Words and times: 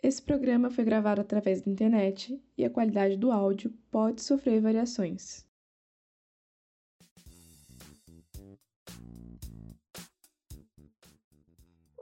Esse 0.00 0.22
programa 0.22 0.70
foi 0.70 0.84
gravado 0.84 1.20
através 1.20 1.60
da 1.60 1.70
internet 1.70 2.40
e 2.56 2.64
a 2.64 2.70
qualidade 2.70 3.16
do 3.16 3.32
áudio 3.32 3.74
pode 3.90 4.22
sofrer 4.22 4.60
variações. 4.60 5.44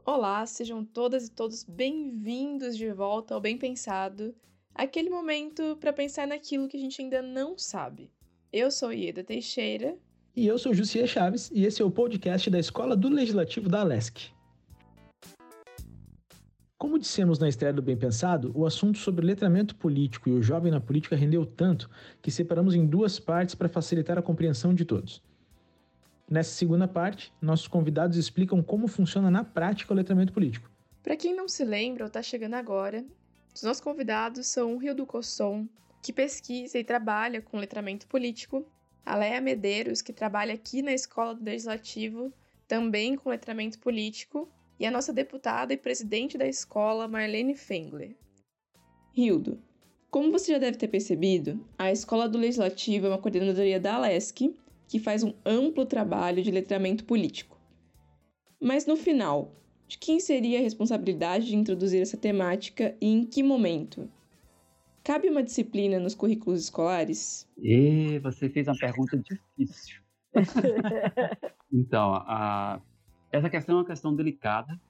Olá, 0.05 0.45
sejam 0.45 0.85
todas 0.85 1.27
e 1.27 1.31
todos 1.31 1.65
bem-vindos 1.65 2.77
de 2.77 2.93
volta 2.93 3.35
ao 3.35 3.41
Bem 3.41 3.57
Pensado, 3.57 4.35
aquele 4.75 5.09
momento 5.09 5.77
para 5.81 5.93
pensar 5.93 6.29
naquilo 6.29 6.69
que 6.69 6.77
a 6.77 6.81
gente 6.81 7.01
ainda 7.01 7.23
não 7.23 7.57
sabe. 7.57 8.13
Eu 8.53 8.71
sou 8.71 8.93
Ieda 8.93 9.25
Teixeira. 9.25 9.99
E 10.37 10.47
eu 10.47 10.59
sou 10.59 10.75
Jussier 10.75 11.07
Chaves, 11.09 11.51
e 11.51 11.65
esse 11.65 11.81
é 11.81 11.85
o 11.85 11.91
podcast 11.91 12.51
da 12.51 12.59
Escola 12.59 12.95
do 12.95 13.09
Legislativo 13.09 13.71
da 13.71 13.81
Alesc. 13.81 14.36
Como 16.79 16.99
dissemos 16.99 17.39
na 17.39 17.49
estreia 17.49 17.73
do 17.73 17.81
Bem 17.81 17.97
Pensado, 17.97 18.53
o 18.55 18.67
assunto 18.67 18.99
sobre 18.99 19.25
letramento 19.25 19.75
político 19.75 20.29
e 20.29 20.33
o 20.33 20.43
jovem 20.43 20.71
na 20.71 20.79
política 20.79 21.17
rendeu 21.17 21.47
tanto 21.47 21.89
que 22.21 22.31
separamos 22.31 22.75
em 22.75 22.85
duas 22.85 23.19
partes 23.19 23.55
para 23.55 23.67
facilitar 23.67 24.19
a 24.19 24.23
compreensão 24.23 24.75
de 24.75 24.85
todos. 24.85 25.23
Nessa 26.31 26.51
segunda 26.51 26.87
parte, 26.87 27.33
nossos 27.41 27.67
convidados 27.67 28.19
explicam 28.19 28.63
como 28.63 28.89
funciona 28.89 29.31
na 29.31 29.43
prática 29.43 29.95
o 29.95 29.97
letramento 29.97 30.35
político. 30.35 30.71
Para 31.03 31.17
quem 31.17 31.35
não 31.35 31.49
se 31.49 31.65
lembra 31.65 32.05
ou 32.05 32.09
está 32.09 32.23
chegando 32.23 32.55
agora, 32.55 33.03
os 33.55 33.63
nossos 33.63 33.81
convidados 33.81 34.47
são 34.47 34.75
o 34.75 34.79
Rio 34.79 34.95
do 34.95 35.07
Cosson, 35.07 35.67
que 36.03 36.13
pesquisa 36.13 36.79
e 36.79 36.85
trabalha 36.85 37.41
com 37.41 37.57
letramento 37.57 38.07
político, 38.07 38.67
a 39.03 39.17
Leia 39.17 39.41
Medeiros, 39.41 40.03
que 40.03 40.13
trabalha 40.13 40.53
aqui 40.53 40.83
na 40.83 40.93
Escola 40.93 41.35
do 41.35 41.43
Legislativo, 41.43 42.31
também 42.69 43.17
com 43.17 43.31
letramento 43.31 43.79
político, 43.79 44.47
e 44.79 44.87
a 44.87 44.91
nossa 44.91 45.13
deputada 45.13 45.73
e 45.73 45.77
presidente 45.77 46.37
da 46.37 46.47
escola, 46.47 47.09
Marlene 47.09 47.55
Fengler. 47.55 48.15
Hildo, 49.17 49.59
como 50.11 50.31
você 50.31 50.53
já 50.53 50.59
deve 50.59 50.79
ter 50.79 50.89
percebido, 50.89 51.61
a 51.79 51.91
Escola 51.91 52.29
do 52.29 52.39
Legislativo 52.39 53.07
é 53.07 53.09
uma 53.11 53.19
coordenadoria 53.19 53.81
da 53.81 53.95
Alesc 53.95 54.55
que 54.89 54.99
faz 54.99 55.23
um 55.23 55.35
amplo 55.45 55.85
trabalho 55.85 56.43
de 56.43 56.51
letramento 56.51 57.05
político. 57.05 57.59
Mas 58.61 58.87
no 58.87 58.97
final, 58.97 59.53
de 59.87 59.99
quem 59.99 60.21
seria 60.21 60.59
a 60.59 60.63
responsabilidade 60.63 61.47
de 61.47 61.57
introduzir 61.57 62.01
essa 62.01 62.17
temática 62.17 62.97
e 63.01 63.07
em 63.07 63.25
que 63.25 63.43
momento? 63.43 64.09
Cabe 65.05 65.29
uma 65.29 65.43
disciplina 65.43 66.01
nos 66.01 66.15
currículos 66.15 66.63
escolares? 66.63 67.49
E 67.59 68.19
você 68.21 68.49
fez 68.49 68.67
uma 68.69 68.77
pergunta 68.77 69.17
difícil. 69.19 70.01
então, 71.73 72.15
a... 72.15 72.81
essa 73.31 73.51
questão 73.51 73.77
é 73.77 73.79
uma 73.81 73.87
questão 73.87 74.15
delicada, 74.15 74.81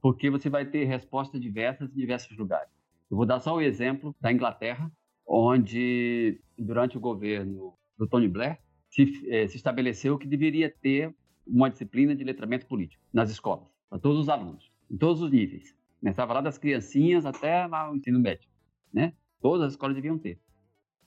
porque 0.00 0.30
você 0.30 0.48
vai 0.48 0.64
ter 0.64 0.84
respostas 0.84 1.40
diversas 1.40 1.90
em 1.90 1.96
diversos 1.96 2.36
lugares. 2.36 2.70
Eu 3.10 3.16
vou 3.16 3.26
dar 3.26 3.40
só 3.40 3.56
o 3.56 3.60
exemplo 3.60 4.14
da 4.20 4.32
Inglaterra, 4.32 4.90
onde, 5.26 6.40
durante 6.58 6.96
o 6.96 7.00
governo 7.00 7.74
do 7.96 8.06
Tony 8.06 8.28
Blair, 8.28 8.58
se, 8.88 9.28
eh, 9.28 9.48
se 9.48 9.56
estabeleceu 9.56 10.18
que 10.18 10.26
deveria 10.26 10.70
ter 10.70 11.14
uma 11.46 11.70
disciplina 11.70 12.14
de 12.14 12.24
letramento 12.24 12.66
político 12.66 13.02
nas 13.12 13.30
escolas, 13.30 13.68
para 13.88 13.98
todos 13.98 14.20
os 14.20 14.28
alunos, 14.28 14.70
em 14.90 14.96
todos 14.96 15.22
os 15.22 15.30
níveis. 15.30 15.74
Começava 16.00 16.34
lá 16.34 16.40
das 16.40 16.58
criancinhas 16.58 17.24
até 17.24 17.66
lá 17.66 17.90
o 17.90 17.96
ensino 17.96 18.20
médio, 18.20 18.48
né? 18.92 19.12
Todas 19.40 19.66
as 19.66 19.72
escolas 19.72 19.94
deviam 19.94 20.18
ter. 20.18 20.40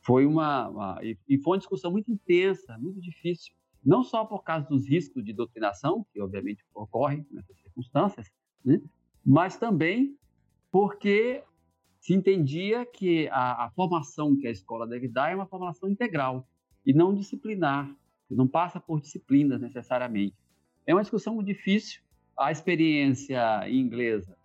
Foi 0.01 0.25
uma, 0.25 0.69
uma 0.69 0.99
e 1.03 1.37
foi 1.39 1.53
uma 1.53 1.57
discussão 1.57 1.91
muito 1.91 2.11
intensa, 2.11 2.77
muito 2.77 2.99
difícil, 3.01 3.53
não 3.89 4.03
só 4.03 4.23
por 4.23 4.43
causa 4.43 4.67
dos 4.69 4.87
riscos 4.87 5.25
de 5.25 5.33
doutrinação, 5.33 6.05
que 6.13 6.21
obviamente 6.21 6.63
ocorrem 6.75 7.25
nessas 7.31 7.59
circunstâncias, 7.59 8.27
né? 8.63 8.79
mas 9.25 9.57
também 9.57 10.15
porque 10.71 11.43
se 11.99 12.13
entendia 12.13 12.85
que 12.85 13.27
a, 13.29 13.65
a, 13.65 13.71
formação 13.71 14.37
que 14.37 14.45
a 14.45 14.51
escola 14.51 14.85
deve 14.85 15.07
dar 15.07 15.31
é 15.31 15.35
uma 15.35 15.47
formação 15.47 15.89
integral 15.89 16.47
e 16.85 16.93
não 16.93 17.15
disciplinar, 17.15 17.91
não 18.29 18.47
passa 18.47 18.79
por 18.79 19.01
disciplinas 19.01 19.59
necessariamente. 19.59 20.35
É 20.85 20.93
uma 20.93 21.01
discussão 21.01 21.41
difícil. 21.41 21.99
A 22.37 22.51
experiência 22.51 23.67
inglesa 23.67 24.37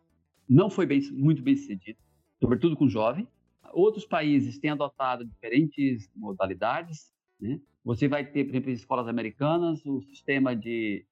não 0.49 0.71
foi 0.71 0.87
bem, 0.87 1.03
muito 1.13 1.43
bem 1.43 1.55
sucedida, 1.55 1.99
sobretudo 2.41 2.79
com 2.79 2.89
jovem. 2.89 3.29
Outros 3.75 4.07
países 4.07 4.59
têm 4.59 4.71
adotado 4.71 5.23
diferentes 5.27 6.11
modalidades. 6.17 7.13
Né? 7.39 7.61
Você 7.85 8.09
vai 8.09 8.25
ter, 8.25 8.45
por 8.45 8.51
exemplo, 8.51 8.71
em 8.71 8.75
escolas 8.75 9.07
americanas, 9.07 9.85
o 9.85 10.01
sistema 10.03 10.57
de 10.57 11.05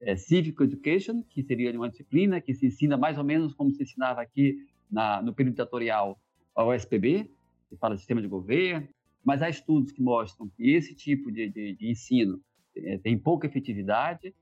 é, 0.00 0.16
Civic 0.16 0.60
Education, 0.60 1.22
que 1.22 1.42
seria 1.42 1.70
uma 1.72 1.88
disciplina 1.88 2.40
que 2.40 2.52
se 2.52 2.66
ensina 2.66 2.96
mais 2.96 3.16
ou 3.16 3.24
menos 3.24 3.54
como 3.54 3.70
se 3.70 3.82
ensinava 3.82 4.20
aqui 4.20 4.56
na, 4.90 5.22
no 5.22 5.32
período 5.32 5.54
ditatorial 5.54 6.20
ao 6.54 6.74
SPB, 6.74 7.30
que 7.68 7.76
fala 7.76 7.94
de 7.94 8.00
sistema 8.00 8.20
de 8.20 8.26
governo, 8.26 8.88
mas 9.24 9.40
há 9.40 9.48
estudos 9.48 9.92
que 9.92 10.02
mostram 10.02 10.48
que 10.56 10.70
esse 10.70 10.94
tipo 10.94 11.30
de, 11.30 11.48
de, 11.48 11.74
de 11.74 11.90
ensino 11.90 12.40
é, 12.76 12.98
tem 12.98 13.16
pouca 13.16 13.46
efetividade. 13.46 14.34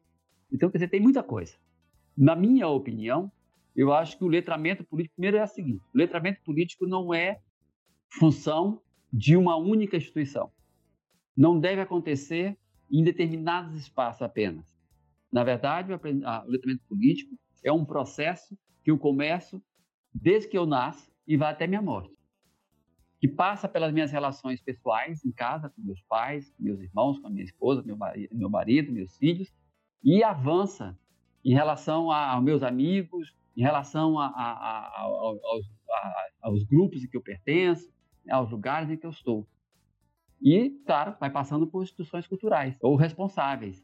Então, 0.51 0.71
quer 0.71 0.79
dizer, 0.79 0.89
tem 0.89 1.01
muita 1.01 1.23
coisa. 1.23 1.55
Na 2.17 2.35
minha 2.35 2.69
opinião, 2.69 3.31
eu 3.77 3.93
acho 3.93 4.17
que 4.17 4.25
o 4.25 4.29
letramento 4.29 4.85
político, 4.85 5.17
primeiro 5.17 5.37
é 5.37 5.45
o 5.45 5.49
seguinte: 5.49 5.83
o 5.95 5.99
letramento 5.99 6.41
político 6.43 6.87
não 6.87 7.13
é 7.13 7.41
função 8.09 8.81
de 9.13 9.37
uma 9.37 9.57
única 9.57 9.97
instituição. 9.97 10.51
Não 11.37 11.59
deve 11.59 11.81
acontecer 11.81 12.57
em 12.91 13.03
determinados 13.03 13.75
espaços 13.75 14.23
apenas. 14.23 14.65
Na 15.33 15.43
verdade, 15.43 15.93
o 15.93 16.01
letramento 16.47 16.85
político 16.89 17.35
é 17.65 17.73
um 17.73 17.85
processo 17.85 18.57
que 18.83 18.91
eu 18.91 18.99
começo 18.99 19.63
desde 20.13 20.49
que 20.49 20.57
eu 20.57 20.67
nasço 20.67 21.11
e 21.27 21.37
vai 21.37 21.51
até 21.51 21.67
minha 21.67 21.83
morte 21.83 22.15
que 23.25 23.29
passa 23.29 23.67
pelas 23.67 23.91
minhas 23.91 24.13
relações 24.13 24.61
pessoais 24.61 25.25
em 25.25 25.33
casa, 25.33 25.71
com 25.71 25.81
meus 25.81 26.03
pais, 26.03 26.51
com 26.51 26.63
meus 26.63 26.79
irmãos, 26.79 27.19
com 27.19 27.29
a 27.29 27.31
minha 27.31 27.43
esposa, 27.43 27.83
meu 27.83 27.97
marido, 27.97 28.37
meu 28.37 28.51
marido 28.51 28.93
meus 28.93 29.17
filhos, 29.17 29.51
e 30.03 30.23
avança 30.23 30.95
em 31.43 31.55
relação 31.55 32.11
aos 32.11 32.45
meus 32.45 32.63
amigos, 32.63 33.35
em 33.57 33.63
relação 33.63 34.19
a, 34.19 34.27
a, 34.27 35.01
aos, 35.01 35.41
aos, 36.43 36.65
grupos 36.65 37.03
em 37.03 37.09
que 37.09 37.17
eu 37.17 37.23
pertenço, 37.23 37.91
né, 38.27 38.35
aos 38.35 38.51
lugares 38.51 38.91
em 38.91 38.97
que 38.99 39.07
eu 39.07 39.11
estou. 39.11 39.49
E, 40.45 40.71
claro, 40.85 41.17
vai 41.19 41.31
passando 41.31 41.67
por 41.67 41.83
instituições 41.83 42.27
culturais 42.27 42.77
ou 42.83 42.97
responsáveis. 42.97 43.83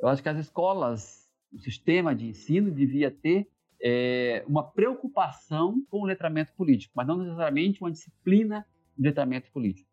Eu 0.00 0.08
acho 0.08 0.22
que 0.22 0.28
as 0.30 0.38
escolas, 0.38 1.28
o 1.52 1.58
sistema 1.58 2.14
de 2.14 2.28
ensino 2.28 2.70
devia 2.70 3.10
ter 3.10 3.46
é, 3.82 4.42
uma 4.48 4.64
preocupação 4.64 5.84
com 5.90 6.00
o 6.00 6.06
letramento 6.06 6.54
político, 6.54 6.94
mas 6.96 7.06
não 7.06 7.18
necessariamente 7.18 7.82
uma 7.82 7.90
disciplina 7.90 8.66
de 8.96 9.04
letramento 9.04 9.52
político. 9.52 9.86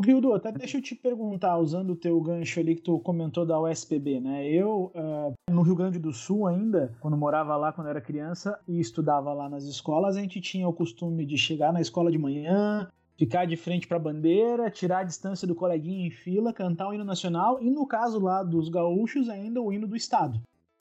Rildo, 0.00 0.32
até 0.32 0.52
deixa 0.52 0.78
eu 0.78 0.82
te 0.82 0.94
perguntar, 0.94 1.58
usando 1.58 1.90
o 1.90 1.96
teu 1.96 2.20
gancho 2.20 2.60
ali 2.60 2.76
que 2.76 2.82
tu 2.82 3.00
comentou 3.00 3.44
da 3.44 3.60
USPB, 3.60 4.20
né? 4.20 4.48
Eu, 4.48 4.92
uh, 4.94 5.34
no 5.52 5.62
Rio 5.62 5.74
Grande 5.74 5.98
do 5.98 6.12
Sul 6.12 6.46
ainda, 6.46 6.96
quando 7.00 7.16
morava 7.16 7.56
lá 7.56 7.72
quando 7.72 7.88
era 7.88 8.00
criança 8.00 8.58
e 8.68 8.78
estudava 8.78 9.32
lá 9.34 9.48
nas 9.48 9.64
escolas, 9.64 10.16
a 10.16 10.20
gente 10.20 10.40
tinha 10.40 10.68
o 10.68 10.72
costume 10.72 11.26
de 11.26 11.36
chegar 11.36 11.72
na 11.72 11.80
escola 11.80 12.12
de 12.12 12.18
manhã, 12.18 12.88
ficar 13.18 13.46
de 13.46 13.56
frente 13.56 13.88
para 13.88 13.96
a 13.96 14.00
bandeira, 14.00 14.70
tirar 14.70 15.00
a 15.00 15.04
distância 15.04 15.46
do 15.46 15.54
coleguinha 15.54 16.06
em 16.06 16.10
fila, 16.10 16.52
cantar 16.52 16.88
o 16.88 16.94
hino 16.94 17.04
nacional 17.04 17.60
e, 17.60 17.68
no 17.68 17.84
caso 17.84 18.20
lá 18.20 18.44
dos 18.44 18.68
gaúchos, 18.68 19.28
ainda 19.28 19.60
o 19.60 19.72
hino 19.72 19.88
do 19.88 19.96
Estado. 19.96 20.40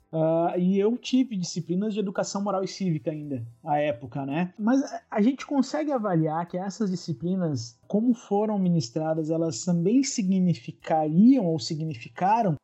Uh, 0.10 0.58
e 0.58 0.80
eu 0.80 0.96
tive 0.98 1.36
disciplinas 1.36 1.94
de 1.94 2.00
educação 2.00 2.42
moral 2.42 2.64
e 2.64 2.68
cívica 2.68 3.12
ainda, 3.12 3.46
à 3.62 3.78
época, 3.80 4.26
né? 4.26 4.54
Mas 4.58 4.82
a 5.12 5.22
gente 5.22 5.46
consegue 5.46 5.92
avaliar 5.92 6.48
que 6.48 6.58
essas 6.58 6.92
disciplinas, 6.92 7.78
como 7.88 8.14
foram 8.14 8.58
ministradas, 8.58 9.30
elas 9.30 9.66
também 9.66 10.04
significariam 10.04 11.46
ou 11.46 11.60
significaram 11.60 12.56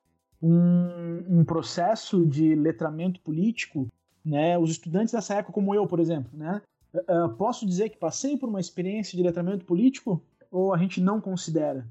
um, 0.42 1.40
um 1.40 1.44
processo 1.44 2.26
de 2.26 2.56
letramento 2.56 3.20
político, 3.20 3.88
né? 4.24 4.58
Os 4.58 4.72
estudantes 4.72 5.14
dessa 5.14 5.34
época, 5.34 5.52
como 5.52 5.76
eu, 5.76 5.86
por 5.86 6.00
exemplo, 6.00 6.32
né? 6.38 6.62
Uh, 6.94 7.30
posso 7.38 7.66
dizer 7.66 7.90
que 7.90 7.98
passei 7.98 8.38
por 8.38 8.48
uma 8.48 8.60
experiência 8.60 9.18
de 9.18 9.24
letramento 9.24 9.66
político 9.66 10.24
ou 10.51 10.74
a 10.74 10.78
gente 10.78 11.01
não 11.01 11.19
considera? 11.19 11.88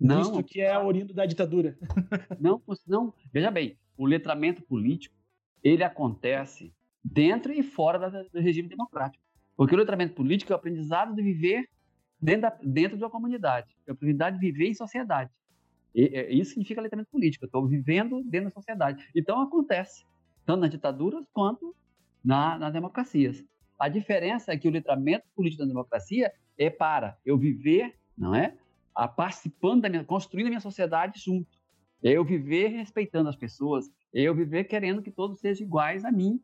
Não. 0.00 0.18
Visto 0.18 0.42
que 0.42 0.60
é 0.60 0.76
oriundo 0.76 1.14
da 1.14 1.24
ditadura. 1.24 1.78
Não, 2.40 2.60
não. 2.86 3.14
Veja 3.32 3.50
bem, 3.50 3.78
o 3.96 4.04
letramento 4.04 4.60
político 4.62 5.14
ele 5.62 5.84
acontece 5.84 6.74
dentro 7.02 7.52
e 7.52 7.62
fora 7.62 8.10
do 8.10 8.40
regime 8.40 8.68
democrático. 8.68 9.22
Porque 9.56 9.74
o 9.74 9.78
letramento 9.78 10.14
político 10.14 10.52
é 10.52 10.54
o 10.54 10.58
aprendizado 10.58 11.14
de 11.14 11.22
viver 11.22 11.68
dentro, 12.20 12.42
da, 12.42 12.58
dentro 12.62 12.96
de 12.96 13.04
uma 13.04 13.10
comunidade, 13.10 13.68
é 13.86 13.90
a 13.90 13.94
oportunidade 13.94 14.38
de 14.38 14.46
viver 14.46 14.68
em 14.68 14.74
sociedade. 14.74 15.30
E, 15.94 16.04
é, 16.06 16.32
isso 16.32 16.50
significa 16.50 16.80
letramento 16.80 17.10
político, 17.10 17.44
eu 17.44 17.46
estou 17.46 17.66
vivendo 17.66 18.22
dentro 18.24 18.48
da 18.48 18.54
sociedade. 18.54 19.08
Então 19.14 19.40
acontece, 19.40 20.04
tanto 20.44 20.60
nas 20.60 20.70
ditaduras 20.70 21.24
quanto 21.32 21.74
na, 22.24 22.58
nas 22.58 22.72
democracias. 22.72 23.44
A 23.78 23.88
diferença 23.88 24.52
é 24.52 24.56
que 24.56 24.68
o 24.68 24.70
letramento 24.70 25.24
político 25.34 25.62
da 25.62 25.68
democracia 25.68 26.32
é 26.56 26.70
para 26.70 27.18
eu 27.24 27.36
viver, 27.36 27.94
não 28.16 28.34
é? 28.34 28.56
A 28.94 29.08
participando 29.08 29.82
da 29.82 29.88
minha, 29.88 30.04
construindo 30.04 30.46
a 30.46 30.50
minha 30.50 30.60
sociedade 30.60 31.20
junto. 31.20 31.58
É 32.02 32.10
eu 32.10 32.24
viver 32.24 32.68
respeitando 32.68 33.28
as 33.28 33.36
pessoas, 33.36 33.90
é 34.14 34.22
eu 34.22 34.34
viver 34.34 34.64
querendo 34.64 35.02
que 35.02 35.10
todos 35.10 35.40
sejam 35.40 35.66
iguais 35.66 36.04
a 36.04 36.12
mim. 36.12 36.40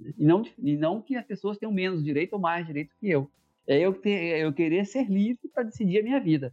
E 0.00 0.24
não, 0.24 0.42
e 0.58 0.76
não 0.76 1.00
que 1.00 1.14
as 1.16 1.24
pessoas 1.24 1.58
tenham 1.58 1.72
menos 1.72 2.02
direito 2.02 2.32
ou 2.32 2.40
mais 2.40 2.66
direito 2.66 2.94
que 2.98 3.08
eu. 3.08 3.30
É 3.66 3.78
eu, 3.78 3.94
ter, 3.94 4.10
é 4.10 4.44
eu 4.44 4.52
querer 4.52 4.84
ser 4.84 5.08
livre 5.08 5.48
para 5.52 5.62
decidir 5.62 6.00
a 6.00 6.02
minha 6.02 6.20
vida. 6.20 6.52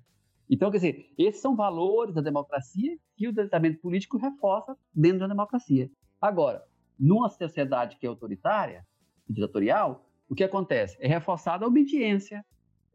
Então, 0.49 0.69
quer 0.69 0.77
dizer, 0.77 1.13
esses 1.17 1.41
são 1.41 1.55
valores 1.55 2.13
da 2.13 2.21
democracia 2.21 2.97
que 3.15 3.27
o 3.27 3.33
tratamento 3.33 3.79
político 3.79 4.17
reforça 4.17 4.77
dentro 4.93 5.19
da 5.19 5.27
democracia. 5.27 5.89
Agora, 6.19 6.61
numa 6.99 7.29
sociedade 7.29 7.97
que 7.97 8.05
é 8.05 8.09
autoritária, 8.09 8.85
ditatorial, 9.27 10.05
o 10.31 10.35
que 10.35 10.45
acontece? 10.45 10.97
É 11.01 11.09
reforçada 11.09 11.65
a 11.65 11.67
obediência, 11.67 12.45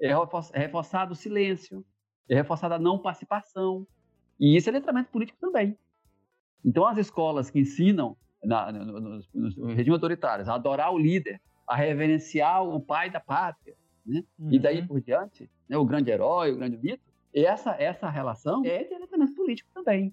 é, 0.00 0.08
é 0.08 0.58
reforçado 0.58 1.12
o 1.12 1.14
silêncio, 1.14 1.84
é 2.30 2.34
reforçada 2.34 2.76
a 2.76 2.78
não 2.78 2.98
participação. 2.98 3.86
E 4.40 4.56
isso 4.56 4.70
é 4.70 4.72
letramento 4.72 5.10
político 5.10 5.38
também. 5.38 5.78
Então, 6.64 6.86
as 6.86 6.96
escolas 6.96 7.50
que 7.50 7.60
ensinam 7.60 8.16
na, 8.42 8.72
no, 8.72 9.00
no, 9.00 9.20
no, 9.34 9.66
regime 9.66 9.90
autoritário 9.90 10.50
a 10.50 10.54
adorar 10.54 10.90
o 10.94 10.98
líder, 10.98 11.38
a 11.68 11.76
reverenciar 11.76 12.64
o 12.64 12.80
pai 12.80 13.10
da 13.10 13.20
pátria, 13.20 13.76
né? 14.04 14.24
Uhum. 14.38 14.52
e 14.52 14.58
daí 14.58 14.80
uhum. 14.80 14.86
por 14.86 15.00
diante, 15.02 15.50
né? 15.68 15.76
o 15.76 15.84
grande 15.84 16.10
herói, 16.10 16.52
o 16.52 16.56
grande 16.56 16.78
mito, 16.78 17.04
essa, 17.34 17.72
essa 17.72 18.08
relação 18.08 18.64
é 18.64 18.82
de 18.82 18.94
letramento 18.98 19.34
político 19.34 19.68
também. 19.74 20.10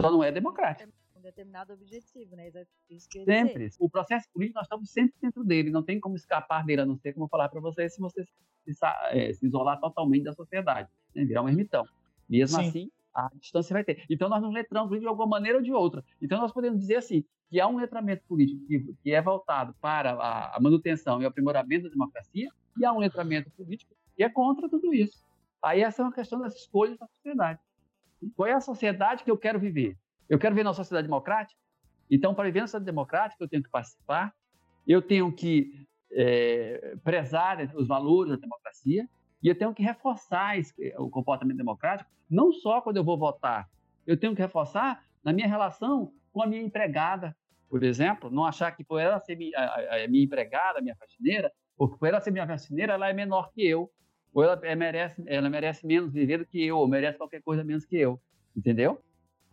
Só 0.00 0.12
não 0.12 0.22
é 0.22 0.30
democrático 0.30 0.92
determinado 1.26 1.72
objetivo, 1.72 2.36
né? 2.36 2.50
Isso 2.88 3.08
que 3.08 3.24
sempre. 3.24 3.66
Dizer. 3.66 3.76
O 3.80 3.90
processo 3.90 4.28
político, 4.32 4.58
nós 4.58 4.66
estamos 4.66 4.90
sempre 4.90 5.14
dentro 5.20 5.44
dele, 5.44 5.70
não 5.70 5.82
tem 5.82 6.00
como 6.00 6.16
escapar 6.16 6.64
dele, 6.64 6.82
a 6.82 6.86
não 6.86 6.96
ser, 6.96 7.12
como 7.12 7.26
eu 7.26 7.28
falar 7.28 7.48
para 7.48 7.60
vocês, 7.60 7.94
se 7.94 8.00
você 8.00 8.24
se, 8.24 8.86
é, 9.10 9.32
se, 9.32 9.46
isolar 9.46 9.80
totalmente 9.80 10.24
da 10.24 10.32
sociedade, 10.32 10.88
né? 11.14 11.24
virar 11.24 11.42
um 11.42 11.48
ermitão. 11.48 11.84
Mesmo 12.28 12.60
Sim. 12.60 12.68
assim, 12.68 12.90
a 13.14 13.30
distância 13.40 13.72
vai 13.72 13.84
ter. 13.84 14.04
Então, 14.10 14.28
nós 14.28 14.42
nos 14.42 14.52
letramos 14.52 14.98
de 14.98 15.06
alguma 15.06 15.26
maneira 15.26 15.58
ou 15.58 15.64
de 15.64 15.72
outra. 15.72 16.04
Então, 16.20 16.38
nós 16.40 16.52
podemos 16.52 16.80
dizer 16.80 16.96
assim, 16.96 17.24
que 17.48 17.60
há 17.60 17.66
um 17.68 17.76
letramento 17.76 18.24
político 18.26 18.66
que, 18.66 18.94
que 19.02 19.12
é 19.12 19.22
voltado 19.22 19.74
para 19.80 20.12
a, 20.12 20.56
a 20.56 20.60
manutenção 20.60 21.20
e 21.20 21.24
o 21.24 21.28
aprimoramento 21.28 21.84
da 21.84 21.90
democracia, 21.90 22.48
e 22.78 22.84
há 22.84 22.92
um 22.92 22.98
letramento 22.98 23.50
político 23.50 23.94
que 24.16 24.22
é 24.22 24.28
contra 24.28 24.68
tudo 24.68 24.92
isso. 24.92 25.24
Aí 25.62 25.80
essa 25.80 26.02
é 26.02 26.04
uma 26.04 26.12
questão 26.12 26.38
das 26.40 26.54
escolhas 26.54 26.98
da 26.98 27.06
sociedade. 27.06 27.60
Qual 28.34 28.48
é 28.48 28.52
a 28.52 28.60
sociedade 28.60 29.24
que 29.24 29.30
eu 29.30 29.36
quero 29.36 29.58
viver? 29.58 29.96
Eu 30.28 30.38
quero 30.38 30.54
ver 30.54 30.62
uma 30.62 30.74
sociedade 30.74 31.06
democrática. 31.06 31.60
Então, 32.10 32.34
para 32.34 32.44
viver 32.44 32.60
na 32.60 32.66
sociedade 32.66 32.86
democrática, 32.86 33.42
eu 33.42 33.48
tenho 33.48 33.62
que 33.62 33.70
participar, 33.70 34.32
eu 34.86 35.02
tenho 35.02 35.32
que 35.32 35.86
é, 36.12 36.96
prezar 37.02 37.58
os 37.74 37.86
valores 37.86 38.32
da 38.32 38.38
democracia. 38.38 39.08
E 39.42 39.48
eu 39.48 39.54
tenho 39.54 39.74
que 39.74 39.82
reforçar 39.82 40.58
esse, 40.58 40.72
o 40.98 41.10
comportamento 41.10 41.56
democrático, 41.56 42.10
não 42.28 42.52
só 42.52 42.80
quando 42.80 42.96
eu 42.96 43.04
vou 43.04 43.18
votar, 43.18 43.68
eu 44.06 44.16
tenho 44.16 44.34
que 44.34 44.42
reforçar 44.42 45.04
na 45.22 45.32
minha 45.32 45.46
relação 45.46 46.12
com 46.32 46.42
a 46.42 46.46
minha 46.46 46.62
empregada, 46.62 47.36
por 47.68 47.82
exemplo, 47.82 48.30
não 48.30 48.44
achar 48.44 48.70
que 48.72 48.84
por 48.84 48.98
ela 48.98 49.20
ser 49.20 49.36
minha, 49.36 49.56
a, 49.58 50.04
a 50.04 50.08
minha 50.08 50.24
empregada, 50.24 50.78
a 50.78 50.82
minha 50.82 50.96
faxineira, 50.96 51.52
ou 51.76 51.88
por 51.88 52.08
ela 52.08 52.20
ser 52.20 52.30
minha 52.30 52.46
faxineira, 52.46 52.94
ela 52.94 53.08
é 53.08 53.12
menor 53.12 53.52
que 53.52 53.66
eu, 53.66 53.90
ou 54.32 54.42
ela 54.42 54.58
é, 54.62 54.74
merece, 54.74 55.22
ela 55.26 55.50
merece 55.50 55.86
menos 55.86 56.12
viver 56.12 56.38
do 56.38 56.46
que 56.46 56.64
eu, 56.64 56.78
ou 56.78 56.88
merece 56.88 57.18
qualquer 57.18 57.42
coisa 57.42 57.64
menos 57.64 57.84
que 57.84 57.96
eu, 57.96 58.20
entendeu? 58.56 59.02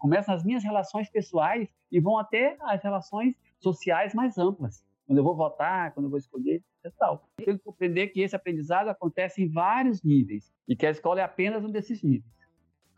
Começam 0.03 0.35
as 0.35 0.43
minhas 0.43 0.61
relações 0.61 1.09
pessoais 1.09 1.69
e 1.89 1.97
vão 1.97 2.17
até 2.17 2.57
as 2.63 2.83
relações 2.83 3.35
sociais 3.57 4.13
mais 4.13 4.37
amplas. 4.37 4.85
Quando 5.07 5.19
eu 5.19 5.23
vou 5.23 5.33
votar, 5.33 5.93
quando 5.93 6.07
eu 6.07 6.09
vou 6.09 6.19
escolher, 6.19 6.61
e 6.83 6.91
tal. 6.91 7.25
Eu 7.37 7.45
tenho 7.45 7.57
que 7.57 7.63
compreender 7.63 8.07
que 8.07 8.19
esse 8.19 8.35
aprendizado 8.35 8.89
acontece 8.89 9.41
em 9.41 9.49
vários 9.49 10.03
níveis 10.03 10.51
e 10.67 10.75
que 10.75 10.85
a 10.85 10.91
escola 10.91 11.21
é 11.21 11.23
apenas 11.23 11.63
um 11.63 11.71
desses 11.71 12.03
níveis. 12.03 12.35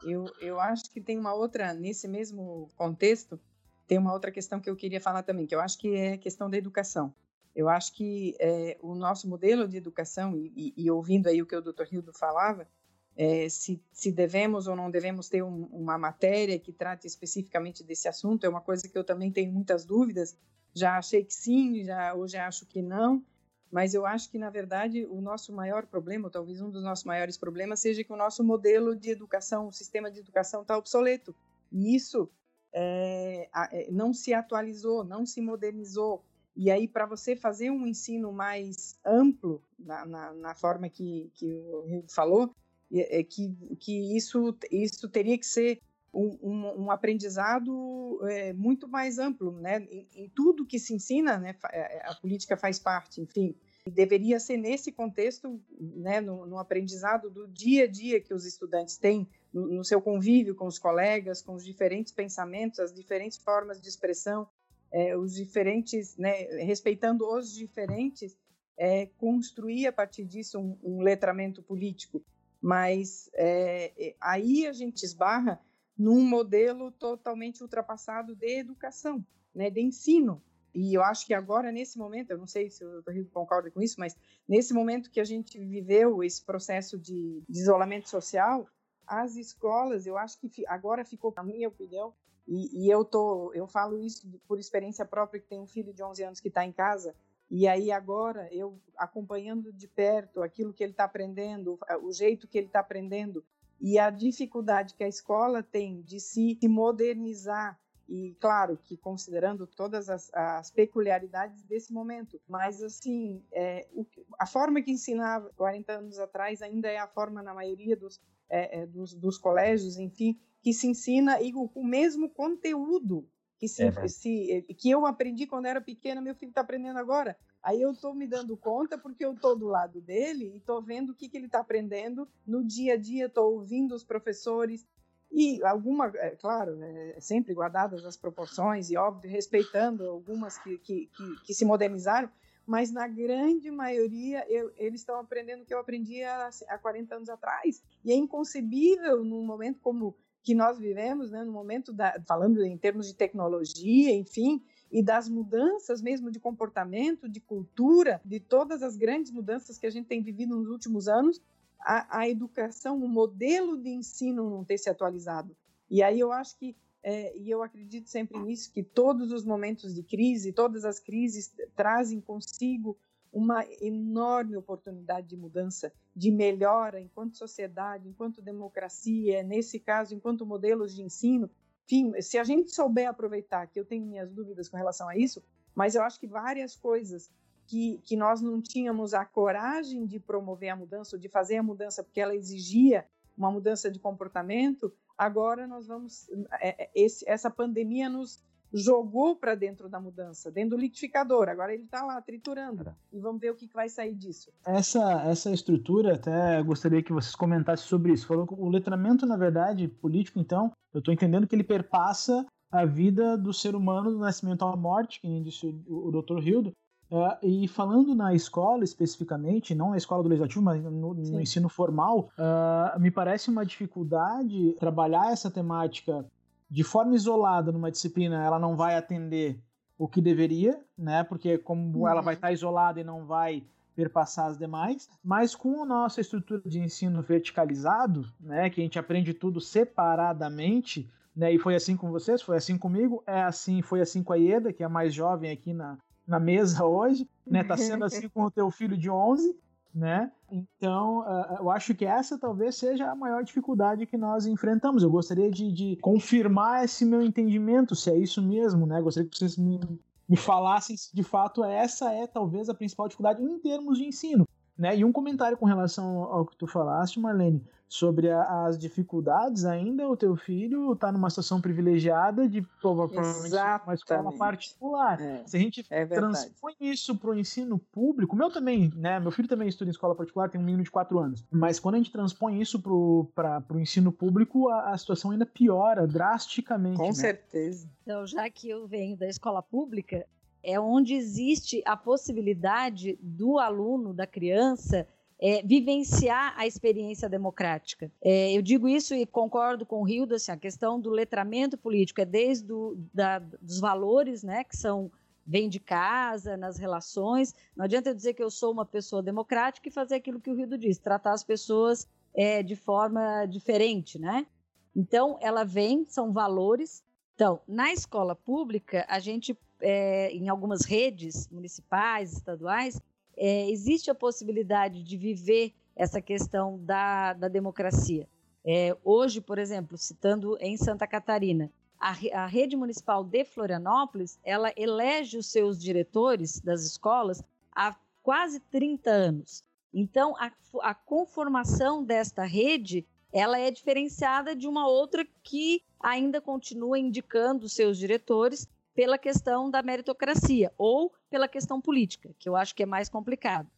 Eu, 0.03 0.25
eu 0.41 0.59
acho 0.59 0.91
que 0.91 0.99
tem 0.99 1.19
uma 1.19 1.35
outra, 1.35 1.75
nesse 1.75 2.07
mesmo 2.07 2.69
contexto, 2.75 3.39
tem 3.85 3.99
uma 3.99 4.11
outra 4.11 4.31
questão 4.31 4.59
que 4.59 4.67
eu 4.67 4.75
queria 4.75 4.99
falar 4.99 5.21
também, 5.21 5.45
que 5.45 5.53
eu 5.53 5.61
acho 5.61 5.77
que 5.77 5.95
é 5.95 6.13
a 6.13 6.17
questão 6.17 6.49
da 6.49 6.57
educação. 6.57 7.13
Eu 7.55 7.69
acho 7.69 7.93
que 7.93 8.35
é, 8.39 8.79
o 8.81 8.95
nosso 8.95 9.29
modelo 9.29 9.67
de 9.67 9.77
educação, 9.77 10.35
e, 10.35 10.51
e, 10.55 10.73
e, 10.75 10.89
ouvindo 10.89 11.27
aí 11.27 11.39
o 11.39 11.45
que 11.45 11.55
o 11.55 11.61
Dr. 11.61 11.85
Hildo 11.91 12.11
falava, 12.13 12.67
é, 13.17 13.47
se, 13.47 13.81
se, 13.91 14.11
devemos 14.11 14.67
ou 14.67 14.75
não 14.75 14.91
devemos 14.91 15.29
ter 15.29 15.41
um, 15.41 15.65
uma 15.71 15.97
matéria 15.97 16.59
que 16.59 16.73
trate 16.73 17.07
especificamente 17.07 17.83
desse 17.83 18.07
assunto, 18.07 18.45
é 18.45 18.49
uma 18.49 18.61
coisa 18.61 18.87
que 18.89 18.97
eu 18.97 19.03
também 19.03 19.31
tenho 19.31 19.51
muitas 19.51 19.85
dúvidas. 19.85 20.37
Já 20.73 20.97
achei 20.97 21.23
que 21.23 21.33
sim, 21.33 21.85
já, 21.85 22.13
hoje 22.13 22.37
acho 22.37 22.65
que 22.65 22.81
não, 22.81 23.23
mas 23.71 23.93
eu 23.93 24.05
acho 24.05 24.29
que, 24.29 24.37
na 24.37 24.49
verdade, 24.49 25.05
o 25.05 25.21
nosso 25.21 25.53
maior 25.53 25.85
problema, 25.85 26.29
talvez 26.29 26.61
um 26.61 26.69
dos 26.69 26.83
nossos 26.83 27.05
maiores 27.05 27.37
problemas, 27.37 27.79
seja 27.79 28.03
que 28.03 28.11
o 28.11 28.17
nosso 28.17 28.43
modelo 28.43 28.95
de 28.95 29.09
educação, 29.09 29.67
o 29.67 29.71
sistema 29.71 30.11
de 30.11 30.19
educação 30.19 30.61
está 30.61 30.77
obsoleto. 30.77 31.33
E 31.71 31.95
isso 31.95 32.29
é, 32.73 33.49
é, 33.71 33.91
não 33.91 34.13
se 34.13 34.33
atualizou, 34.33 35.03
não 35.03 35.25
se 35.25 35.41
modernizou. 35.41 36.23
E 36.55 36.71
aí, 36.71 36.87
para 36.87 37.05
você 37.05 37.35
fazer 37.35 37.69
um 37.69 37.85
ensino 37.85 38.31
mais 38.31 38.97
amplo, 39.05 39.61
na, 39.77 40.05
na, 40.05 40.33
na 40.33 40.55
forma 40.55 40.89
que, 40.89 41.29
que 41.33 41.53
o 41.53 41.81
Rio 41.81 42.05
falou, 42.07 42.53
é 42.93 43.23
que, 43.23 43.55
que 43.79 44.15
isso, 44.15 44.55
isso 44.71 45.09
teria 45.09 45.37
que 45.37 45.45
ser 45.45 45.81
um, 46.15 46.37
um, 46.41 46.83
um 46.83 46.91
aprendizado 46.91 48.19
é, 48.23 48.53
muito 48.53 48.87
mais 48.87 49.19
amplo, 49.19 49.51
né? 49.59 49.85
Em, 49.91 50.07
em, 50.15 50.29
tudo 50.29 50.65
que 50.65 50.79
se 50.79 50.93
ensina, 50.93 51.37
né? 51.37 51.55
É, 51.71 51.97
é, 51.97 52.01
a 52.05 52.15
política 52.15 52.55
faz 52.55 52.79
parte, 52.79 53.21
enfim. 53.21 53.53
Deveria 53.87 54.39
ser 54.39 54.57
nesse 54.57 54.91
contexto, 54.91 55.61
né? 55.79 56.21
No, 56.21 56.45
no, 56.45 56.57
aprendizado 56.57 57.29
do 57.29 57.47
dia 57.47 57.83
a 57.83 57.87
dia 57.87 58.21
que 58.21 58.33
os 58.33 58.45
estudantes 58.45 58.97
têm, 58.97 59.27
no, 59.53 59.67
no, 59.67 59.83
seu 59.83 60.01
convívio 60.01 60.55
com 60.55 60.65
os 60.65 60.79
colegas, 60.79 61.41
com 61.41 61.53
os 61.53 61.65
diferentes 61.65 62.13
pensamentos, 62.13 62.79
as 62.79 62.93
diferentes 62.93 63.37
formas 63.37 63.81
de 63.81 63.89
expressão, 63.89 64.47
é, 64.91 65.17
os 65.17 65.35
diferentes, 65.35 66.15
né? 66.17 66.43
Respeitando 66.63 67.27
os 67.27 67.53
diferentes, 67.53 68.37
é, 68.77 69.07
construir 69.17 69.87
a 69.87 69.91
partir 69.91 70.23
disso 70.23 70.59
um, 70.59 70.77
um 70.81 71.01
letramento 71.01 71.61
político 71.61 72.23
mas 72.65 73.29
é, 73.35 74.15
aí 74.19 74.65
a 74.65 74.73
gente 74.73 75.03
esbarra 75.03 75.61
num 75.95 76.27
modelo 76.27 76.91
totalmente 76.91 77.61
ultrapassado 77.61 78.35
de 78.35 78.57
educação, 78.57 79.23
né, 79.53 79.69
de 79.69 79.81
ensino. 79.81 80.41
E 80.73 80.97
eu 80.97 81.03
acho 81.03 81.27
que 81.27 81.33
agora, 81.35 81.71
nesse 81.71 81.99
momento, 81.99 82.31
eu 82.31 82.39
não 82.39 82.47
sei 82.47 82.71
se 82.71 82.83
o 82.83 83.03
Dr. 83.03 83.29
concorda 83.31 83.69
com 83.69 83.79
isso, 83.83 83.99
mas 83.99 84.15
nesse 84.49 84.73
momento 84.73 85.11
que 85.11 85.19
a 85.19 85.23
gente 85.23 85.59
viveu 85.59 86.23
esse 86.23 86.43
processo 86.43 86.97
de, 86.97 87.43
de 87.47 87.59
isolamento 87.59 88.09
social, 88.09 88.67
as 89.05 89.35
escolas, 89.35 90.07
eu 90.07 90.17
acho 90.17 90.39
que 90.39 90.65
agora 90.67 91.05
ficou, 91.05 91.31
na 91.37 91.43
minha 91.43 91.67
opinião, 91.67 92.15
e, 92.47 92.83
e, 92.83 92.89
eu 92.89 93.05
tô, 93.05 93.53
eu 93.53 93.67
falo 93.67 93.99
isso 93.99 94.27
por 94.47 94.57
experiência 94.57 95.05
própria, 95.05 95.39
que 95.39 95.47
tem 95.47 95.61
um 95.61 95.67
filho 95.67 95.93
de 95.93 96.01
11 96.01 96.23
anos 96.23 96.39
que 96.39 96.47
está 96.47 96.65
em 96.65 96.71
casa, 96.71 97.15
e 97.49 97.67
aí 97.67 97.91
agora 97.91 98.47
eu 98.51 98.79
acompanhando 98.97 99.71
de 99.71 99.87
perto 99.87 100.41
aquilo 100.41 100.73
que 100.73 100.83
ele 100.83 100.91
está 100.91 101.03
aprendendo, 101.03 101.79
o 102.01 102.11
jeito 102.11 102.47
que 102.47 102.57
ele 102.57 102.67
está 102.67 102.79
aprendendo 102.79 103.43
e 103.79 103.99
a 103.99 104.09
dificuldade 104.09 104.93
que 104.95 105.03
a 105.03 105.07
escola 105.07 105.61
tem 105.61 106.01
de 106.01 106.19
se 106.19 106.57
modernizar 106.63 107.79
e 108.07 108.35
claro 108.39 108.77
que 108.77 108.95
considerando 108.97 109.65
todas 109.65 110.09
as, 110.09 110.31
as 110.33 110.69
peculiaridades 110.69 111.63
desse 111.63 111.91
momento, 111.91 112.39
mas 112.47 112.81
assim 112.83 113.43
é, 113.51 113.87
o, 113.93 114.05
a 114.39 114.45
forma 114.45 114.81
que 114.81 114.91
ensinava 114.91 115.51
40 115.55 115.91
anos 115.91 116.19
atrás 116.19 116.61
ainda 116.61 116.87
é 116.87 116.97
a 116.97 117.07
forma 117.07 117.41
na 117.41 117.53
maioria 117.53 117.95
dos, 117.95 118.21
é, 118.47 118.85
dos, 118.85 119.13
dos 119.13 119.37
colégios, 119.37 119.97
enfim, 119.97 120.39
que 120.61 120.71
se 120.71 120.87
ensina 120.87 121.41
e 121.41 121.53
o, 121.53 121.69
o 121.73 121.83
mesmo 121.83 122.29
conteúdo 122.29 123.27
que, 123.57 123.67
se, 123.67 123.83
é. 123.83 124.07
se, 124.07 124.51
eh, 124.51 124.73
que 124.73 124.89
eu 124.89 125.05
aprendi 125.05 125.47
quando 125.47 125.65
era 125.65 125.81
pequena, 125.81 126.21
meu 126.21 126.35
filho 126.35 126.49
está 126.49 126.61
aprendendo 126.61 126.99
agora. 126.99 127.37
Aí 127.63 127.81
eu 127.81 127.91
estou 127.91 128.13
me 128.13 128.27
dando 128.27 128.55
conta 128.55 128.97
porque 128.97 129.25
eu 129.25 129.33
estou 129.33 129.55
do 129.55 129.67
lado 129.67 129.99
dele 129.99 130.51
e 130.53 130.57
estou 130.57 130.81
vendo 130.81 131.11
o 131.11 131.15
que, 131.15 131.27
que 131.27 131.37
ele 131.37 131.47
está 131.47 131.59
aprendendo 131.59 132.27
no 132.45 132.63
dia 132.63 132.93
a 132.93 132.97
dia, 132.97 133.25
estou 133.25 133.53
ouvindo 133.53 133.95
os 133.95 134.03
professores 134.03 134.85
e 135.31 135.63
alguma, 135.63 136.11
é, 136.15 136.29
claro, 136.31 136.81
é, 136.81 137.19
sempre 137.19 137.53
guardadas 137.53 138.05
as 138.05 138.15
proporções 138.15 138.89
e 138.89 138.97
óbvio 138.97 139.29
respeitando 139.29 140.07
algumas 140.07 140.57
que, 140.59 140.77
que, 140.77 141.07
que, 141.07 141.35
que 141.43 141.53
se 141.53 141.65
modernizaram, 141.65 142.29
mas 142.65 142.91
na 142.91 143.07
grande 143.07 143.69
maioria 143.69 144.45
eu, 144.49 144.71
eles 144.77 145.01
estão 145.01 145.19
aprendendo 145.19 145.63
o 145.63 145.65
que 145.65 145.73
eu 145.73 145.79
aprendi 145.79 146.23
há, 146.23 146.49
há 146.69 146.77
40 146.77 147.15
anos 147.15 147.29
atrás 147.29 147.83
e 148.03 148.11
é 148.11 148.15
inconcebível 148.15 149.23
num 149.23 149.43
momento 149.43 149.79
como 149.81 150.15
que 150.45 150.53
nós 150.53 150.77
vivemos, 150.77 151.31
né, 151.31 151.43
no 151.43 151.51
momento 151.51 151.91
da, 151.91 152.21
falando 152.27 152.63
em 152.63 152.77
termos 152.77 153.07
de 153.07 153.15
tecnologia, 153.15 154.15
enfim, 154.15 154.61
e 154.91 155.01
das 155.01 155.27
mudanças 155.27 156.03
mesmo 156.03 156.29
de 156.29 156.39
comportamento, 156.39 157.27
de 157.27 157.41
cultura, 157.41 158.21
de 158.23 158.39
todas 158.39 158.83
as 158.83 158.95
grandes 158.95 159.31
mudanças 159.31 159.79
que 159.79 159.87
a 159.87 159.89
gente 159.89 160.05
tem 160.05 160.21
vivido 160.21 160.55
nos 160.55 160.69
últimos 160.69 161.07
anos, 161.07 161.41
a, 161.79 162.19
a 162.19 162.29
educação, 162.29 163.03
o 163.03 163.09
modelo 163.09 163.75
de 163.75 163.89
ensino 163.89 164.47
não 164.47 164.63
ter 164.63 164.77
se 164.77 164.87
atualizado. 164.87 165.57
E 165.89 166.03
aí 166.03 166.19
eu 166.19 166.31
acho 166.31 166.55
que, 166.59 166.75
é, 167.01 167.35
e 167.35 167.49
eu 167.49 167.63
acredito 167.63 168.07
sempre 168.07 168.37
nisso, 168.37 168.71
que 168.71 168.83
todos 168.83 169.31
os 169.31 169.43
momentos 169.43 169.95
de 169.95 170.03
crise, 170.03 170.53
todas 170.53 170.85
as 170.85 170.99
crises 170.99 171.51
trazem 171.75 172.21
consigo 172.21 172.95
uma 173.35 173.65
enorme 173.81 174.55
oportunidade 174.55 175.27
de 175.27 175.35
mudança, 175.35 175.91
de 176.15 176.31
melhora 176.31 177.01
enquanto 177.01 177.35
sociedade, 177.35 178.07
enquanto 178.07 178.41
democracia, 178.41 179.43
nesse 179.43 179.77
caso, 179.77 180.15
enquanto 180.15 180.45
modelos 180.45 180.95
de 180.95 181.03
ensino. 181.03 181.49
Enfim, 181.83 182.13
se 182.21 182.37
a 182.37 182.45
gente 182.45 182.71
souber 182.71 183.09
aproveitar, 183.09 183.67
que 183.67 183.77
eu 183.77 183.83
tenho 183.83 184.05
minhas 184.05 184.31
dúvidas 184.31 184.69
com 184.69 184.77
relação 184.77 185.09
a 185.09 185.17
isso, 185.17 185.43
mas 185.75 185.95
eu 185.95 186.01
acho 186.01 186.17
que 186.17 186.27
várias 186.27 186.77
coisas 186.77 187.29
que, 187.67 187.99
que 188.05 188.15
nós 188.15 188.41
não 188.41 188.61
tínhamos 188.61 189.13
a 189.13 189.25
coragem 189.25 190.05
de 190.05 190.17
promover 190.17 190.69
a 190.69 190.75
mudança, 190.77 191.19
de 191.19 191.27
fazer 191.27 191.57
a 191.57 191.63
mudança, 191.63 192.01
porque 192.01 192.21
ela 192.21 192.33
exigia 192.33 193.05
uma 193.37 193.51
mudança 193.51 193.91
de 193.91 193.99
comportamento, 193.99 194.93
agora 195.17 195.67
nós 195.67 195.87
vamos. 195.87 196.29
É, 196.61 196.85
é, 196.85 197.07
essa 197.25 197.49
pandemia 197.49 198.07
nos 198.07 198.41
jogou 198.75 199.37
para 199.37 199.55
dentro 199.55 199.87
da 199.87 199.99
mudança, 199.99 200.51
dentro 200.51 200.71
do 200.71 200.81
liquidificador. 200.81 201.47
Agora 201.47 201.73
ele 201.73 201.83
está 201.83 202.03
lá 202.03 202.21
triturando 202.21 202.93
e 203.11 203.19
vamos 203.19 203.39
ver 203.39 203.51
o 203.51 203.55
que, 203.55 203.67
que, 203.67 203.73
vai 203.73 203.87
sair 203.87 204.13
disso. 204.13 204.51
Essa, 204.65 205.23
essa 205.23 205.49
estrutura, 205.51 206.15
até 206.15 206.61
gostaria 206.61 207.01
que 207.01 207.13
vocês 207.13 207.35
comentassem 207.35 207.87
sobre 207.87 208.11
isso. 208.11 208.27
Falou 208.27 208.45
o 208.51 208.69
letramento, 208.69 209.25
na 209.25 209.37
verdade, 209.37 209.87
político, 209.87 210.39
então, 210.39 210.71
eu 210.93 210.99
estou 210.99 211.13
entendendo 211.13 211.47
que 211.47 211.55
ele 211.55 211.63
perpassa 211.63 212.45
a 212.69 212.85
vida 212.85 213.37
do 213.37 213.53
ser 213.53 213.75
humano 213.75 214.11
do 214.11 214.19
nascimento 214.19 214.65
à 214.65 214.75
morte, 214.75 215.21
que 215.21 215.27
nem 215.27 215.41
disse 215.41 215.65
o, 215.65 216.09
o 216.09 216.21
Dr. 216.21 216.45
Hildo, 216.45 216.73
Uh, 217.11 217.37
e 217.43 217.67
falando 217.67 218.15
na 218.15 218.33
escola 218.33 218.83
especificamente, 218.83 219.75
não 219.75 219.91
na 219.91 219.97
escola 219.97 220.23
do 220.23 220.29
legislativo, 220.29 220.63
mas 220.63 220.83
no, 220.83 221.13
no 221.13 221.39
ensino 221.39 221.69
formal, 221.69 222.29
uh, 222.37 222.99
me 222.99 223.11
parece 223.11 223.49
uma 223.51 223.63
dificuldade 223.63 224.73
trabalhar 224.79 225.31
essa 225.31 225.51
temática 225.51 226.25
de 226.69 226.83
forma 226.83 227.15
isolada 227.15 227.71
numa 227.71 227.91
disciplina. 227.91 228.43
Ela 228.43 228.59
não 228.59 228.75
vai 228.75 228.95
atender 228.95 229.59
o 229.97 230.07
que 230.07 230.21
deveria, 230.21 230.79
né? 230.97 231.23
Porque 231.23 231.57
como 231.57 231.99
uhum. 231.99 232.07
ela 232.07 232.21
vai 232.21 232.35
estar 232.35 232.51
isolada 232.51 232.99
e 232.99 233.03
não 233.03 233.25
vai 233.25 233.63
perpassar 233.95 234.47
as 234.47 234.57
demais, 234.57 235.09
mas 235.23 235.55
com 235.55 235.81
a 235.81 235.85
nossa 235.85 236.19
estrutura 236.19 236.61
de 236.65 236.79
ensino 236.79 237.21
verticalizado, 237.21 238.29
né, 238.39 238.69
que 238.69 238.81
a 238.81 238.83
gente 238.83 238.99
aprende 238.99 239.33
tudo 239.33 239.61
separadamente, 239.61 241.09
né, 241.33 241.53
e 241.53 241.57
foi 241.57 241.75
assim 241.75 241.95
com 241.95 242.11
vocês, 242.11 242.41
foi 242.41 242.57
assim 242.57 242.77
comigo, 242.77 243.23
é 243.25 243.41
assim, 243.41 243.81
foi 243.81 244.01
assim 244.01 244.21
com 244.21 244.33
a 244.33 244.35
Ieda, 244.35 244.73
que 244.73 244.83
é 244.83 244.85
a 244.85 244.89
mais 244.89 245.13
jovem 245.13 245.49
aqui 245.49 245.73
na, 245.73 245.97
na 246.27 246.39
mesa 246.39 246.83
hoje, 246.83 247.27
né? 247.45 247.63
Tá 247.63 247.77
sendo 247.77 248.03
assim 248.03 248.27
com 248.29 248.43
o 248.43 248.51
teu 248.51 248.69
filho 248.71 248.97
de 248.97 249.09
11, 249.09 249.55
né? 249.95 250.29
Então, 250.51 251.19
uh, 251.21 251.55
eu 251.59 251.71
acho 251.71 251.95
que 251.95 252.05
essa 252.05 252.37
talvez 252.37 252.75
seja 252.75 253.09
a 253.09 253.15
maior 253.15 253.43
dificuldade 253.43 254.05
que 254.05 254.17
nós 254.17 254.45
enfrentamos. 254.45 255.01
Eu 255.01 255.09
gostaria 255.09 255.49
de, 255.49 255.71
de 255.71 255.95
confirmar 256.01 256.83
esse 256.83 257.05
meu 257.05 257.21
entendimento, 257.21 257.95
se 257.95 258.11
é 258.11 258.17
isso 258.17 258.41
mesmo, 258.41 258.85
né? 258.85 259.01
Gostaria 259.01 259.29
que 259.29 259.37
vocês 259.37 259.57
me, 259.57 259.79
me 260.27 260.35
falassem 260.35 260.97
se 260.97 261.15
de 261.15 261.23
fato 261.23 261.63
essa 261.63 262.11
é 262.11 262.27
talvez 262.27 262.67
a 262.67 262.73
principal 262.73 263.07
dificuldade 263.07 263.41
em 263.41 263.57
termos 263.59 263.97
de 263.97 264.05
ensino. 264.05 264.45
Né? 264.77 264.97
E 264.97 265.05
um 265.05 265.11
comentário 265.11 265.57
com 265.57 265.65
relação 265.65 266.23
ao 266.23 266.45
que 266.45 266.55
tu 266.55 266.67
falaste, 266.67 267.19
Marlene 267.19 267.63
sobre 267.87 268.29
a, 268.29 268.65
as 268.65 268.77
dificuldades 268.77 269.65
ainda, 269.65 270.07
o 270.07 270.17
teu 270.17 270.35
filho 270.35 270.93
está 270.93 271.11
numa 271.11 271.29
situação 271.29 271.61
privilegiada 271.61 272.47
de 272.47 272.61
provavelmente 272.81 273.55
uma 273.83 273.93
escola 273.93 274.37
particular. 274.37 275.21
É, 275.21 275.43
Se 275.45 275.57
a 275.57 275.59
gente 275.59 275.85
é 275.89 276.05
transpõe 276.05 276.73
isso 276.79 277.15
para 277.15 277.31
o 277.31 277.37
ensino 277.37 277.77
público, 277.77 278.35
meu 278.35 278.49
também, 278.49 278.91
né? 278.95 279.19
Meu 279.19 279.31
filho 279.31 279.47
também 279.47 279.67
estuda 279.67 279.89
em 279.89 279.91
escola 279.91 280.15
particular, 280.15 280.49
tem 280.49 280.59
um 280.59 280.63
menino 280.63 280.83
de 280.83 280.91
4 280.91 281.17
anos. 281.19 281.43
Mas 281.51 281.79
quando 281.79 281.95
a 281.95 281.97
gente 281.97 282.11
transpõe 282.11 282.59
isso 282.59 282.81
para 282.81 283.63
o 283.69 283.79
ensino 283.79 284.11
público, 284.11 284.69
a, 284.69 284.91
a, 284.91 284.97
situação 284.97 285.31
ainda 285.31 285.45
piora 285.45 286.07
drasticamente. 286.07 286.97
Com 286.97 287.07
né? 287.07 287.13
certeza. 287.13 287.87
Então, 288.01 288.25
já 288.25 288.49
que 288.49 288.69
eu 288.69 288.87
venho 288.87 289.15
da 289.15 289.27
escola 289.27 289.61
pública, 289.61 290.25
é 290.65 290.79
onde 290.79 291.13
existe 291.13 291.81
a 291.85 291.95
possibilidade 291.95 293.17
do 293.21 293.59
aluno, 293.59 294.13
da 294.13 294.25
criança, 294.25 295.07
é, 295.39 295.61
vivenciar 295.63 296.53
a 296.57 296.65
experiência 296.65 297.29
democrática. 297.29 298.11
É, 298.21 298.51
eu 298.53 298.61
digo 298.61 298.87
isso 298.87 299.13
e 299.13 299.25
concordo 299.25 299.85
com 299.85 300.01
o 300.01 300.03
Rildo, 300.03 300.35
assim, 300.35 300.51
a 300.51 300.57
questão 300.57 300.99
do 300.99 301.09
letramento 301.09 301.77
político 301.77 302.21
é 302.21 302.25
desde 302.25 302.65
do, 302.65 302.97
da, 303.13 303.39
dos 303.39 303.79
valores, 303.79 304.43
né, 304.43 304.63
que 304.63 304.75
são 304.75 305.11
vem 305.45 305.69
de 305.69 305.79
casa, 305.79 306.57
nas 306.57 306.77
relações. 306.77 307.53
Não 307.75 307.85
adianta 307.85 308.09
eu 308.09 308.15
dizer 308.15 308.33
que 308.33 308.41
eu 308.41 308.49
sou 308.49 308.71
uma 308.71 308.85
pessoa 308.85 309.21
democrática 309.21 309.87
e 309.87 309.91
fazer 309.91 310.15
aquilo 310.15 310.41
que 310.41 310.49
o 310.49 310.55
Rildo 310.55 310.77
diz, 310.77 310.97
tratar 310.97 311.33
as 311.33 311.43
pessoas 311.43 312.07
é, 312.33 312.63
de 312.63 312.75
forma 312.75 313.45
diferente, 313.45 314.17
né? 314.17 314.47
Então, 314.95 315.37
ela 315.41 315.63
vem, 315.63 316.05
são 316.05 316.31
valores. 316.31 317.03
Então, 317.35 317.59
na 317.67 317.91
escola 317.91 318.35
pública, 318.35 319.05
a 319.07 319.19
gente, 319.19 319.55
é, 319.87 320.31
em 320.31 320.49
algumas 320.49 320.83
redes 320.83 321.47
municipais, 321.47 322.33
estaduais, 322.33 322.99
é, 323.37 323.69
existe 323.69 324.09
a 324.09 324.15
possibilidade 324.15 325.03
de 325.03 325.15
viver 325.15 325.75
essa 325.95 326.19
questão 326.19 326.79
da, 326.83 327.33
da 327.33 327.47
democracia. 327.47 328.27
É, 328.65 328.97
hoje, 329.03 329.39
por 329.39 329.59
exemplo, 329.59 329.95
citando 329.95 330.57
em 330.59 330.75
Santa 330.75 331.05
Catarina, 331.05 331.71
a, 331.99 332.15
a, 332.33 332.47
rede 332.47 332.75
municipal 332.75 333.23
de 333.23 333.45
Florianópolis, 333.45 334.39
ela 334.43 334.73
elege 334.75 335.37
os 335.37 335.51
seus 335.51 335.79
diretores 335.79 336.59
das 336.59 336.83
escolas 336.83 337.43
há 337.71 337.95
quase 338.23 338.59
30 338.59 339.11
anos. 339.11 339.63
Então, 339.93 340.35
a, 340.37 340.51
a 340.81 340.95
conformação 340.95 342.03
desta 342.03 342.43
rede, 342.43 343.05
ela 343.31 343.59
é 343.59 343.69
diferenciada 343.69 344.55
de 344.55 344.67
uma 344.67 344.87
outra 344.87 345.27
que 345.43 345.83
ainda 345.99 346.41
continua 346.41 346.97
indicando 346.97 347.69
seus 347.69 347.99
diretores 347.99 348.67
pela 348.95 349.17
questão 349.17 349.69
da 349.69 349.83
meritocracia 349.83 350.71
ou 350.77 351.13
pela 351.29 351.49
questão 351.49 351.81
política, 351.81 352.33
que 352.39 352.47
eu 352.47 352.55
acho 352.55 352.73
que 352.73 352.83
é 352.83 352.85
mais 352.85 353.09
complicado. 353.09 353.69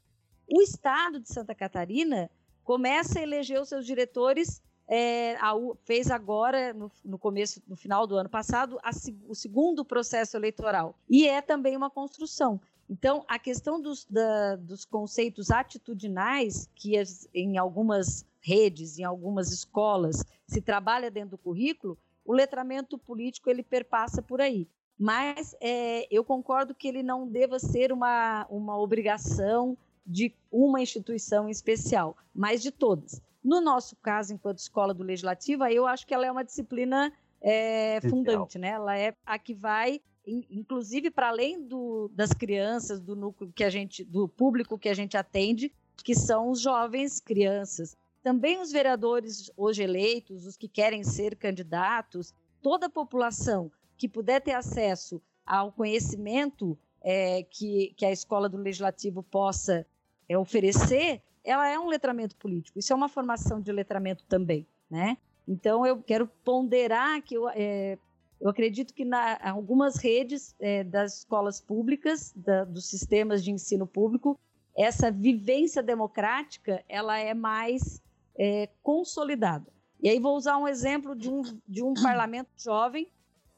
O 0.48 0.62
Estado 0.62 1.20
de 1.20 1.28
Santa 1.28 1.56
Catarina 1.56 2.30
começa 2.64 3.20
a 3.20 3.24
eleger 3.24 3.60
os 3.60 3.68
seus 3.68 3.86
diretores, 3.86 4.62
é, 4.88 5.36
a, 5.38 5.54
fez 5.84 6.12
agora, 6.12 6.72
no, 6.74 6.92
no, 7.04 7.18
começo, 7.18 7.62
no 7.68 7.76
final 7.76 8.06
do 8.06 8.16
ano 8.16 8.30
passado, 8.30 8.78
a, 8.84 8.92
o 9.28 9.34
segundo 9.34 9.84
processo 9.84 10.38
eleitoral. 10.38 10.96
E 11.10 11.28
é 11.28 11.42
também 11.42 11.76
uma 11.76 11.90
construção. 11.90 12.62
Então, 12.90 13.26
a 13.28 13.38
questão 13.38 13.82
dos, 13.82 14.06
da, 14.06 14.56
dos 14.56 14.86
conceitos 14.86 15.50
atitudinais, 15.50 16.70
que 16.74 16.94
em 17.34 17.58
algumas 17.58 18.26
redes, 18.40 18.98
em 18.98 19.04
algumas 19.04 19.52
escolas, 19.52 20.24
se 20.46 20.62
trabalha 20.62 21.12
dentro 21.12 21.32
do 21.32 21.38
currículo, 21.38 21.98
o 22.24 22.34
letramento 22.34 22.98
político 22.98 23.50
ele 23.50 23.64
perpassa 23.64 24.22
por 24.22 24.40
aí 24.40 24.68
mas 24.98 25.56
é, 25.62 26.08
eu 26.10 26.24
concordo 26.24 26.74
que 26.74 26.88
ele 26.88 27.04
não 27.04 27.28
deva 27.28 27.60
ser 27.60 27.92
uma, 27.92 28.48
uma 28.50 28.78
obrigação 28.78 29.78
de 30.06 30.34
uma 30.52 30.82
instituição 30.82 31.48
em 31.48 31.52
especial, 31.52 32.18
mas 32.34 32.62
de 32.62 32.72
todas. 32.72 33.22
No 33.44 33.62
nosso 33.62 33.96
caso, 33.98 34.34
enquanto 34.34 34.58
escola 34.58 34.94
do 34.94 35.04
legislativo, 35.04 35.66
eu 35.66 35.86
acho 35.86 36.08
que 36.08 36.14
ela 36.14 36.26
é 36.26 36.32
uma 36.32 36.44
disciplina 36.44 37.14
é, 37.42 38.02
fundante, 38.02 38.58
né? 38.58 38.70
Ela 38.70 38.98
é 38.98 39.14
a 39.26 39.38
que 39.38 39.54
vai, 39.54 40.02
inclusive 40.26 41.12
para 41.12 41.30
além 41.30 41.62
do, 41.62 42.10
das 42.14 42.34
crianças, 42.34 43.00
do 43.00 43.16
núcleo 43.16 43.52
que 43.54 43.64
a 43.64 43.70
gente, 43.70 44.04
do 44.04 44.28
público 44.28 44.78
que 44.78 44.90
a 44.90 44.94
gente 44.94 45.16
atende, 45.16 45.72
que 46.04 46.16
são 46.16 46.50
os 46.50 46.60
jovens 46.60 47.20
crianças. 47.20 47.96
Também 48.24 48.60
os 48.60 48.72
vereadores 48.72 49.52
hoje 49.56 49.84
eleitos, 49.84 50.46
os 50.46 50.58
que 50.58 50.68
querem 50.68 51.04
ser 51.04 51.36
candidatos, 51.36 52.34
toda 52.62 52.88
a 52.88 52.90
população 52.90 53.72
que 53.98 54.08
puder 54.08 54.42
ter 54.42 54.54
acesso 54.54 55.22
ao 55.46 55.72
conhecimento 55.72 56.78
é, 57.02 57.44
que, 57.44 57.94
que 57.96 58.06
a 58.06 58.12
escola 58.12 58.50
do 58.50 58.58
legislativo 58.58 59.24
possa 59.24 59.86
é, 60.28 60.38
oferecer, 60.38 61.22
ela 61.44 61.68
é 61.68 61.80
um 61.80 61.88
letramento 61.88 62.36
político. 62.36 62.78
Isso 62.78 62.92
é 62.92 62.96
uma 62.96 63.08
formação 63.08 63.62
de 63.62 63.72
letramento 63.72 64.26
também, 64.26 64.68
né? 64.90 65.18
Então 65.48 65.86
eu 65.86 66.02
quero 66.04 66.28
ponderar 66.44 67.22
que 67.22 67.36
eu, 67.36 67.48
é, 67.50 67.98
eu 68.42 68.50
acredito 68.50 68.94
que 68.94 69.06
na 69.06 69.40
algumas 69.42 69.96
redes 69.96 70.54
é, 70.60 70.84
das 70.84 71.20
escolas 71.20 71.62
públicas, 71.62 72.34
da, 72.36 72.66
dos 72.66 72.90
sistemas 72.90 73.42
de 73.42 73.52
ensino 73.52 73.88
público, 73.88 74.38
essa 74.76 75.10
vivência 75.10 75.82
democrática 75.82 76.84
ela 76.90 77.18
é 77.18 77.34
mais 77.34 78.04
é, 78.38 78.70
consolidada. 78.84 79.72
E 80.02 80.10
aí 80.10 80.20
vou 80.20 80.36
usar 80.36 80.58
um 80.58 80.68
exemplo 80.68 81.16
de 81.16 81.30
um, 81.30 81.42
de 81.68 81.82
um 81.82 81.94
parlamento 82.04 82.50
jovem 82.58 83.10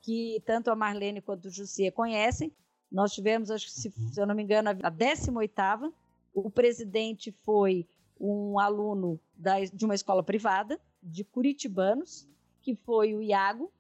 que 0.10 0.42
tanto 0.44 0.72
a 0.72 0.76
Marlene 0.76 1.22
quanto 1.22 1.46
o 1.46 1.52
Jussier 1.52 1.92
conhecem. 1.92 2.52
Nós 2.92 3.14
tivemos, 3.14 3.52
acho 3.52 3.68
que 3.68 3.72
se, 3.72 3.92
se 3.92 4.20
eu 4.20 4.26
não 4.26 4.34
me 4.34 4.42
engano, 4.42 4.72
a 4.72 4.92
18ª. 4.92 5.94
O 6.34 6.50
presidente 6.50 7.32
foi 7.32 7.88
um 8.20 8.58
aluno 8.58 9.20
da, 9.36 9.64
de 9.64 9.86
uma 9.86 9.94
escola 9.94 10.24
privada, 10.24 10.82
de 11.02 11.24
curitibanos, 11.24 12.28
que 12.60 12.74
foi 12.74 13.14
o 13.14 13.22
Iago, 13.22 13.72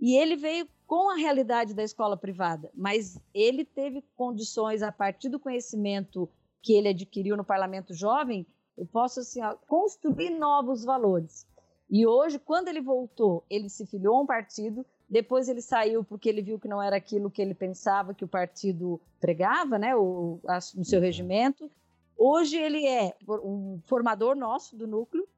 e 0.00 0.16
ele 0.16 0.34
veio 0.34 0.66
com 0.86 1.10
a 1.10 1.16
realidade 1.16 1.74
da 1.74 1.82
escola 1.82 2.16
privada, 2.16 2.70
mas 2.74 3.20
ele 3.34 3.62
teve 3.62 4.02
condições, 4.16 4.82
a 4.82 4.90
partir 4.90 5.28
do 5.28 5.38
conhecimento 5.38 6.26
que 6.62 6.72
ele 6.72 6.88
adquiriu 6.88 7.36
no 7.36 7.44
Parlamento 7.44 7.92
Jovem, 7.92 8.46
eu 8.78 8.86
posso 8.86 9.20
assim, 9.20 9.42
ó, 9.42 9.54
construir 9.66 10.30
novos 10.30 10.84
valores. 10.84 11.46
E 11.90 12.06
hoje, 12.06 12.38
quando 12.38 12.68
ele 12.68 12.80
voltou, 12.80 13.44
ele 13.50 13.68
se 13.68 13.86
filiou 13.86 14.16
a 14.16 14.22
um 14.22 14.26
partido, 14.26 14.84
depois 15.08 15.48
ele 15.48 15.62
saiu 15.62 16.02
porque 16.02 16.28
ele 16.28 16.42
viu 16.42 16.58
que 16.58 16.68
não 16.68 16.82
era 16.82 16.96
aquilo 16.96 17.30
que 17.30 17.40
ele 17.40 17.54
pensava 17.54 18.14
que 18.14 18.24
o 18.24 18.28
partido 18.28 19.00
pregava, 19.20 19.78
né, 19.78 19.94
o, 19.94 20.40
a, 20.46 20.58
no 20.74 20.84
seu 20.84 21.00
regimento. 21.00 21.70
Hoje 22.16 22.56
ele 22.56 22.86
é 22.86 23.14
um 23.28 23.80
formador 23.86 24.34
nosso 24.34 24.76
do 24.76 24.86
núcleo, 24.86 25.28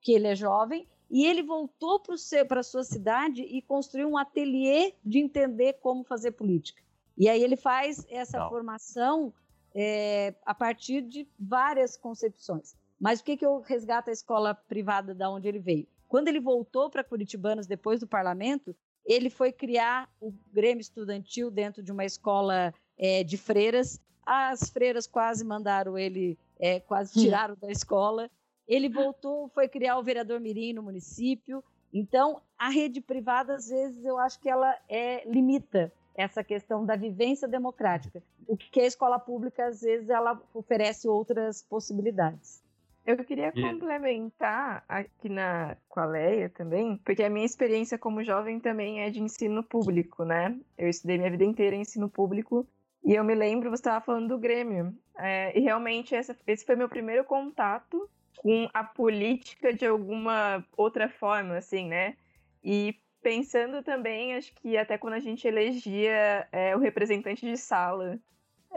que 0.00 0.12
ele 0.12 0.28
é 0.28 0.34
jovem, 0.34 0.86
e 1.10 1.26
ele 1.26 1.42
voltou 1.42 2.00
para 2.46 2.60
a 2.60 2.62
sua 2.62 2.84
cidade 2.84 3.42
e 3.42 3.60
construiu 3.62 4.08
um 4.08 4.16
ateliê 4.16 4.94
de 5.04 5.18
entender 5.18 5.74
como 5.74 6.04
fazer 6.04 6.32
política. 6.32 6.82
E 7.16 7.28
aí 7.28 7.42
ele 7.42 7.56
faz 7.56 8.06
essa 8.08 8.38
Não. 8.38 8.48
formação 8.48 9.34
é, 9.74 10.34
a 10.44 10.54
partir 10.54 11.02
de 11.02 11.28
várias 11.38 11.96
concepções. 11.96 12.76
Mas 13.00 13.20
o 13.20 13.24
que, 13.24 13.36
que 13.36 13.44
eu 13.44 13.60
resgato 13.60 14.08
a 14.08 14.12
escola 14.12 14.54
privada 14.54 15.14
da 15.14 15.30
onde 15.30 15.48
ele 15.48 15.58
veio? 15.58 15.86
Quando 16.06 16.28
ele 16.28 16.40
voltou 16.40 16.88
para 16.88 17.04
Curitibanos 17.04 17.66
depois 17.66 18.00
do 18.00 18.06
parlamento, 18.06 18.74
ele 19.08 19.30
foi 19.30 19.50
criar 19.50 20.06
o 20.20 20.30
Grêmio 20.52 20.82
Estudantil 20.82 21.50
dentro 21.50 21.82
de 21.82 21.90
uma 21.90 22.04
escola 22.04 22.74
é, 22.98 23.24
de 23.24 23.38
freiras. 23.38 23.98
As 24.24 24.68
freiras 24.68 25.06
quase 25.06 25.42
mandaram 25.46 25.96
ele, 25.96 26.38
é, 26.60 26.78
quase 26.80 27.18
hum. 27.18 27.22
tiraram 27.22 27.56
da 27.58 27.70
escola. 27.70 28.30
Ele 28.68 28.90
voltou, 28.90 29.48
foi 29.48 29.66
criar 29.66 29.98
o 29.98 30.02
vereador 30.02 30.38
Mirim 30.38 30.74
no 30.74 30.82
município. 30.82 31.64
Então, 31.90 32.42
a 32.58 32.68
rede 32.68 33.00
privada, 33.00 33.54
às 33.54 33.70
vezes, 33.70 34.04
eu 34.04 34.18
acho 34.18 34.38
que 34.40 34.50
ela 34.50 34.76
é, 34.86 35.26
limita 35.26 35.90
essa 36.14 36.44
questão 36.44 36.84
da 36.84 36.94
vivência 36.94 37.48
democrática. 37.48 38.22
O 38.46 38.58
que 38.58 38.78
a 38.78 38.86
escola 38.86 39.18
pública, 39.18 39.68
às 39.68 39.80
vezes, 39.80 40.10
ela 40.10 40.38
oferece 40.52 41.08
outras 41.08 41.62
possibilidades. 41.62 42.62
Eu 43.08 43.24
queria 43.24 43.50
complementar 43.52 44.84
aqui 44.86 45.30
na 45.30 45.78
com 45.88 45.98
a 45.98 46.04
Leia 46.04 46.50
também, 46.50 46.98
porque 46.98 47.22
a 47.22 47.30
minha 47.30 47.46
experiência 47.46 47.96
como 47.96 48.22
jovem 48.22 48.60
também 48.60 49.00
é 49.00 49.08
de 49.08 49.22
ensino 49.22 49.62
público, 49.62 50.26
né? 50.26 50.54
Eu 50.76 50.90
estudei 50.90 51.16
minha 51.16 51.30
vida 51.30 51.42
inteira 51.42 51.74
em 51.74 51.80
ensino 51.80 52.10
público 52.10 52.68
e 53.02 53.14
eu 53.14 53.24
me 53.24 53.34
lembro, 53.34 53.70
você 53.70 53.80
estava 53.80 54.04
falando 54.04 54.28
do 54.28 54.38
Grêmio, 54.38 54.94
é, 55.16 55.58
e 55.58 55.62
realmente 55.62 56.14
essa, 56.14 56.36
esse 56.46 56.66
foi 56.66 56.76
meu 56.76 56.86
primeiro 56.86 57.24
contato 57.24 58.10
com 58.36 58.68
a 58.74 58.84
política 58.84 59.72
de 59.72 59.86
alguma 59.86 60.62
outra 60.76 61.08
forma, 61.08 61.56
assim, 61.56 61.88
né? 61.88 62.14
E 62.62 62.94
pensando 63.22 63.82
também, 63.82 64.34
acho 64.34 64.54
que 64.56 64.76
até 64.76 64.98
quando 64.98 65.14
a 65.14 65.20
gente 65.20 65.48
elegia 65.48 66.46
é, 66.52 66.76
o 66.76 66.78
representante 66.78 67.46
de 67.46 67.56
sala, 67.56 68.18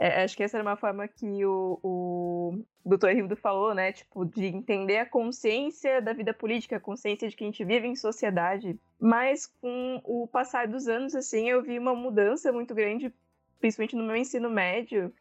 é, 0.02 0.24
acho 0.24 0.36
que 0.36 0.42
essa 0.42 0.56
era 0.56 0.64
uma 0.64 0.76
forma 0.76 1.06
que 1.06 1.46
o, 1.46 1.78
o 1.80 2.64
doutor 2.84 3.14
Rildo 3.14 3.36
falou, 3.36 3.72
né? 3.72 3.92
Tipo, 3.92 4.24
de 4.24 4.46
entender 4.46 4.98
a 4.98 5.06
consciência 5.06 6.02
da 6.02 6.12
vida 6.12 6.34
política, 6.34 6.76
a 6.76 6.80
consciência 6.80 7.28
de 7.28 7.36
que 7.36 7.44
a 7.44 7.46
gente 7.46 7.64
vive 7.64 7.86
em 7.86 7.94
sociedade. 7.94 8.76
Mas 9.00 9.46
com 9.46 10.00
o 10.04 10.26
passar 10.26 10.66
dos 10.66 10.88
anos, 10.88 11.14
assim, 11.14 11.48
eu 11.48 11.62
vi 11.62 11.78
uma 11.78 11.94
mudança 11.94 12.50
muito 12.50 12.74
grande, 12.74 13.14
principalmente 13.60 13.94
no 13.94 14.02
meu 14.02 14.16
ensino 14.16 14.50
médio, 14.50 15.14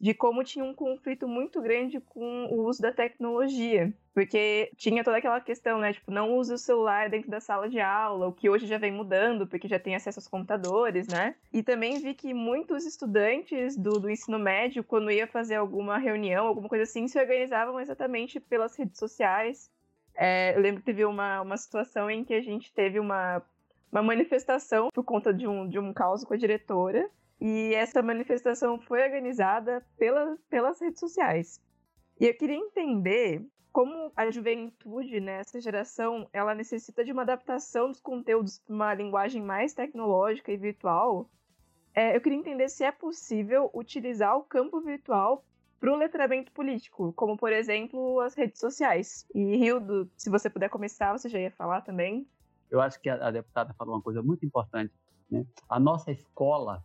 de 0.00 0.12
como 0.12 0.44
tinha 0.44 0.64
um 0.64 0.74
conflito 0.74 1.26
muito 1.26 1.60
grande 1.60 2.00
com 2.00 2.46
o 2.46 2.64
uso 2.66 2.82
da 2.82 2.92
tecnologia. 2.92 3.92
Porque 4.12 4.70
tinha 4.76 5.02
toda 5.02 5.16
aquela 5.16 5.40
questão, 5.40 5.78
né? 5.78 5.92
Tipo, 5.92 6.12
não 6.12 6.36
use 6.36 6.52
o 6.52 6.58
celular 6.58 7.10
dentro 7.10 7.30
da 7.30 7.40
sala 7.40 7.68
de 7.68 7.80
aula, 7.80 8.28
o 8.28 8.32
que 8.32 8.48
hoje 8.48 8.66
já 8.66 8.78
vem 8.78 8.92
mudando, 8.92 9.46
porque 9.46 9.66
já 9.66 9.78
tem 9.78 9.96
acesso 9.96 10.20
aos 10.20 10.28
computadores, 10.28 11.08
né? 11.08 11.34
E 11.52 11.62
também 11.62 11.98
vi 11.98 12.14
que 12.14 12.32
muitos 12.32 12.86
estudantes 12.86 13.76
do, 13.76 13.98
do 13.98 14.10
ensino 14.10 14.38
médio, 14.38 14.84
quando 14.84 15.10
ia 15.10 15.26
fazer 15.26 15.56
alguma 15.56 15.98
reunião, 15.98 16.46
alguma 16.46 16.68
coisa 16.68 16.84
assim, 16.84 17.08
se 17.08 17.18
organizavam 17.18 17.80
exatamente 17.80 18.38
pelas 18.38 18.76
redes 18.76 18.98
sociais. 18.98 19.70
É, 20.14 20.56
eu 20.56 20.60
lembro 20.60 20.80
que 20.80 20.86
teve 20.86 21.04
uma, 21.04 21.40
uma 21.40 21.56
situação 21.56 22.08
em 22.08 22.24
que 22.24 22.34
a 22.34 22.40
gente 22.40 22.72
teve 22.72 23.00
uma, 23.00 23.42
uma 23.90 24.02
manifestação 24.02 24.90
por 24.92 25.04
conta 25.04 25.34
de 25.34 25.46
um, 25.46 25.68
de 25.68 25.78
um 25.78 25.92
caos 25.92 26.24
com 26.24 26.34
a 26.34 26.36
diretora. 26.36 27.08
E 27.40 27.74
essa 27.74 28.02
manifestação 28.02 28.78
foi 28.80 29.02
organizada 29.02 29.84
pela, 29.98 30.36
pelas 30.48 30.80
redes 30.80 31.00
sociais. 31.00 31.60
E 32.20 32.26
eu 32.26 32.36
queria 32.36 32.56
entender 32.56 33.44
como 33.72 34.12
a 34.14 34.30
juventude 34.30 35.20
nessa 35.20 35.60
geração 35.60 36.28
ela 36.32 36.54
necessita 36.54 37.04
de 37.04 37.10
uma 37.10 37.22
adaptação 37.22 37.88
dos 37.88 38.00
conteúdos 38.00 38.60
para 38.60 38.74
uma 38.74 38.94
linguagem 38.94 39.42
mais 39.42 39.74
tecnológica 39.74 40.52
e 40.52 40.56
virtual. 40.56 41.28
É, 41.92 42.16
eu 42.16 42.20
queria 42.20 42.38
entender 42.38 42.68
se 42.68 42.84
é 42.84 42.92
possível 42.92 43.70
utilizar 43.74 44.36
o 44.36 44.44
campo 44.44 44.80
virtual 44.80 45.44
para 45.80 45.92
o 45.92 45.96
letramento 45.96 46.52
político, 46.52 47.12
como 47.14 47.36
por 47.36 47.52
exemplo 47.52 48.20
as 48.20 48.34
redes 48.34 48.60
sociais. 48.60 49.26
E 49.34 49.40
Hildo, 49.56 50.08
se 50.16 50.30
você 50.30 50.48
puder 50.48 50.70
começar, 50.70 51.12
você 51.12 51.28
já 51.28 51.40
ia 51.40 51.50
falar 51.50 51.80
também. 51.80 52.28
Eu 52.70 52.80
acho 52.80 53.00
que 53.00 53.10
a, 53.10 53.26
a 53.26 53.30
deputada 53.32 53.74
falou 53.74 53.96
uma 53.96 54.02
coisa 54.02 54.22
muito 54.22 54.46
importante. 54.46 54.94
Né? 55.28 55.44
A 55.68 55.80
nossa 55.80 56.12
escola 56.12 56.82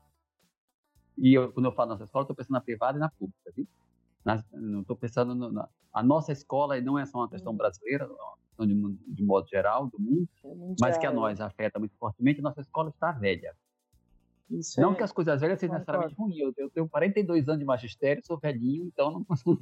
e 1.20 1.34
eu, 1.34 1.52
quando 1.52 1.66
eu 1.66 1.72
falo 1.72 1.90
nossa 1.90 2.04
escola, 2.04 2.24
estou 2.24 2.36
pensando 2.36 2.54
na 2.54 2.62
privada 2.62 2.98
e 2.98 3.00
na 3.00 3.10
pública, 3.10 3.52
viu? 3.56 3.68
Na, 4.24 4.44
não 4.52 4.82
estou 4.82 4.96
pensando 4.96 5.36
no, 5.36 5.52
na 5.52 5.68
a 5.94 6.02
nossa 6.04 6.32
escola 6.32 6.78
e 6.78 6.82
não 6.82 6.98
é 6.98 7.06
só 7.06 7.20
uma 7.20 7.30
questão 7.30 7.52
uhum. 7.52 7.58
brasileira, 7.58 8.06
é 8.06 8.08
uma 8.08 8.38
questão 8.48 8.66
de, 8.68 8.98
de 9.08 9.24
modo 9.24 9.50
geral 9.50 9.88
do 9.88 10.00
mundo, 10.00 10.30
Mundial. 10.44 10.76
mas 10.80 10.98
que 10.98 11.06
a 11.06 11.12
nós 11.12 11.42
afeta 11.42 11.78
muito 11.80 11.96
fortemente. 11.98 12.40
A 12.40 12.44
nossa 12.44 12.62
escola 12.62 12.90
está 12.90 13.12
velha. 13.12 13.54
Isso 14.50 14.80
não 14.82 14.94
é. 14.94 14.96
que 14.96 15.04
as 15.04 15.12
coisas 15.12 15.42
velhas 15.42 15.60
sejam 15.60 15.76
necessariamente 15.76 16.16
ruins. 16.16 16.38
Eu, 16.38 16.54
eu, 16.58 16.70
tenho 16.70 16.88
42 16.90 17.48
anos 17.48 17.60
de 17.60 17.66
magistério, 17.66 18.26
sou 18.26 18.38
velhinho, 18.38 18.86
então 18.86 19.12
não. 19.12 19.26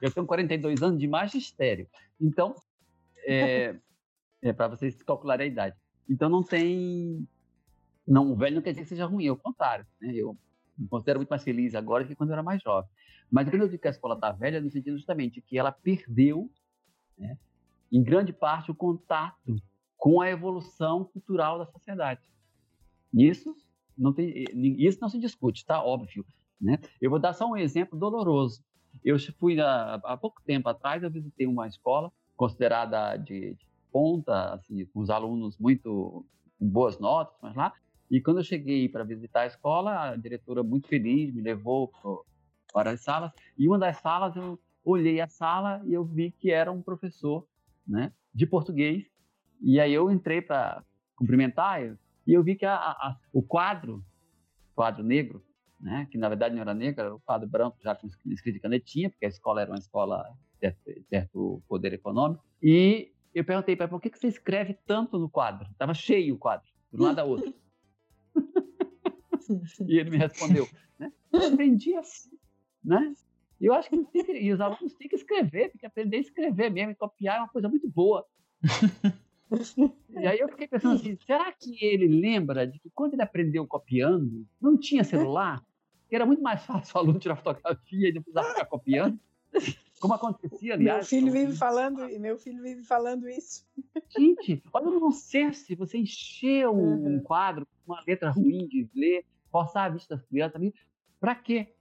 eu 0.00 0.10
tenho 0.10 0.26
42 0.26 0.82
anos 0.82 0.98
de 0.98 1.06
magistério. 1.06 1.86
Então, 2.20 2.56
é, 3.24 3.76
é 4.40 4.52
para 4.52 4.68
vocês 4.68 5.00
calcularem 5.02 5.48
a 5.48 5.50
idade. 5.50 5.76
Então 6.08 6.28
não 6.28 6.42
tem 6.42 7.26
não, 8.06 8.32
o 8.32 8.36
velho 8.36 8.56
não 8.56 8.62
quer 8.62 8.70
dizer 8.70 8.82
que 8.82 8.88
seja 8.88 9.06
ruim, 9.06 9.26
é 9.26 9.32
o 9.32 9.36
contrário. 9.36 9.86
Né? 10.00 10.12
Eu 10.14 10.36
me 10.76 10.88
considero 10.88 11.18
muito 11.18 11.30
mais 11.30 11.42
feliz 11.42 11.74
agora 11.74 12.04
que 12.04 12.14
quando 12.14 12.30
eu 12.30 12.34
era 12.34 12.42
mais 12.42 12.62
jovem. 12.62 12.90
Mas 13.30 13.48
quando 13.48 13.62
eu 13.62 13.68
digo 13.68 13.80
que 13.80 13.88
a 13.88 13.90
escola 13.90 14.14
está 14.14 14.32
velha, 14.32 14.60
no 14.60 14.70
sentido 14.70 14.96
justamente 14.96 15.40
que 15.40 15.58
ela 15.58 15.72
perdeu, 15.72 16.50
né, 17.16 17.38
em 17.90 18.02
grande 18.02 18.32
parte, 18.32 18.70
o 18.70 18.74
contato 18.74 19.56
com 19.96 20.20
a 20.20 20.28
evolução 20.28 21.04
cultural 21.04 21.58
da 21.58 21.66
sociedade. 21.66 22.20
Isso 23.14 23.54
não, 23.96 24.12
tem, 24.12 24.44
isso 24.78 24.98
não 25.00 25.08
se 25.08 25.18
discute, 25.18 25.60
está 25.60 25.82
óbvio. 25.82 26.24
Né? 26.60 26.78
Eu 27.00 27.10
vou 27.10 27.18
dar 27.18 27.32
só 27.32 27.46
um 27.48 27.56
exemplo 27.56 27.98
doloroso. 27.98 28.62
Eu 29.04 29.16
fui 29.38 29.60
há, 29.60 29.94
há 29.94 30.16
pouco 30.16 30.42
tempo 30.42 30.68
atrás, 30.68 31.02
eu 31.02 31.10
visitei 31.10 31.46
uma 31.46 31.66
escola 31.66 32.12
considerada 32.36 33.16
de, 33.16 33.54
de 33.54 33.66
ponta, 33.90 34.54
assim, 34.54 34.84
com 34.86 35.00
os 35.00 35.10
alunos 35.10 35.56
muito 35.58 36.24
com 36.58 36.68
boas 36.68 36.98
notas, 36.98 37.36
mas 37.42 37.54
lá 37.54 37.72
e 38.12 38.20
quando 38.20 38.40
eu 38.40 38.44
cheguei 38.44 38.90
para 38.90 39.04
visitar 39.04 39.40
a 39.40 39.46
escola, 39.46 40.10
a 40.10 40.16
diretora 40.16 40.62
muito 40.62 40.86
feliz 40.86 41.32
me 41.34 41.40
levou 41.40 41.90
para 42.70 42.90
as 42.90 43.00
salas. 43.00 43.32
E 43.56 43.66
uma 43.66 43.78
das 43.78 43.96
salas 44.02 44.36
eu 44.36 44.60
olhei 44.84 45.18
a 45.18 45.26
sala 45.26 45.80
e 45.86 45.94
eu 45.94 46.04
vi 46.04 46.30
que 46.30 46.50
era 46.50 46.70
um 46.70 46.82
professor, 46.82 47.48
né, 47.88 48.12
de 48.34 48.46
português. 48.46 49.06
E 49.62 49.80
aí 49.80 49.94
eu 49.94 50.10
entrei 50.10 50.42
para 50.42 50.84
cumprimentar 51.16 51.82
e 51.82 52.34
eu 52.34 52.42
vi 52.42 52.54
que 52.54 52.66
a, 52.66 52.74
a, 52.74 53.16
o 53.32 53.42
quadro, 53.42 54.04
quadro 54.74 55.02
negro, 55.02 55.42
né, 55.80 56.06
que 56.10 56.18
na 56.18 56.28
verdade 56.28 56.54
não 56.54 56.60
era 56.60 56.74
negro, 56.74 57.00
era 57.00 57.14
o 57.14 57.20
quadro 57.20 57.48
branco 57.48 57.78
já 57.82 57.94
com 57.94 58.06
escrito 58.26 58.60
canetinha, 58.60 59.08
porque 59.08 59.24
a 59.24 59.30
escola 59.30 59.62
era 59.62 59.70
uma 59.70 59.78
escola 59.78 60.22
de 60.60 60.74
certo 61.08 61.62
poder 61.66 61.94
econômico. 61.94 62.44
E 62.62 63.10
eu 63.34 63.42
perguntei 63.42 63.74
para 63.74 63.84
ele, 63.84 63.90
por 63.90 64.02
que, 64.02 64.10
que 64.10 64.18
você 64.18 64.28
escreve 64.28 64.74
tanto 64.86 65.18
no 65.18 65.30
quadro? 65.30 65.66
Estava 65.70 65.94
cheio 65.94 66.34
o 66.34 66.38
quadro, 66.38 66.68
de 66.92 67.00
um 67.00 67.06
lado 67.06 67.18
a 67.18 67.24
outro. 67.24 67.61
e 69.86 69.98
ele 69.98 70.10
me 70.10 70.16
respondeu, 70.16 70.68
né? 70.98 71.12
Eu 71.32 71.46
aprendi 71.46 71.94
assim, 71.96 72.30
né? 72.84 73.14
E 73.60 73.66
eu 73.66 73.74
acho 73.74 73.88
que, 73.88 74.04
que 74.04 74.32
e 74.32 74.52
os 74.52 74.60
alunos 74.60 74.94
têm 74.94 75.08
que 75.08 75.14
escrever, 75.14 75.70
tem 75.70 75.78
que 75.78 75.86
aprender 75.86 76.16
a 76.16 76.20
escrever 76.20 76.70
mesmo, 76.70 76.92
e 76.92 76.96
copiar 76.96 77.36
é 77.36 77.40
uma 77.40 77.48
coisa 77.48 77.68
muito 77.68 77.88
boa. 77.88 78.26
e 80.10 80.26
aí 80.26 80.38
eu 80.38 80.48
fiquei 80.48 80.66
pensando 80.66 80.96
assim, 80.96 81.16
será 81.24 81.52
que 81.52 81.84
ele 81.84 82.08
lembra 82.08 82.66
de 82.66 82.78
que 82.80 82.90
quando 82.90 83.12
ele 83.14 83.22
aprendeu 83.22 83.66
copiando, 83.66 84.46
não 84.60 84.76
tinha 84.76 85.04
celular? 85.04 85.62
Era 86.10 86.26
muito 86.26 86.42
mais 86.42 86.62
fácil 86.62 86.94
o 86.94 86.98
aluno 86.98 87.18
tirar 87.18 87.36
fotografia 87.36 88.08
e 88.08 88.12
depois 88.12 88.46
ficar 88.48 88.66
copiando? 88.66 89.18
Como 90.02 90.14
acontecia, 90.14 90.74
aliás. 90.74 90.98
Meu 90.98 91.04
filho 91.04 91.32
vive 91.32 91.56
falando, 91.56 92.10
e 92.10 92.18
meu 92.18 92.36
filho 92.36 92.60
vive 92.60 92.82
falando 92.82 93.28
isso. 93.28 93.64
Gente, 94.08 94.60
olha 94.72 94.88
o 94.88 94.98
nonsense, 94.98 95.76
você 95.76 95.96
encheu 95.96 96.74
uhum. 96.74 97.18
um 97.18 97.20
quadro 97.20 97.64
com 97.64 97.92
uma 97.92 98.02
letra 98.04 98.28
ruim 98.28 98.66
de 98.66 98.90
ler, 98.92 99.24
forçar 99.48 99.86
a 99.86 99.88
vista 99.90 100.16
das 100.16 100.26
crianças, 100.26 100.60
para 101.20 101.36
quê? 101.36 101.72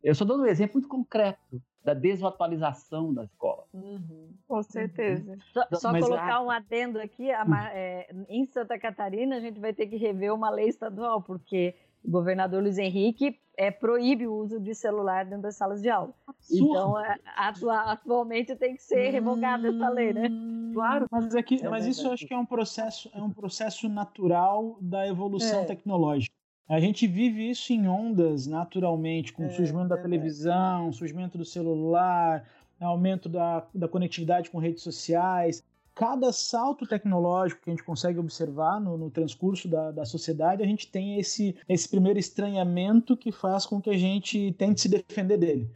Eu 0.00 0.14
só 0.14 0.24
dando 0.24 0.44
um 0.44 0.46
exemplo 0.46 0.74
muito 0.74 0.88
concreto 0.88 1.60
da 1.82 1.92
desatualização 1.92 3.12
da 3.12 3.24
escola. 3.24 3.64
Uhum. 3.74 4.32
Com 4.46 4.62
certeza. 4.62 5.36
Só, 5.52 5.66
só 5.72 5.98
colocar 5.98 6.40
um 6.42 6.50
adendo 6.50 7.00
aqui, 7.00 7.32
a, 7.32 7.44
é, 7.74 8.14
em 8.28 8.46
Santa 8.46 8.78
Catarina 8.78 9.38
a 9.38 9.40
gente 9.40 9.58
vai 9.58 9.72
ter 9.72 9.88
que 9.88 9.96
rever 9.96 10.32
uma 10.32 10.50
lei 10.50 10.68
estadual, 10.68 11.20
porque 11.20 11.74
o 12.04 12.10
governador 12.12 12.62
Luiz 12.62 12.78
Henrique 12.78 13.40
é, 13.60 13.70
proíbe 13.70 14.26
o 14.26 14.32
uso 14.32 14.58
de 14.58 14.74
celular 14.74 15.26
dentro 15.26 15.42
das 15.42 15.54
salas 15.54 15.82
de 15.82 15.90
aula. 15.90 16.14
Absurdo. 16.26 16.70
Então, 16.70 16.98
é, 16.98 17.18
atua, 17.36 17.92
atualmente 17.92 18.56
tem 18.56 18.74
que 18.74 18.82
ser 18.82 19.10
revogada 19.10 19.68
essa 19.68 19.90
lei, 19.90 20.14
né? 20.14 20.30
Claro, 20.72 21.06
mas, 21.10 21.34
aqui, 21.34 21.60
é 21.62 21.68
mas 21.68 21.84
isso 21.84 22.06
eu 22.06 22.12
acho 22.12 22.26
que 22.26 22.32
é 22.32 22.38
um 22.38 22.46
processo, 22.46 23.10
é 23.12 23.20
um 23.20 23.28
processo 23.28 23.86
natural 23.86 24.78
da 24.80 25.06
evolução 25.06 25.60
é. 25.60 25.64
tecnológica. 25.66 26.34
A 26.66 26.80
gente 26.80 27.06
vive 27.06 27.50
isso 27.50 27.70
em 27.74 27.86
ondas 27.86 28.46
naturalmente, 28.46 29.30
com 29.30 29.42
o 29.42 29.46
é, 29.46 29.50
surgimento 29.50 29.88
da 29.88 29.98
televisão, 29.98 30.90
surgimento 30.90 31.36
do 31.36 31.44
celular, 31.44 32.48
aumento 32.80 33.28
da, 33.28 33.66
da 33.74 33.86
conectividade 33.86 34.48
com 34.48 34.56
redes 34.56 34.82
sociais. 34.82 35.62
Cada 36.00 36.32
salto 36.32 36.86
tecnológico 36.86 37.60
que 37.60 37.68
a 37.68 37.74
gente 37.74 37.84
consegue 37.84 38.18
observar 38.18 38.80
no, 38.80 38.96
no 38.96 39.10
transcurso 39.10 39.68
da, 39.68 39.90
da 39.90 40.06
sociedade, 40.06 40.62
a 40.62 40.66
gente 40.66 40.90
tem 40.90 41.20
esse, 41.20 41.54
esse 41.68 41.86
primeiro 41.86 42.18
estranhamento 42.18 43.14
que 43.14 43.30
faz 43.30 43.66
com 43.66 43.82
que 43.82 43.90
a 43.90 43.98
gente 43.98 44.50
tente 44.56 44.80
se 44.80 44.88
defender 44.88 45.36
dele 45.36 45.70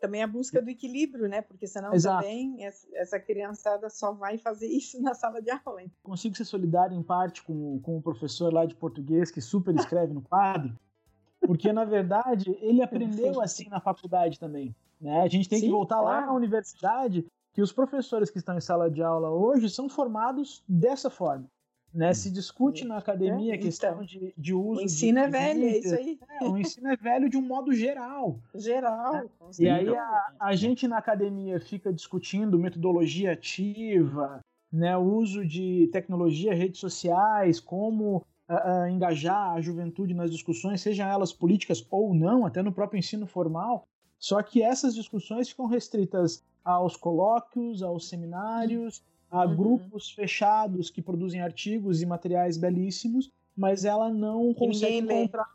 também 0.00 0.22
a 0.22 0.26
busca 0.26 0.62
do 0.62 0.70
equilíbrio, 0.70 1.28
né? 1.28 1.42
Porque 1.42 1.66
senão 1.66 1.92
Exato. 1.92 2.22
também 2.22 2.56
essa 2.94 3.20
criançada 3.20 3.90
só 3.90 4.12
vai 4.12 4.38
fazer 4.38 4.66
isso 4.72 5.00
na 5.02 5.12
sala 5.12 5.42
de 5.42 5.50
aula. 5.50 5.82
Hein? 5.82 5.92
Consigo 6.02 6.34
ser 6.34 6.46
solidário 6.46 6.96
em 6.96 7.02
parte 7.02 7.42
com, 7.42 7.78
com 7.80 7.98
o 7.98 8.02
professor 8.02 8.50
lá 8.50 8.64
de 8.64 8.74
português 8.74 9.30
que 9.30 9.42
super 9.42 9.74
escreve 9.74 10.14
no 10.14 10.22
quadro, 10.22 10.74
porque 11.42 11.70
na 11.70 11.84
verdade 11.84 12.56
ele 12.62 12.80
aprendeu 12.82 13.42
assim 13.42 13.68
na 13.68 13.78
faculdade 13.78 14.40
também. 14.40 14.74
Né? 14.98 15.20
A 15.20 15.28
gente 15.28 15.50
tem 15.50 15.60
Sim, 15.60 15.66
que 15.66 15.70
voltar 15.70 15.98
claro. 16.00 16.20
lá 16.20 16.26
na 16.26 16.32
universidade 16.32 17.26
que 17.52 17.62
os 17.62 17.72
professores 17.72 18.30
que 18.30 18.38
estão 18.38 18.56
em 18.56 18.60
sala 18.60 18.90
de 18.90 19.02
aula 19.02 19.30
hoje 19.30 19.68
são 19.68 19.88
formados 19.88 20.62
dessa 20.68 21.10
forma. 21.10 21.46
Né? 21.92 22.14
Se 22.14 22.30
discute 22.30 22.84
na 22.84 22.98
academia 22.98 23.52
a 23.52 23.56
é, 23.56 23.58
questão 23.58 23.94
então, 23.94 24.04
de, 24.04 24.32
de 24.38 24.54
uso. 24.54 24.80
O 24.80 24.84
ensino 24.84 25.18
de, 25.18 25.24
é 25.24 25.28
velho, 25.28 25.64
é 25.64 25.78
isso 25.78 25.94
aí. 25.94 26.20
É, 26.40 26.44
o 26.44 26.56
ensino 26.56 26.88
é 26.88 26.96
velho 26.96 27.28
de 27.28 27.36
um 27.36 27.42
modo 27.42 27.72
geral. 27.72 28.38
Geral. 28.54 29.14
Né? 29.14 29.28
E 29.58 29.68
aí 29.68 29.88
a, 29.88 30.32
a, 30.38 30.54
gente 30.54 30.86
na 30.86 30.98
academia 30.98 31.58
fica 31.60 31.92
discutindo 31.92 32.58
metodologia 32.58 33.32
ativa, 33.32 34.40
né? 34.72 34.96
o 34.96 35.02
uso 35.02 35.44
de 35.44 35.88
tecnologia, 35.92 36.54
redes 36.54 36.78
sociais, 36.78 37.58
como 37.58 38.24
engajar 38.90 39.52
a 39.52 39.60
juventude 39.60 40.12
nas 40.12 40.30
discussões, 40.30 40.80
sejam 40.80 41.08
elas 41.08 41.32
políticas 41.32 41.86
ou 41.90 42.12
não, 42.12 42.44
até 42.44 42.62
no 42.62 42.72
próprio 42.72 42.98
ensino 42.98 43.26
formal. 43.26 43.84
Só 44.20 44.42
que 44.42 44.62
essas 44.62 44.94
discussões 44.94 45.48
ficam 45.48 45.66
restritas 45.66 46.44
aos 46.62 46.94
colóquios, 46.94 47.82
aos 47.82 48.08
seminários, 48.08 49.02
a 49.30 49.46
uhum. 49.46 49.56
grupos 49.56 50.10
fechados 50.10 50.90
que 50.90 51.00
produzem 51.00 51.40
artigos 51.40 52.02
e 52.02 52.06
materiais 52.06 52.58
belíssimos, 52.58 53.32
mas 53.56 53.84
ela 53.84 54.10
não 54.10 54.52
consegue 54.52 54.98
encontrar. 54.98 55.48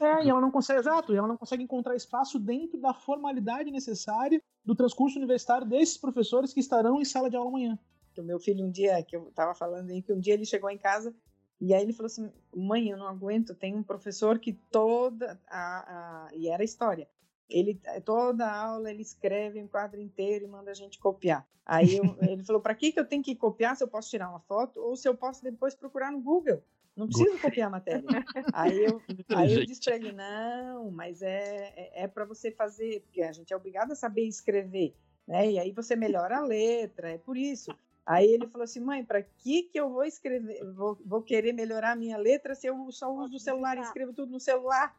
É, 0.00 0.24
e 0.24 0.30
ela 0.30 0.40
não 0.40 0.50
consegue, 0.50 0.80
exato, 0.80 1.14
ela 1.14 1.26
não 1.26 1.36
consegue 1.36 1.62
encontrar 1.62 1.94
espaço 1.94 2.38
dentro 2.38 2.80
da 2.80 2.92
formalidade 2.92 3.70
necessária 3.70 4.40
do 4.64 4.74
transcurso 4.74 5.18
universitário 5.18 5.66
desses 5.66 5.96
professores 5.96 6.52
que 6.52 6.60
estarão 6.60 7.00
em 7.00 7.04
sala 7.04 7.30
de 7.30 7.36
aula 7.36 7.50
amanhã. 7.50 7.78
O 8.16 8.22
meu 8.22 8.40
filho, 8.40 8.64
um 8.64 8.70
dia, 8.70 9.00
que 9.02 9.16
eu 9.16 9.28
estava 9.28 9.54
falando 9.54 9.90
aí, 9.90 10.02
que 10.02 10.12
um 10.12 10.18
dia 10.18 10.34
ele 10.34 10.44
chegou 10.44 10.68
em 10.68 10.78
casa 10.78 11.14
e 11.60 11.74
aí 11.74 11.82
ele 11.82 11.92
falou 11.92 12.06
assim: 12.06 12.32
mãe, 12.54 12.88
eu 12.88 12.96
não 12.96 13.06
aguento, 13.06 13.54
tem 13.54 13.76
um 13.76 13.82
professor 13.82 14.38
que 14.38 14.52
toda. 14.52 15.40
A, 15.48 16.26
a... 16.26 16.34
E 16.34 16.48
era 16.48 16.64
história. 16.64 17.08
Ele 17.48 17.80
toda 18.04 18.50
aula 18.50 18.90
ele 18.90 19.02
escreve 19.02 19.62
um 19.62 19.68
quadro 19.68 20.00
inteiro 20.00 20.44
e 20.44 20.48
manda 20.48 20.70
a 20.70 20.74
gente 20.74 20.98
copiar. 20.98 21.46
Aí 21.64 21.96
eu, 21.96 22.04
ele 22.22 22.42
falou: 22.44 22.60
para 22.60 22.74
que 22.74 22.92
que 22.92 23.00
eu 23.00 23.06
tenho 23.06 23.22
que 23.22 23.34
copiar? 23.34 23.76
Se 23.76 23.84
eu 23.84 23.88
posso 23.88 24.10
tirar 24.10 24.28
uma 24.28 24.40
foto 24.40 24.80
ou 24.80 24.96
se 24.96 25.08
eu 25.08 25.14
posso 25.14 25.42
depois 25.42 25.74
procurar 25.74 26.10
no 26.10 26.20
Google? 26.20 26.62
Não 26.96 27.06
preciso 27.06 27.38
copiar 27.38 27.68
a 27.68 27.70
matéria. 27.70 28.04
aí 28.52 28.84
eu, 28.84 29.00
aí 29.28 29.54
eu 29.54 29.64
disse 29.64 29.82
para 29.82 29.96
ele: 29.96 30.12
não, 30.12 30.90
mas 30.90 31.22
é 31.22 31.72
é, 31.76 32.04
é 32.04 32.08
para 32.08 32.24
você 32.24 32.50
fazer, 32.50 33.02
porque 33.02 33.22
a 33.22 33.32
gente 33.32 33.52
é 33.52 33.56
obrigado 33.56 33.92
a 33.92 33.94
saber 33.94 34.26
escrever, 34.26 34.94
né? 35.26 35.52
E 35.52 35.58
aí 35.58 35.70
você 35.70 35.94
melhora 35.94 36.38
a 36.38 36.44
letra, 36.44 37.12
é 37.12 37.18
por 37.18 37.36
isso. 37.36 37.70
Aí 38.04 38.26
ele 38.26 38.46
falou 38.46 38.64
assim, 38.64 38.80
mãe, 38.80 39.04
para 39.04 39.22
que 39.22 39.64
que 39.64 39.78
eu 39.78 39.90
vou 39.90 40.02
escrever, 40.02 40.64
vou, 40.72 40.98
vou 41.04 41.22
querer 41.22 41.52
melhorar 41.52 41.92
a 41.92 41.96
minha 41.96 42.16
letra 42.16 42.54
se 42.54 42.66
eu 42.66 42.90
só 42.90 43.12
uso 43.12 43.36
o 43.36 43.38
celular 43.38 43.76
e 43.76 43.82
escrevo 43.82 44.14
tudo 44.14 44.32
no 44.32 44.40
celular? 44.40 44.96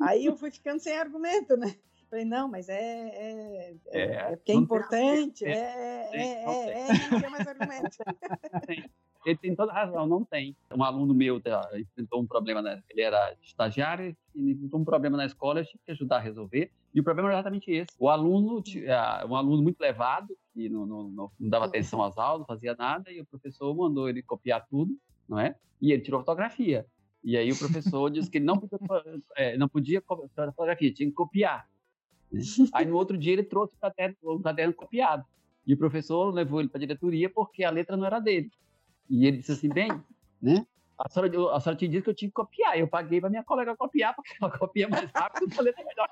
Aí 0.00 0.26
eu 0.26 0.36
fui 0.36 0.50
ficando 0.50 0.80
sem 0.80 0.96
argumento, 0.96 1.56
né? 1.56 1.74
Falei, 2.08 2.24
não, 2.24 2.48
mas 2.48 2.68
é, 2.68 2.74
é, 2.74 3.76
é, 3.88 4.00
é, 4.00 4.14
é 4.32 4.36
porque 4.36 4.52
é 4.52 4.54
importante, 4.54 5.44
é, 5.44 5.50
é, 5.50 6.08
é, 6.12 6.80
é, 6.80 7.10
não 7.10 7.20
tem 7.20 7.30
mais 7.30 7.46
argumento. 7.46 7.96
Ele 9.26 9.36
tem 9.36 9.56
toda 9.56 9.72
razão, 9.72 10.06
não 10.06 10.24
tem. 10.24 10.56
Um 10.72 10.84
aluno 10.84 11.12
meu 11.12 11.40
tá, 11.40 11.68
enfrentou 11.76 12.22
um 12.22 12.26
problema, 12.28 12.62
né? 12.62 12.80
ele 12.88 13.02
era 13.02 13.36
estagiário, 13.42 14.16
e 14.32 14.52
enfrentou 14.52 14.78
um 14.78 14.84
problema 14.84 15.16
na 15.16 15.26
escola, 15.26 15.58
eu 15.58 15.64
tive 15.64 15.80
que 15.84 15.90
ajudar 15.90 16.18
a 16.18 16.20
resolver, 16.20 16.70
e 16.94 17.00
o 17.00 17.02
problema 17.02 17.30
era 17.30 17.38
exatamente 17.38 17.68
esse. 17.72 17.88
O 17.98 18.08
aluno, 18.08 18.62
um 19.28 19.34
aluno 19.34 19.64
muito 19.64 19.80
levado, 19.80 20.38
que 20.54 20.68
não, 20.68 20.86
não, 20.86 21.08
não, 21.08 21.30
não 21.40 21.48
dava 21.48 21.64
atenção 21.64 22.04
às 22.04 22.16
aulas, 22.16 22.38
não 22.38 22.46
fazia 22.46 22.76
nada, 22.78 23.10
e 23.10 23.20
o 23.20 23.26
professor 23.26 23.74
mandou 23.74 24.08
ele 24.08 24.22
copiar 24.22 24.64
tudo, 24.70 24.96
não 25.28 25.40
é? 25.40 25.56
E 25.82 25.90
ele 25.90 26.02
tirou 26.02 26.20
fotografia. 26.20 26.86
E 27.26 27.36
aí 27.36 27.50
o 27.50 27.58
professor 27.58 28.08
disse 28.08 28.30
que 28.30 28.38
ele 28.38 28.44
não 28.44 28.56
podia, 28.56 28.78
é, 29.36 29.58
não 29.58 29.68
podia 29.68 30.00
fotografia, 30.00 30.94
tinha 30.94 31.08
que 31.08 31.14
copiar. 31.14 31.68
Aí 32.72 32.86
no 32.86 32.94
outro 32.94 33.18
dia 33.18 33.32
ele 33.32 33.42
trouxe 33.42 33.74
o 33.74 33.78
caderno, 33.80 34.16
o 34.22 34.40
caderno 34.40 34.72
copiado. 34.72 35.24
E 35.66 35.74
o 35.74 35.76
professor 35.76 36.32
levou 36.32 36.60
ele 36.60 36.68
para 36.68 36.78
a 36.78 36.86
diretoria 36.86 37.28
porque 37.28 37.64
a 37.64 37.70
letra 37.70 37.96
não 37.96 38.06
era 38.06 38.20
dele. 38.20 38.48
E 39.10 39.26
ele 39.26 39.38
disse 39.38 39.50
assim, 39.50 39.68
bem, 39.68 39.90
né? 40.40 40.64
A 40.96 41.10
senhora, 41.10 41.56
a 41.56 41.58
senhora 41.58 41.76
tinha 41.76 41.90
dito 41.90 42.04
que 42.04 42.10
eu 42.10 42.14
tinha 42.14 42.28
que 42.28 42.34
copiar. 42.34 42.78
Eu 42.78 42.86
paguei 42.86 43.20
para 43.20 43.28
minha 43.28 43.42
colega 43.42 43.76
copiar, 43.76 44.14
porque 44.14 44.32
ela 44.40 44.56
copia 44.56 44.88
mais 44.88 45.10
rápido 45.10 45.52
e 45.52 45.58
a 45.58 45.62
letra 45.62 45.82
é 45.82 45.84
melhor. 45.84 46.08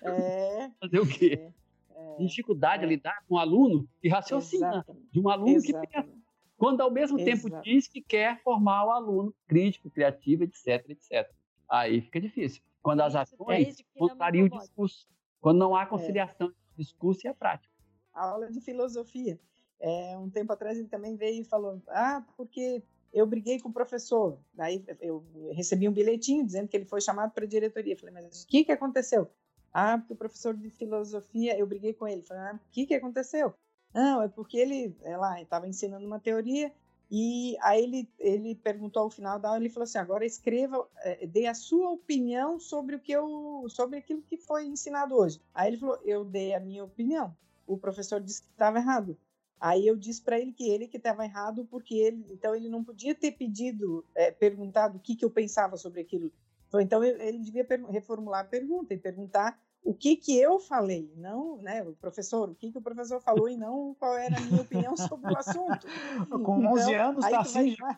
É, 0.00 0.70
Fazer 0.80 1.00
o 1.00 1.06
quê? 1.06 1.52
É, 1.94 2.22
é, 2.22 2.24
dificuldade 2.24 2.84
é. 2.84 2.86
lidar 2.86 3.22
com 3.28 3.34
um 3.34 3.38
aluno 3.38 3.86
que 4.00 4.08
raciocina. 4.08 4.68
Exatamente. 4.68 5.08
De 5.12 5.20
um 5.20 5.28
aluno 5.28 5.56
Exatamente. 5.56 5.90
que 5.90 6.02
pensa 6.02 6.17
quando 6.58 6.80
ao 6.80 6.90
mesmo 6.90 7.18
Exato. 7.18 7.48
tempo 7.48 7.62
diz 7.62 7.86
que 7.86 8.02
quer 8.02 8.42
formar 8.42 8.84
o 8.84 8.90
aluno 8.90 9.34
crítico, 9.46 9.88
criativo, 9.88 10.42
etc, 10.42 10.90
etc. 10.90 11.30
Aí 11.70 12.00
fica 12.00 12.20
difícil. 12.20 12.60
Quando 12.82 13.00
as 13.00 13.14
ações 13.14 13.82
contrariam 13.96 14.46
o 14.46 14.50
discurso, 14.50 15.06
quando 15.40 15.58
não 15.58 15.76
há 15.76 15.84
é. 15.84 15.86
conciliação 15.86 16.48
é. 16.48 16.50
entre 16.50 16.72
o 16.74 16.76
discurso 16.76 17.26
e 17.26 17.28
a 17.28 17.34
prática. 17.34 17.72
A 18.12 18.30
aula 18.30 18.50
de 18.50 18.60
filosofia. 18.60 19.38
É, 19.80 20.18
um 20.18 20.28
tempo 20.28 20.52
atrás 20.52 20.76
ele 20.76 20.88
também 20.88 21.14
veio 21.14 21.42
e 21.42 21.44
falou: 21.44 21.80
Ah, 21.88 22.26
porque 22.36 22.82
eu 23.12 23.24
briguei 23.24 23.60
com 23.60 23.68
o 23.68 23.72
professor. 23.72 24.38
Daí 24.52 24.84
eu 25.00 25.24
recebi 25.52 25.88
um 25.88 25.92
bilhetinho 25.92 26.44
dizendo 26.44 26.66
que 26.66 26.76
ele 26.76 26.84
foi 26.84 27.00
chamado 27.00 27.32
para 27.32 27.44
a 27.44 27.48
diretoria. 27.48 27.96
Falei, 27.96 28.14
mas 28.14 28.42
o 28.42 28.46
que, 28.48 28.64
que 28.64 28.72
aconteceu? 28.72 29.30
Ah, 29.72 29.98
porque 29.98 30.12
o 30.12 30.16
professor 30.16 30.56
de 30.56 30.70
filosofia, 30.70 31.56
eu 31.56 31.66
briguei 31.66 31.94
com 31.94 32.08
ele. 32.08 32.22
Falei, 32.22 32.42
ah, 32.42 32.54
o 32.56 32.70
que, 32.72 32.86
que 32.86 32.94
aconteceu? 32.94 33.54
Não, 33.94 34.22
é 34.22 34.28
porque 34.28 34.58
ele 34.58 34.96
estava 35.40 35.66
ensinando 35.66 36.06
uma 36.06 36.20
teoria 36.20 36.72
e 37.10 37.56
aí 37.62 37.82
ele, 37.82 38.08
ele 38.18 38.54
perguntou 38.54 39.02
ao 39.02 39.10
final 39.10 39.38
da 39.38 39.48
aula, 39.48 39.60
ele 39.60 39.70
falou 39.70 39.84
assim, 39.84 39.98
agora 39.98 40.26
escreva, 40.26 40.86
é, 40.98 41.26
dê 41.26 41.46
a 41.46 41.54
sua 41.54 41.90
opinião 41.90 42.60
sobre 42.60 42.96
o 42.96 43.00
que 43.00 43.12
eu, 43.12 43.64
sobre 43.68 43.98
aquilo 43.98 44.22
que 44.22 44.36
foi 44.36 44.66
ensinado 44.66 45.14
hoje. 45.14 45.40
Aí 45.54 45.68
ele 45.68 45.78
falou, 45.78 45.98
eu 46.04 46.24
dei 46.24 46.54
a 46.54 46.60
minha 46.60 46.84
opinião. 46.84 47.34
O 47.66 47.78
professor 47.78 48.20
disse 48.20 48.42
que 48.42 48.50
estava 48.50 48.78
errado. 48.78 49.16
Aí 49.58 49.86
eu 49.86 49.96
disse 49.96 50.22
para 50.22 50.38
ele 50.38 50.52
que 50.52 50.68
ele 50.68 50.86
que 50.86 50.98
estava 50.98 51.24
errado 51.24 51.66
porque 51.70 51.94
ele, 51.94 52.24
então 52.30 52.54
ele 52.54 52.68
não 52.68 52.84
podia 52.84 53.14
ter 53.14 53.32
pedido, 53.32 54.04
é, 54.14 54.30
perguntado 54.30 54.98
o 54.98 55.00
que 55.00 55.16
que 55.16 55.24
eu 55.24 55.30
pensava 55.30 55.76
sobre 55.76 56.02
aquilo. 56.02 56.30
Então 56.74 57.02
ele 57.02 57.38
devia 57.38 57.66
reformular 57.88 58.40
a 58.40 58.48
pergunta 58.48 58.92
e 58.92 58.98
perguntar 58.98 59.58
o 59.88 59.94
que 59.94 60.16
que 60.16 60.38
eu 60.38 60.58
falei, 60.58 61.10
não, 61.16 61.56
né, 61.62 61.82
o 61.82 61.94
professor, 61.94 62.50
o 62.50 62.54
que 62.54 62.70
que 62.70 62.76
o 62.76 62.82
professor 62.82 63.22
falou 63.22 63.48
e 63.48 63.56
não 63.56 63.96
qual 63.98 64.14
era 64.18 64.36
a 64.36 64.40
minha 64.40 64.60
opinião 64.60 64.94
sobre 64.94 65.32
o 65.32 65.38
assunto. 65.38 65.86
Com 66.44 66.58
então, 66.58 66.72
11 66.74 66.94
anos 66.94 67.26
tá 67.26 67.40
assim 67.40 67.74
vai, 67.76 67.96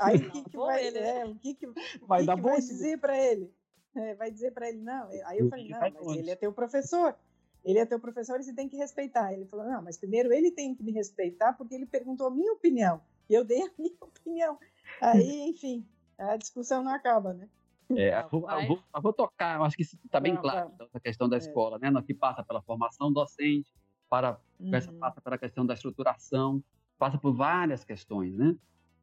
Aí 0.00 0.16
o 0.16 0.30
que 0.30 0.44
que 0.44 0.56
vai, 0.56 0.88
é, 0.88 1.26
o 1.26 1.34
que 1.34 1.54
que 1.54 1.66
vai, 2.00 2.24
que 2.24 2.34
que 2.34 2.40
vai 2.40 2.56
dizer 2.56 2.98
para 2.98 3.22
ele? 3.22 3.52
É, 3.94 4.14
vai 4.14 4.30
dizer 4.30 4.52
para 4.52 4.70
ele 4.70 4.80
não. 4.80 5.10
Aí 5.26 5.38
eu 5.38 5.50
falei 5.50 5.68
não, 5.68 5.78
mas 5.78 6.16
ele 6.16 6.30
é 6.30 6.36
teu 6.36 6.54
professor. 6.54 7.14
Ele 7.62 7.78
é 7.78 7.84
teu 7.84 8.00
professor 8.00 8.40
e 8.40 8.42
você 8.42 8.54
tem 8.54 8.66
que 8.66 8.78
respeitar. 8.78 9.34
Ele 9.34 9.44
falou 9.44 9.66
não, 9.66 9.82
mas 9.82 9.98
primeiro 9.98 10.32
ele 10.32 10.50
tem 10.50 10.74
que 10.74 10.82
me 10.82 10.92
respeitar 10.92 11.52
porque 11.52 11.74
ele 11.74 11.84
perguntou 11.84 12.28
a 12.28 12.30
minha 12.30 12.52
opinião 12.54 13.02
e 13.28 13.34
eu 13.34 13.44
dei 13.44 13.60
a 13.60 13.70
minha 13.78 13.92
opinião. 14.00 14.58
Aí, 15.02 15.50
enfim, 15.50 15.86
a 16.16 16.34
discussão 16.38 16.82
não 16.82 16.92
acaba, 16.92 17.34
né? 17.34 17.46
É, 17.94 18.20
eu, 18.20 18.28
vou, 18.66 18.82
vou, 19.00 19.12
tocar, 19.12 19.60
acho 19.62 19.76
que 19.76 19.82
isso 19.82 19.96
está 20.04 20.18
bem 20.18 20.34
claro, 20.36 20.72
essa 20.80 20.98
questão 20.98 21.28
da 21.28 21.36
é. 21.36 21.38
escola, 21.38 21.78
né? 21.78 21.90
Que 22.04 22.14
passa 22.14 22.42
pela 22.42 22.60
formação 22.62 23.12
docente, 23.12 23.72
para, 24.08 24.38
uhum. 24.58 24.70
passa 24.98 25.20
pela 25.20 25.38
questão 25.38 25.64
da 25.64 25.74
estruturação, 25.74 26.62
passa 26.98 27.18
por 27.18 27.32
várias 27.32 27.84
questões, 27.84 28.36
né? 28.36 28.56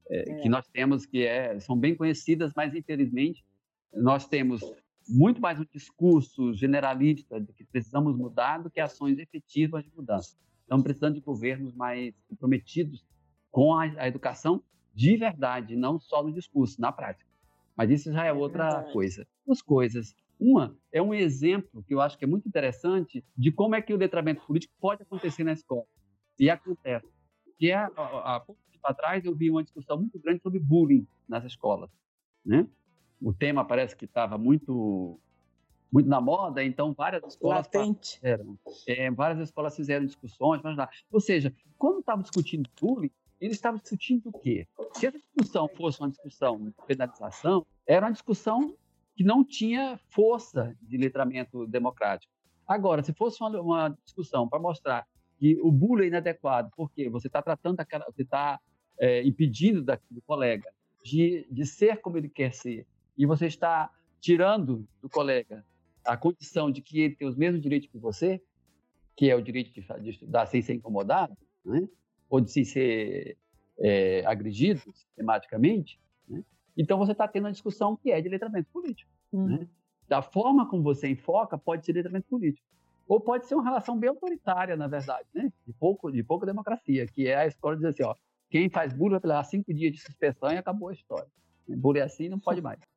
É, 0.10 0.32
é. 0.32 0.36
Que 0.42 0.50
nós 0.50 0.68
temos 0.68 1.06
que 1.06 1.26
é, 1.26 1.58
são 1.60 1.78
bem 1.78 1.96
conhecidas, 1.96 2.52
mas 2.56 2.76
infelizmente 2.76 3.46
nós 3.94 4.28
temos 4.28 4.62
muito 5.08 5.42
mais 5.42 5.60
um 5.60 5.66
discurso 5.72 6.54
generalista 6.54 7.40
de 7.40 7.54
que 7.54 7.64
precisamos 7.64 8.16
mudar 8.16 8.60
do 8.60 8.70
que 8.70 8.80
ações 8.80 9.18
efetivas 9.18 9.84
de 9.84 9.92
mudança. 9.96 10.36
Estamos 10.62 10.84
precisando 10.84 11.16
de 11.16 11.22
governos 11.22 11.74
mais 11.74 12.14
comprometidos 12.28 13.06
com 13.52 13.76
a, 13.76 13.84
a 13.98 14.08
educação 14.08 14.64
de 14.94 15.18
verdade, 15.18 15.76
não 15.76 16.00
só 16.00 16.24
no 16.24 16.32
discurso, 16.32 16.80
na 16.80 16.92
prática. 16.92 17.30
Mas 17.76 17.90
isso 17.90 18.12
já 18.12 18.26
é, 18.26 18.30
é 18.30 18.34
outra 18.34 18.84
coisa. 18.92 19.28
Duas 19.46 19.62
coisas. 19.62 20.16
Uma 20.40 20.76
é 20.92 21.02
um 21.02 21.14
exemplo 21.14 21.84
que 21.84 21.94
eu 21.94 22.02
acho 22.02 22.18
que 22.18 22.26
é 22.26 22.28
muito 22.28 22.48
interessante 22.48 23.24
de 23.36 23.52
como 23.52 23.76
é 23.76 23.82
que 23.82 23.94
o 23.94 23.98
letramento 23.98 24.46
político 24.46 24.74
pode 24.80 25.04
acontecer 25.04 25.44
na 25.44 25.54
escola. 25.54 25.86
E 26.40 26.50
acontece. 26.50 27.08
Que 27.58 27.72
é, 27.72 27.76
há 27.76 28.42
pouco 28.46 28.62
tempo 28.72 28.86
atrás 28.86 29.24
eu 29.26 29.36
vi 29.36 29.50
uma 29.50 29.64
discussão 29.64 29.98
muito 29.98 30.20
grande 30.20 30.42
sobre 30.42 30.60
bullying 30.60 31.08
nas 31.28 31.46
escolas. 31.46 31.90
Né? 32.46 32.68
O 33.22 33.34
tema 33.34 33.64
parece 33.64 33.96
que 33.96 34.06
estava 34.06 34.38
muito 34.38 35.20
muito 35.92 36.10
na 36.10 36.20
moda, 36.20 36.64
então 36.64 36.92
várias 36.92 37.24
escolas 37.24 37.68
Latente. 37.68 38.16
fizeram, 38.16 38.58
é, 38.88 39.12
várias 39.12 39.40
escolas 39.42 39.76
fizeram 39.76 40.04
discussões, 40.04 40.60
mas 40.64 40.76
lá. 40.76 40.90
Ou 41.12 41.20
seja, 41.20 41.56
quando 41.78 42.00
estavam 42.00 42.24
discutindo 42.24 42.68
bullying, 42.82 43.12
eles 43.44 43.58
estavam 43.58 43.78
discutindo 43.78 44.30
o 44.30 44.40
quê? 44.40 44.66
Se 44.94 45.06
essa 45.06 45.18
discussão 45.18 45.68
fosse 45.68 46.00
uma 46.00 46.10
discussão 46.10 46.58
de 46.58 46.72
penalização, 46.88 47.66
era 47.86 48.06
uma 48.06 48.12
discussão 48.12 48.74
que 49.16 49.24
não 49.24 49.44
tinha 49.44 50.00
força 50.10 50.76
de 50.82 50.98
letramento 50.98 51.68
democrático. 51.68 52.32
Agora, 52.66 53.04
se 53.04 53.12
fosse 53.14 53.44
uma, 53.44 53.62
uma 53.62 53.90
discussão 54.06 54.48
para 54.48 54.60
mostrar 54.60 55.06
que 55.38 55.60
o 55.62 55.72
bullying 55.72 56.06
é 56.06 56.08
inadequado, 56.08 56.72
porque 56.76 57.10
você 57.10 57.28
está 57.28 57.42
tratando 57.42 57.82
aquela, 57.82 58.06
você 58.06 58.22
está 58.22 58.62
é, 58.98 59.22
impedindo 59.24 59.84
da, 59.84 60.00
do 60.10 60.22
colega 60.22 60.72
de, 61.04 61.46
de 61.52 61.66
ser 61.66 61.98
como 61.98 62.18
ele 62.18 62.30
quer 62.30 62.54
ser, 62.54 62.88
e 63.18 63.26
você 63.26 63.48
está 63.48 63.92
tirando 64.22 64.88
do 65.02 65.10
colega 65.10 65.66
a 66.06 66.16
condição 66.16 66.72
de 66.72 66.82
que 66.82 67.02
ele 67.02 67.16
tem 67.16 67.28
os 67.28 67.36
mesmos 67.36 67.62
direitos 67.62 67.90
que 67.90 67.98
você, 67.98 68.42
que 69.18 69.30
é 69.30 69.36
o 69.36 69.42
direito 69.42 69.74
de, 69.74 69.86
de 70.02 70.10
estudar 70.10 70.46
sem 70.46 70.62
ser 70.62 70.76
incomodado, 70.76 71.36
né? 71.66 71.88
Ou 72.34 72.42
de 72.42 72.50
se 72.50 72.66
ser 72.66 73.38
é, 73.78 74.26
agredido 74.26 74.82
sistematicamente, 74.92 76.00
né? 76.28 76.44
então 76.76 76.98
você 76.98 77.12
está 77.12 77.28
tendo 77.28 77.44
uma 77.44 77.52
discussão 77.52 77.96
que 77.96 78.12
é 78.12 78.20
de 78.20 78.28
letramento 78.28 78.68
político. 78.74 79.12
Hum. 79.32 79.46
Né? 79.46 79.68
Da 80.08 80.20
forma 80.24 80.68
como 80.68 80.82
você 80.82 81.08
enfoca, 81.08 81.60
pode 81.60 81.86
ser 81.86 81.94
letramento 81.94 82.26
político. 82.28 82.66
Ou 83.08 83.22
pode 83.22 83.46
ser 83.46 83.54
uma 83.54 83.64
relação 83.64 83.96
bem 83.96 84.10
autoritária, 84.10 84.76
na 84.76 84.88
verdade, 84.88 85.28
né? 85.32 85.54
de, 85.64 85.74
pouco, 85.74 86.12
de 86.12 86.24
pouca 86.24 86.44
democracia, 86.44 87.06
que 87.06 87.28
é 87.28 87.36
a 87.36 87.46
escola 87.46 87.76
dizer 87.76 87.90
assim, 87.90 88.04
ó, 88.04 88.16
quem 88.50 88.68
faz 88.68 88.94
bullying 88.94 89.20
vai 89.20 89.30
levar 89.30 89.44
cinco 89.44 89.72
dias 89.72 89.92
de 89.92 90.00
suspensão 90.00 90.52
e 90.52 90.58
acabou 90.58 90.90
a 90.90 90.94
história. 90.94 91.30
Bullying 91.68 92.00
é 92.00 92.04
assim 92.04 92.30
não 92.30 92.40
pode 92.40 92.64
mais. 92.64 92.80
Quer 92.80 92.88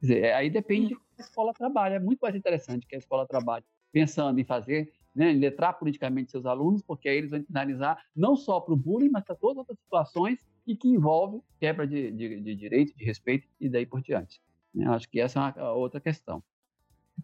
dizer, 0.00 0.32
aí 0.34 0.48
depende 0.48 0.90
de 0.90 0.94
como 0.94 1.08
a 1.18 1.20
escola 1.20 1.52
trabalha. 1.52 1.94
É 1.94 1.98
muito 1.98 2.20
mais 2.20 2.36
interessante 2.36 2.86
que 2.86 2.94
a 2.94 2.98
escola 2.98 3.26
trabalhe 3.26 3.64
pensando 3.90 4.38
em 4.38 4.44
fazer, 4.44 4.92
né, 5.14 5.32
letrar 5.32 5.78
politicamente 5.78 6.30
seus 6.30 6.44
alunos, 6.44 6.82
porque 6.82 7.08
aí 7.08 7.18
eles 7.18 7.30
vão 7.30 7.42
finalizar 7.44 8.04
não 8.14 8.34
só 8.34 8.60
para 8.60 8.74
o 8.74 8.76
bullying, 8.76 9.10
mas 9.10 9.24
para 9.24 9.34
todas 9.34 9.58
outras 9.58 9.78
situações 9.78 10.38
e 10.66 10.76
que 10.76 10.88
envolvem 10.88 11.42
quebra 11.60 11.86
de, 11.86 12.10
de, 12.10 12.40
de 12.40 12.54
direito, 12.54 12.96
de 12.96 13.04
respeito 13.04 13.46
e 13.60 13.68
daí 13.68 13.86
por 13.86 14.00
diante. 14.02 14.40
Eu 14.74 14.92
acho 14.92 15.08
que 15.08 15.20
essa 15.20 15.54
é 15.56 15.62
uma 15.62 15.72
outra 15.72 16.00
questão. 16.00 16.42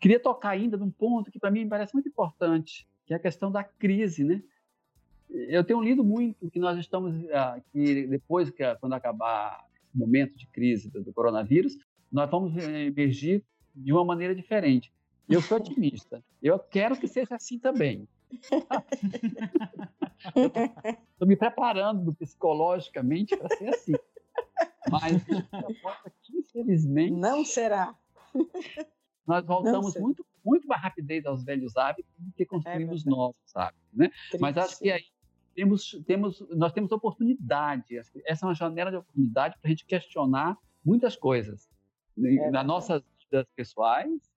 Queria 0.00 0.20
tocar 0.20 0.50
ainda 0.50 0.76
num 0.76 0.90
ponto 0.90 1.30
que 1.30 1.38
para 1.38 1.50
mim 1.50 1.68
parece 1.68 1.94
muito 1.94 2.08
importante, 2.08 2.86
que 3.06 3.12
é 3.12 3.16
a 3.16 3.20
questão 3.20 3.50
da 3.50 3.64
crise, 3.64 4.22
né? 4.22 4.42
Eu 5.28 5.64
tenho 5.64 5.80
lido 5.80 6.04
muito 6.04 6.50
que 6.50 6.58
nós 6.58 6.78
estamos 6.78 7.14
ah, 7.30 7.60
que 7.72 8.06
depois 8.06 8.50
que 8.50 8.62
quando 8.76 8.92
acabar 8.92 9.64
esse 9.84 9.96
momento 9.96 10.36
de 10.36 10.46
crise 10.46 10.90
do, 10.90 11.02
do 11.02 11.12
coronavírus, 11.12 11.76
nós 12.10 12.30
vamos 12.30 12.56
emergir 12.56 13.44
de 13.74 13.92
uma 13.92 14.04
maneira 14.04 14.34
diferente. 14.34 14.92
Eu 15.30 15.40
sou 15.40 15.56
otimista. 15.58 16.24
Eu 16.42 16.58
quero 16.58 16.98
que 16.98 17.06
seja 17.06 17.36
assim 17.36 17.56
também. 17.58 18.08
Estou 21.12 21.28
me 21.28 21.36
preparando 21.36 22.12
psicologicamente 22.14 23.36
para 23.36 23.48
ser 23.56 23.68
assim. 23.68 23.92
Mas, 24.90 25.22
infelizmente. 26.34 27.12
Não 27.12 27.44
será. 27.44 27.94
Nós 29.24 29.46
voltamos 29.46 29.94
muito, 29.96 30.26
muito 30.44 30.66
mais 30.66 30.82
rapidez 30.82 31.24
aos 31.24 31.44
velhos 31.44 31.76
hábitos 31.76 32.12
do 32.18 32.32
que 32.32 32.44
construímos 32.44 33.06
é 33.06 33.10
novos 33.10 33.36
hábitos. 33.54 33.92
Né? 33.92 34.10
Mas 34.40 34.58
acho 34.58 34.80
que 34.80 34.90
aí 34.90 35.04
temos, 35.54 35.92
temos, 36.06 36.40
nós 36.50 36.72
temos 36.72 36.90
oportunidade. 36.90 37.96
Essa 38.26 38.44
é 38.44 38.48
uma 38.48 38.54
janela 38.54 38.90
de 38.90 38.96
oportunidade 38.96 39.56
para 39.60 39.68
a 39.68 39.70
gente 39.70 39.86
questionar 39.86 40.58
muitas 40.84 41.14
coisas 41.14 41.68
é 42.18 42.50
nas 42.50 42.66
nossas 42.66 43.04
vidas 43.20 43.46
pessoais 43.54 44.28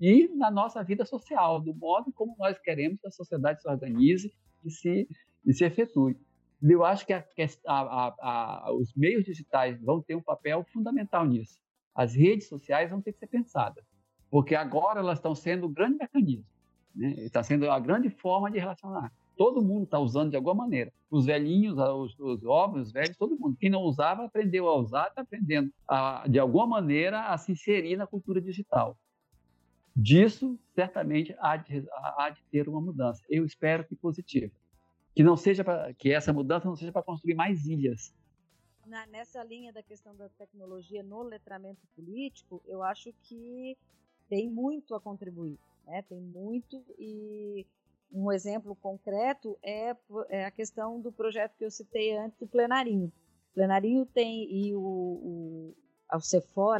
e 0.00 0.28
na 0.36 0.50
nossa 0.50 0.82
vida 0.82 1.04
social, 1.04 1.60
do 1.60 1.74
modo 1.74 2.12
como 2.12 2.36
nós 2.38 2.58
queremos 2.58 3.00
que 3.00 3.08
a 3.08 3.10
sociedade 3.10 3.60
se 3.60 3.68
organize 3.68 4.32
e 4.64 4.70
se, 4.70 5.08
e 5.44 5.52
se 5.52 5.64
efetue. 5.64 6.16
Eu 6.62 6.84
acho 6.84 7.06
que 7.06 7.12
a, 7.12 7.24
a, 7.66 8.14
a, 8.20 8.72
os 8.72 8.92
meios 8.94 9.24
digitais 9.24 9.80
vão 9.80 10.02
ter 10.02 10.14
um 10.14 10.22
papel 10.22 10.64
fundamental 10.72 11.24
nisso. 11.24 11.58
As 11.94 12.14
redes 12.14 12.48
sociais 12.48 12.90
vão 12.90 13.00
ter 13.00 13.12
que 13.12 13.18
ser 13.18 13.26
pensadas, 13.26 13.84
porque 14.30 14.54
agora 14.54 15.00
elas 15.00 15.18
estão 15.18 15.34
sendo 15.34 15.66
um 15.66 15.72
grande 15.72 15.98
mecanismo, 15.98 16.46
né? 16.94 17.14
está 17.18 17.42
sendo 17.42 17.70
a 17.70 17.78
grande 17.78 18.10
forma 18.10 18.50
de 18.50 18.58
relacionar 18.58 19.12
todo 19.38 19.64
mundo 19.64 19.84
está 19.84 19.98
usando 20.00 20.30
de 20.30 20.36
alguma 20.36 20.54
maneira. 20.54 20.92
Os 21.08 21.24
velhinhos, 21.24 21.78
os, 21.78 22.18
os 22.18 22.40
jovens, 22.40 22.88
os 22.88 22.92
velhos, 22.92 23.16
todo 23.16 23.38
mundo. 23.38 23.56
Quem 23.58 23.70
não 23.70 23.82
usava, 23.82 24.24
aprendeu 24.24 24.68
a 24.68 24.76
usar, 24.76 25.06
está 25.06 25.22
aprendendo, 25.22 25.72
de 26.28 26.38
alguma 26.38 26.66
maneira, 26.66 27.28
a 27.28 27.38
se 27.38 27.52
inserir 27.52 27.96
na 27.96 28.06
cultura 28.06 28.42
digital. 28.42 28.98
Disso, 30.00 30.56
certamente, 30.76 31.34
há 31.40 31.56
de, 31.56 31.84
há 31.90 32.30
de 32.30 32.40
ter 32.52 32.68
uma 32.68 32.80
mudança. 32.80 33.20
Eu 33.28 33.44
espero 33.44 33.84
que 33.84 33.96
positiva. 33.96 34.54
Que, 35.12 35.24
não 35.24 35.36
seja 35.36 35.64
pra, 35.64 35.92
que 35.92 36.12
essa 36.12 36.32
mudança 36.32 36.68
não 36.68 36.76
seja 36.76 36.92
para 36.92 37.02
construir 37.02 37.34
mais 37.34 37.66
ilhas. 37.66 38.14
Na, 38.86 39.04
nessa 39.08 39.42
linha 39.42 39.72
da 39.72 39.82
questão 39.82 40.14
da 40.14 40.28
tecnologia 40.28 41.02
no 41.02 41.22
letramento 41.24 41.84
político, 41.96 42.62
eu 42.68 42.80
acho 42.80 43.12
que 43.24 43.76
tem 44.28 44.48
muito 44.48 44.94
a 44.94 45.00
contribuir. 45.00 45.58
Né? 45.84 46.00
Tem 46.02 46.20
muito 46.20 46.80
e 46.96 47.66
um 48.12 48.30
exemplo 48.30 48.76
concreto 48.76 49.58
é, 49.64 49.96
é, 50.28 50.44
a 50.44 50.50
questão 50.52 51.00
do 51.00 51.10
projeto 51.10 51.56
que 51.58 51.64
eu 51.64 51.72
citei 51.72 52.16
antes 52.16 52.38
do 52.38 52.46
plenarinho. 52.46 53.12
O 53.50 53.54
plenarinho 53.54 54.06
tem, 54.06 54.48
e 54.48 54.76
o, 54.76 54.80
o, 54.80 55.76
ao 56.08 56.20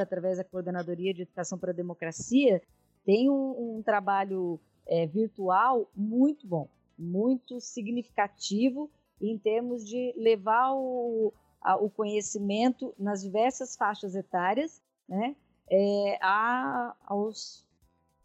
através 0.00 0.38
da 0.38 0.44
Coordenadoria 0.44 1.12
de 1.12 1.22
Educação 1.22 1.58
para 1.58 1.72
a 1.72 1.74
Democracia, 1.74 2.62
tem 3.04 3.30
um, 3.30 3.76
um 3.78 3.82
trabalho 3.82 4.60
é, 4.86 5.06
virtual 5.06 5.90
muito 5.94 6.46
bom, 6.46 6.68
muito 6.98 7.60
significativo 7.60 8.90
em 9.20 9.38
termos 9.38 9.86
de 9.86 10.14
levar 10.16 10.72
o, 10.72 11.32
a, 11.60 11.76
o 11.76 11.90
conhecimento 11.90 12.94
nas 12.98 13.22
diversas 13.22 13.76
faixas 13.76 14.14
etárias 14.14 14.82
né, 15.08 15.34
é, 15.70 16.18
a, 16.20 16.94
aos, 17.06 17.66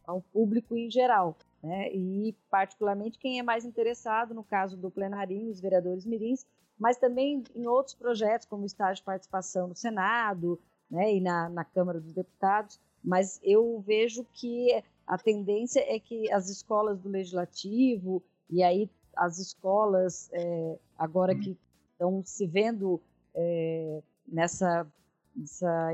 ao 0.05 0.21
público 0.21 0.75
em 0.77 0.89
geral 0.89 1.37
né? 1.63 1.89
E 1.93 2.35
particularmente 2.51 3.17
quem 3.17 3.39
é 3.39 3.43
mais 3.43 3.63
interessado, 3.63 4.33
no 4.33 4.43
caso 4.43 4.75
do 4.75 4.91
plenarinho, 4.91 5.49
os 5.49 5.61
vereadores 5.61 6.05
mirins, 6.05 6.45
mas 6.77 6.97
também 6.97 7.41
em 7.55 7.65
outros 7.65 7.95
projetos, 7.95 8.45
como 8.45 8.63
o 8.63 8.65
estágio 8.65 8.95
de 8.95 9.03
participação 9.03 9.69
no 9.69 9.75
Senado 9.75 10.59
né, 10.91 11.15
e 11.15 11.21
na, 11.21 11.47
na 11.47 11.63
Câmara 11.63 12.01
dos 12.01 12.11
Deputados, 12.11 12.79
mas 13.03 13.39
eu 13.43 13.83
vejo 13.85 14.25
que 14.33 14.83
a 15.05 15.17
tendência 15.17 15.81
é 15.87 15.99
que 15.99 16.31
as 16.31 16.49
escolas 16.49 16.99
do 16.99 17.09
Legislativo 17.09 18.23
e 18.49 18.63
aí 18.63 18.89
as 19.15 19.37
escolas, 19.37 20.29
é, 20.31 20.79
agora 20.97 21.35
que 21.35 21.57
estão 21.91 22.23
se 22.25 22.47
vendo 22.47 23.01
é, 23.35 24.01
nessa 24.27 24.87
essa, 25.41 25.89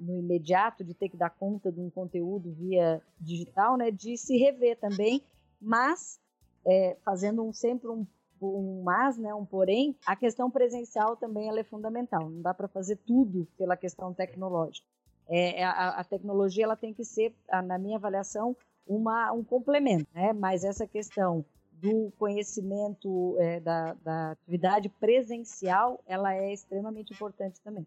no 0.00 0.18
imediato 0.18 0.82
de 0.82 0.92
ter 0.92 1.08
que 1.08 1.16
dar 1.16 1.30
conta 1.30 1.70
de 1.70 1.80
um 1.80 1.88
conteúdo 1.88 2.50
via 2.52 3.00
digital, 3.20 3.76
né, 3.76 3.90
de 3.90 4.16
se 4.16 4.36
rever 4.36 4.76
também, 4.78 5.22
mas 5.60 6.18
é, 6.66 6.96
fazendo 7.04 7.44
um, 7.44 7.52
sempre 7.52 7.88
um, 7.88 8.04
um 8.42 8.82
mas, 8.82 9.16
né, 9.16 9.32
um 9.32 9.44
porém, 9.44 9.94
a 10.04 10.16
questão 10.16 10.50
presencial 10.50 11.16
também 11.16 11.48
é 11.56 11.62
fundamental. 11.62 12.28
Não 12.28 12.42
dá 12.42 12.52
para 12.52 12.66
fazer 12.66 12.96
tudo 13.06 13.46
pela 13.56 13.76
questão 13.76 14.12
tecnológica. 14.12 14.86
É, 15.28 15.60
é, 15.60 15.64
a, 15.64 15.90
a, 15.90 16.04
tecnologia 16.04 16.64
ela 16.64 16.76
tem 16.76 16.94
que 16.94 17.04
ser, 17.04 17.34
na 17.64 17.78
minha 17.78 17.96
avaliação, 17.96 18.56
uma, 18.86 19.32
um 19.32 19.42
complemento, 19.42 20.06
né? 20.14 20.32
mas 20.32 20.64
essa 20.64 20.86
questão 20.86 21.44
do 21.72 22.12
conhecimento 22.18 23.36
é, 23.38 23.60
da, 23.60 23.94
da 24.02 24.30
atividade 24.30 24.88
presencial, 24.88 26.00
ela 26.06 26.34
é 26.34 26.52
extremamente 26.52 27.12
importante 27.12 27.60
também. 27.60 27.86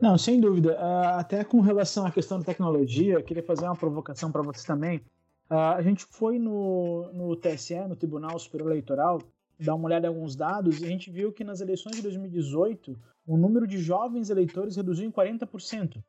Não, 0.00 0.18
sem 0.18 0.40
dúvida. 0.40 0.74
Uh, 0.74 1.18
até 1.18 1.44
com 1.44 1.60
relação 1.60 2.04
à 2.04 2.10
questão 2.10 2.38
da 2.38 2.44
tecnologia, 2.44 3.22
queria 3.22 3.42
fazer 3.42 3.64
uma 3.64 3.76
provocação 3.76 4.30
para 4.30 4.42
vocês 4.42 4.64
também. 4.64 4.98
Uh, 5.50 5.54
a 5.76 5.82
gente 5.82 6.04
foi 6.04 6.38
no, 6.38 7.10
no 7.12 7.36
TSE, 7.36 7.76
no 7.88 7.96
Tribunal 7.96 8.38
Superior 8.38 8.70
Eleitoral, 8.70 9.20
dar 9.58 9.74
uma 9.74 9.86
olhada 9.86 10.06
em 10.06 10.08
alguns 10.08 10.34
dados 10.34 10.80
e 10.80 10.84
a 10.84 10.88
gente 10.88 11.10
viu 11.10 11.32
que 11.32 11.44
nas 11.44 11.60
eleições 11.60 11.96
de 11.96 12.02
2018 12.02 12.98
o 13.26 13.36
número 13.36 13.66
de 13.66 13.78
jovens 13.78 14.30
eleitores 14.30 14.76
reduziu 14.76 15.06
em 15.06 15.12
40%. 15.12 16.02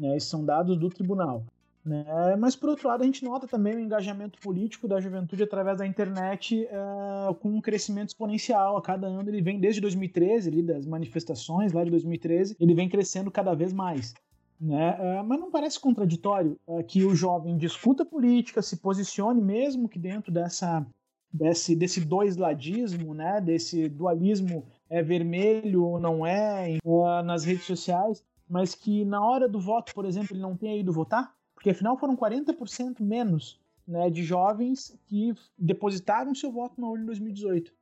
Né? 0.00 0.16
Esses 0.16 0.30
são 0.30 0.44
dados 0.44 0.78
do 0.78 0.88
tribunal. 0.88 1.44
Né? 1.84 2.04
Mas, 2.38 2.56
por 2.56 2.70
outro 2.70 2.88
lado, 2.88 3.02
a 3.02 3.06
gente 3.06 3.24
nota 3.24 3.46
também 3.46 3.76
o 3.76 3.80
engajamento 3.80 4.38
político 4.40 4.88
da 4.88 5.00
juventude 5.00 5.42
através 5.42 5.78
da 5.78 5.86
internet 5.86 6.66
uh, 6.66 7.34
com 7.34 7.50
um 7.50 7.60
crescimento 7.60 8.08
exponencial. 8.08 8.76
A 8.76 8.82
cada 8.82 9.06
ano 9.06 9.28
ele 9.28 9.42
vem, 9.42 9.60
desde 9.60 9.80
2013, 9.80 10.48
ali, 10.48 10.62
das 10.62 10.86
manifestações 10.86 11.72
lá 11.72 11.84
de 11.84 11.90
2013, 11.90 12.56
ele 12.58 12.74
vem 12.74 12.88
crescendo 12.88 13.30
cada 13.30 13.54
vez 13.54 13.72
mais. 13.72 14.14
Né? 14.60 14.96
Uh, 14.98 15.24
mas 15.24 15.40
não 15.40 15.50
parece 15.50 15.80
contraditório 15.80 16.58
uh, 16.66 16.82
que 16.84 17.04
o 17.04 17.14
jovem 17.14 17.56
discuta 17.56 18.04
política, 18.04 18.60
se 18.60 18.76
posicione 18.76 19.40
mesmo 19.40 19.88
que 19.88 19.98
dentro 19.98 20.30
dessa, 20.30 20.86
desse, 21.32 21.74
desse 21.74 22.02
dois-ladismo, 22.02 23.14
né? 23.14 23.40
desse 23.40 23.88
dualismo 23.88 24.66
é 24.90 25.02
vermelho 25.02 25.84
ou 25.84 25.98
não 25.98 26.26
é, 26.26 26.76
nas 27.24 27.44
redes 27.44 27.64
sociais, 27.64 28.22
mas 28.50 28.74
que 28.74 29.04
na 29.04 29.24
hora 29.24 29.48
do 29.48 29.60
voto, 29.60 29.94
por 29.94 30.04
exemplo, 30.04 30.34
ele 30.34 30.42
não 30.42 30.56
tenha 30.56 30.76
ido 30.76 30.92
votar? 30.92 31.32
Porque 31.54 31.70
afinal 31.70 31.96
foram 31.96 32.16
40% 32.16 33.00
menos 33.00 33.60
né, 33.86 34.10
de 34.10 34.24
jovens 34.24 34.98
que 35.06 35.32
depositaram 35.56 36.34
seu 36.34 36.50
voto 36.50 36.80
na 36.80 36.88
urna 36.88 37.04
em 37.04 37.06
2018. 37.06 37.72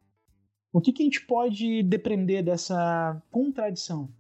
O 0.71 0.81
que, 0.81 0.93
que 0.93 1.03
a 1.03 1.05
gente 1.07 1.25
pode 1.27 1.83
depreender 1.83 2.45
dessa 2.45 3.21
contradição? 3.31 4.11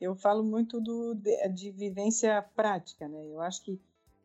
Eu 0.00 0.14
falo 0.14 0.44
muito 0.44 0.80
do, 0.80 1.14
de, 1.14 1.48
de 1.48 1.70
vivência 1.72 2.40
prática, 2.54 3.08
né? 3.08 3.26
Eu 3.26 3.40
acho 3.40 3.64
que 3.64 3.80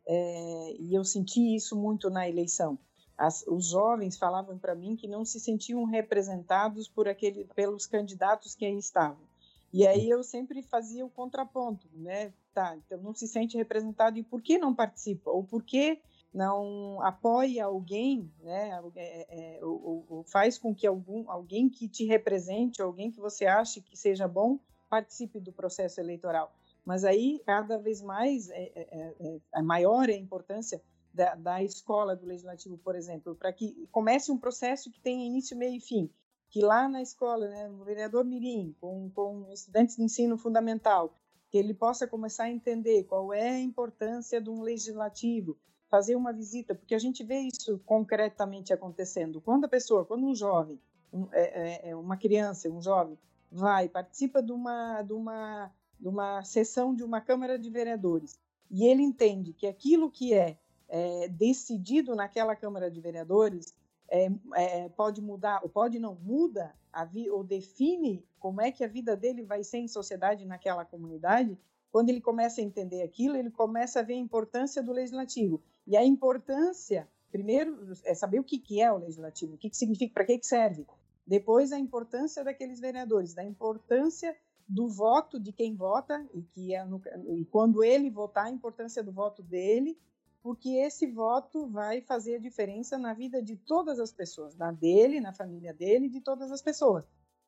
é, 0.06 0.76
e 0.78 0.94
eu 0.94 1.04
senti 1.04 1.56
isso 1.56 1.76
muito 1.76 2.08
na 2.08 2.28
eleição. 2.28 2.78
As, 3.16 3.44
os 3.48 3.70
jovens 3.70 4.16
falavam 4.16 4.56
para 4.56 4.76
mim 4.76 4.94
que 4.94 5.08
não 5.08 5.24
se 5.24 5.40
sentiam 5.40 5.84
representados 5.84 6.88
por 6.88 7.08
aquele, 7.08 7.44
pelos 7.54 7.84
candidatos 7.84 8.54
que 8.54 8.64
aí 8.64 8.78
estavam. 8.78 9.27
E 9.72 9.86
aí 9.86 10.08
eu 10.08 10.22
sempre 10.22 10.62
fazia 10.62 11.04
o 11.04 11.10
contraponto, 11.10 11.88
né? 11.92 12.32
Tá, 12.54 12.76
então 12.76 12.98
não 13.00 13.14
se 13.14 13.28
sente 13.28 13.56
representado 13.56 14.18
e 14.18 14.22
por 14.22 14.40
que 14.40 14.58
não 14.58 14.74
participa? 14.74 15.30
Ou 15.30 15.44
por 15.44 15.62
que 15.62 16.00
não 16.32 17.00
apoia 17.02 17.64
alguém, 17.64 18.30
né? 18.42 18.80
É, 18.96 19.56
é, 19.58 19.64
ou, 19.64 20.06
ou, 20.08 20.24
faz 20.24 20.58
com 20.58 20.74
que 20.74 20.86
algum, 20.86 21.30
alguém 21.30 21.68
que 21.68 21.88
te 21.88 22.04
represente, 22.04 22.80
alguém 22.80 23.10
que 23.10 23.20
você 23.20 23.46
ache 23.46 23.80
que 23.80 23.96
seja 23.96 24.26
bom, 24.26 24.58
participe 24.88 25.38
do 25.38 25.52
processo 25.52 26.00
eleitoral. 26.00 26.52
Mas 26.84 27.04
aí, 27.04 27.42
cada 27.44 27.76
vez 27.76 28.00
mais, 28.00 28.48
é, 28.48 28.72
é, 28.74 29.14
é, 29.20 29.40
é 29.56 29.62
maior 29.62 30.08
a 30.08 30.14
importância 30.14 30.82
da, 31.12 31.34
da, 31.34 31.62
escola 31.62 32.16
do 32.16 32.26
legislativo, 32.26 32.78
por 32.78 32.94
exemplo, 32.94 33.34
para 33.34 33.52
que 33.52 33.86
comece 33.90 34.32
um 34.32 34.38
processo 34.38 34.90
que 34.90 35.00
tenha 35.00 35.26
início, 35.26 35.56
meio 35.56 35.76
e 35.76 35.80
fim. 35.80 36.10
Que 36.50 36.62
lá 36.62 36.88
na 36.88 37.02
escola, 37.02 37.46
né, 37.48 37.70
vereador 37.84 38.24
Mirim, 38.24 38.74
com, 38.80 39.10
com 39.10 39.50
estudantes 39.52 39.96
de 39.96 40.02
ensino 40.02 40.38
fundamental, 40.38 41.14
que 41.50 41.58
ele 41.58 41.74
possa 41.74 42.06
começar 42.06 42.44
a 42.44 42.50
entender 42.50 43.04
qual 43.04 43.32
é 43.32 43.50
a 43.50 43.60
importância 43.60 44.40
de 44.40 44.48
um 44.48 44.62
legislativo, 44.62 45.56
fazer 45.90 46.16
uma 46.16 46.32
visita, 46.32 46.74
porque 46.74 46.94
a 46.94 46.98
gente 46.98 47.22
vê 47.24 47.38
isso 47.40 47.80
concretamente 47.84 48.72
acontecendo. 48.72 49.40
Quando 49.40 49.64
a 49.64 49.68
pessoa, 49.68 50.04
quando 50.04 50.26
um 50.26 50.34
jovem, 50.34 50.80
um, 51.12 51.26
é, 51.32 51.90
é, 51.90 51.96
uma 51.96 52.16
criança, 52.16 52.68
um 52.68 52.82
jovem, 52.82 53.18
vai, 53.50 53.88
participa 53.88 54.42
de 54.42 54.52
uma, 54.52 55.02
de 55.02 55.12
uma 55.12 55.72
numa 55.98 56.42
sessão 56.44 56.94
de 56.94 57.02
uma 57.02 57.20
Câmara 57.20 57.58
de 57.58 57.68
Vereadores 57.70 58.38
e 58.70 58.84
ele 58.84 59.02
entende 59.02 59.52
que 59.52 59.66
aquilo 59.66 60.10
que 60.10 60.34
é, 60.34 60.58
é 60.88 61.28
decidido 61.28 62.14
naquela 62.14 62.54
Câmara 62.54 62.90
de 62.90 63.00
Vereadores 63.00 63.74
é, 64.10 64.30
é, 64.54 64.88
pode 64.90 65.20
mudar, 65.20 65.60
ou 65.62 65.68
pode 65.68 65.98
não, 65.98 66.14
muda 66.14 66.74
a 66.92 67.04
vi, 67.04 67.30
ou 67.30 67.44
define 67.44 68.24
como 68.38 68.60
é 68.60 68.72
que 68.72 68.82
a 68.82 68.88
vida 68.88 69.16
dele 69.16 69.42
vai 69.42 69.62
ser 69.62 69.78
em 69.78 69.88
sociedade 69.88 70.46
naquela 70.46 70.84
comunidade, 70.84 71.58
quando 71.90 72.10
ele 72.10 72.20
começa 72.20 72.60
a 72.60 72.64
entender 72.64 73.02
aquilo, 73.02 73.36
ele 73.36 73.50
começa 73.50 74.00
a 74.00 74.02
ver 74.02 74.14
a 74.14 74.18
importância 74.18 74.82
do 74.82 74.92
legislativo. 74.92 75.62
E 75.86 75.96
a 75.96 76.04
importância, 76.04 77.08
primeiro, 77.30 77.92
é 78.04 78.14
saber 78.14 78.38
o 78.38 78.44
que, 78.44 78.58
que 78.58 78.80
é 78.80 78.92
o 78.92 78.98
legislativo, 78.98 79.54
o 79.54 79.58
que, 79.58 79.70
que 79.70 79.76
significa, 79.76 80.14
para 80.14 80.24
que, 80.24 80.38
que 80.38 80.46
serve. 80.46 80.86
Depois, 81.26 81.72
a 81.72 81.78
importância 81.78 82.44
daqueles 82.44 82.80
vereadores, 82.80 83.34
da 83.34 83.44
importância 83.44 84.36
do 84.68 84.86
voto 84.86 85.40
de 85.40 85.50
quem 85.50 85.74
vota 85.74 86.26
e 86.34 86.42
que 86.42 86.74
é 86.74 86.84
no, 86.84 87.00
e 87.34 87.44
quando 87.46 87.82
ele 87.82 88.10
votar 88.10 88.46
a 88.46 88.50
importância 88.50 89.02
do 89.02 89.10
voto 89.10 89.42
dele 89.42 89.98
porque 90.42 90.70
esse 90.70 91.06
voto 91.06 91.66
vai 91.68 92.00
fazer 92.00 92.36
a 92.36 92.40
diferença 92.40 92.96
na 92.96 93.12
vida 93.12 93.42
de 93.42 93.56
todas 93.56 93.98
as 93.98 94.12
pessoas 94.12 94.56
na 94.56 94.72
dele 94.72 95.20
na 95.20 95.32
família 95.32 95.72
dele 95.72 96.08
de 96.08 96.20
todas 96.20 96.50
as 96.50 96.62
pessoas 96.62 97.04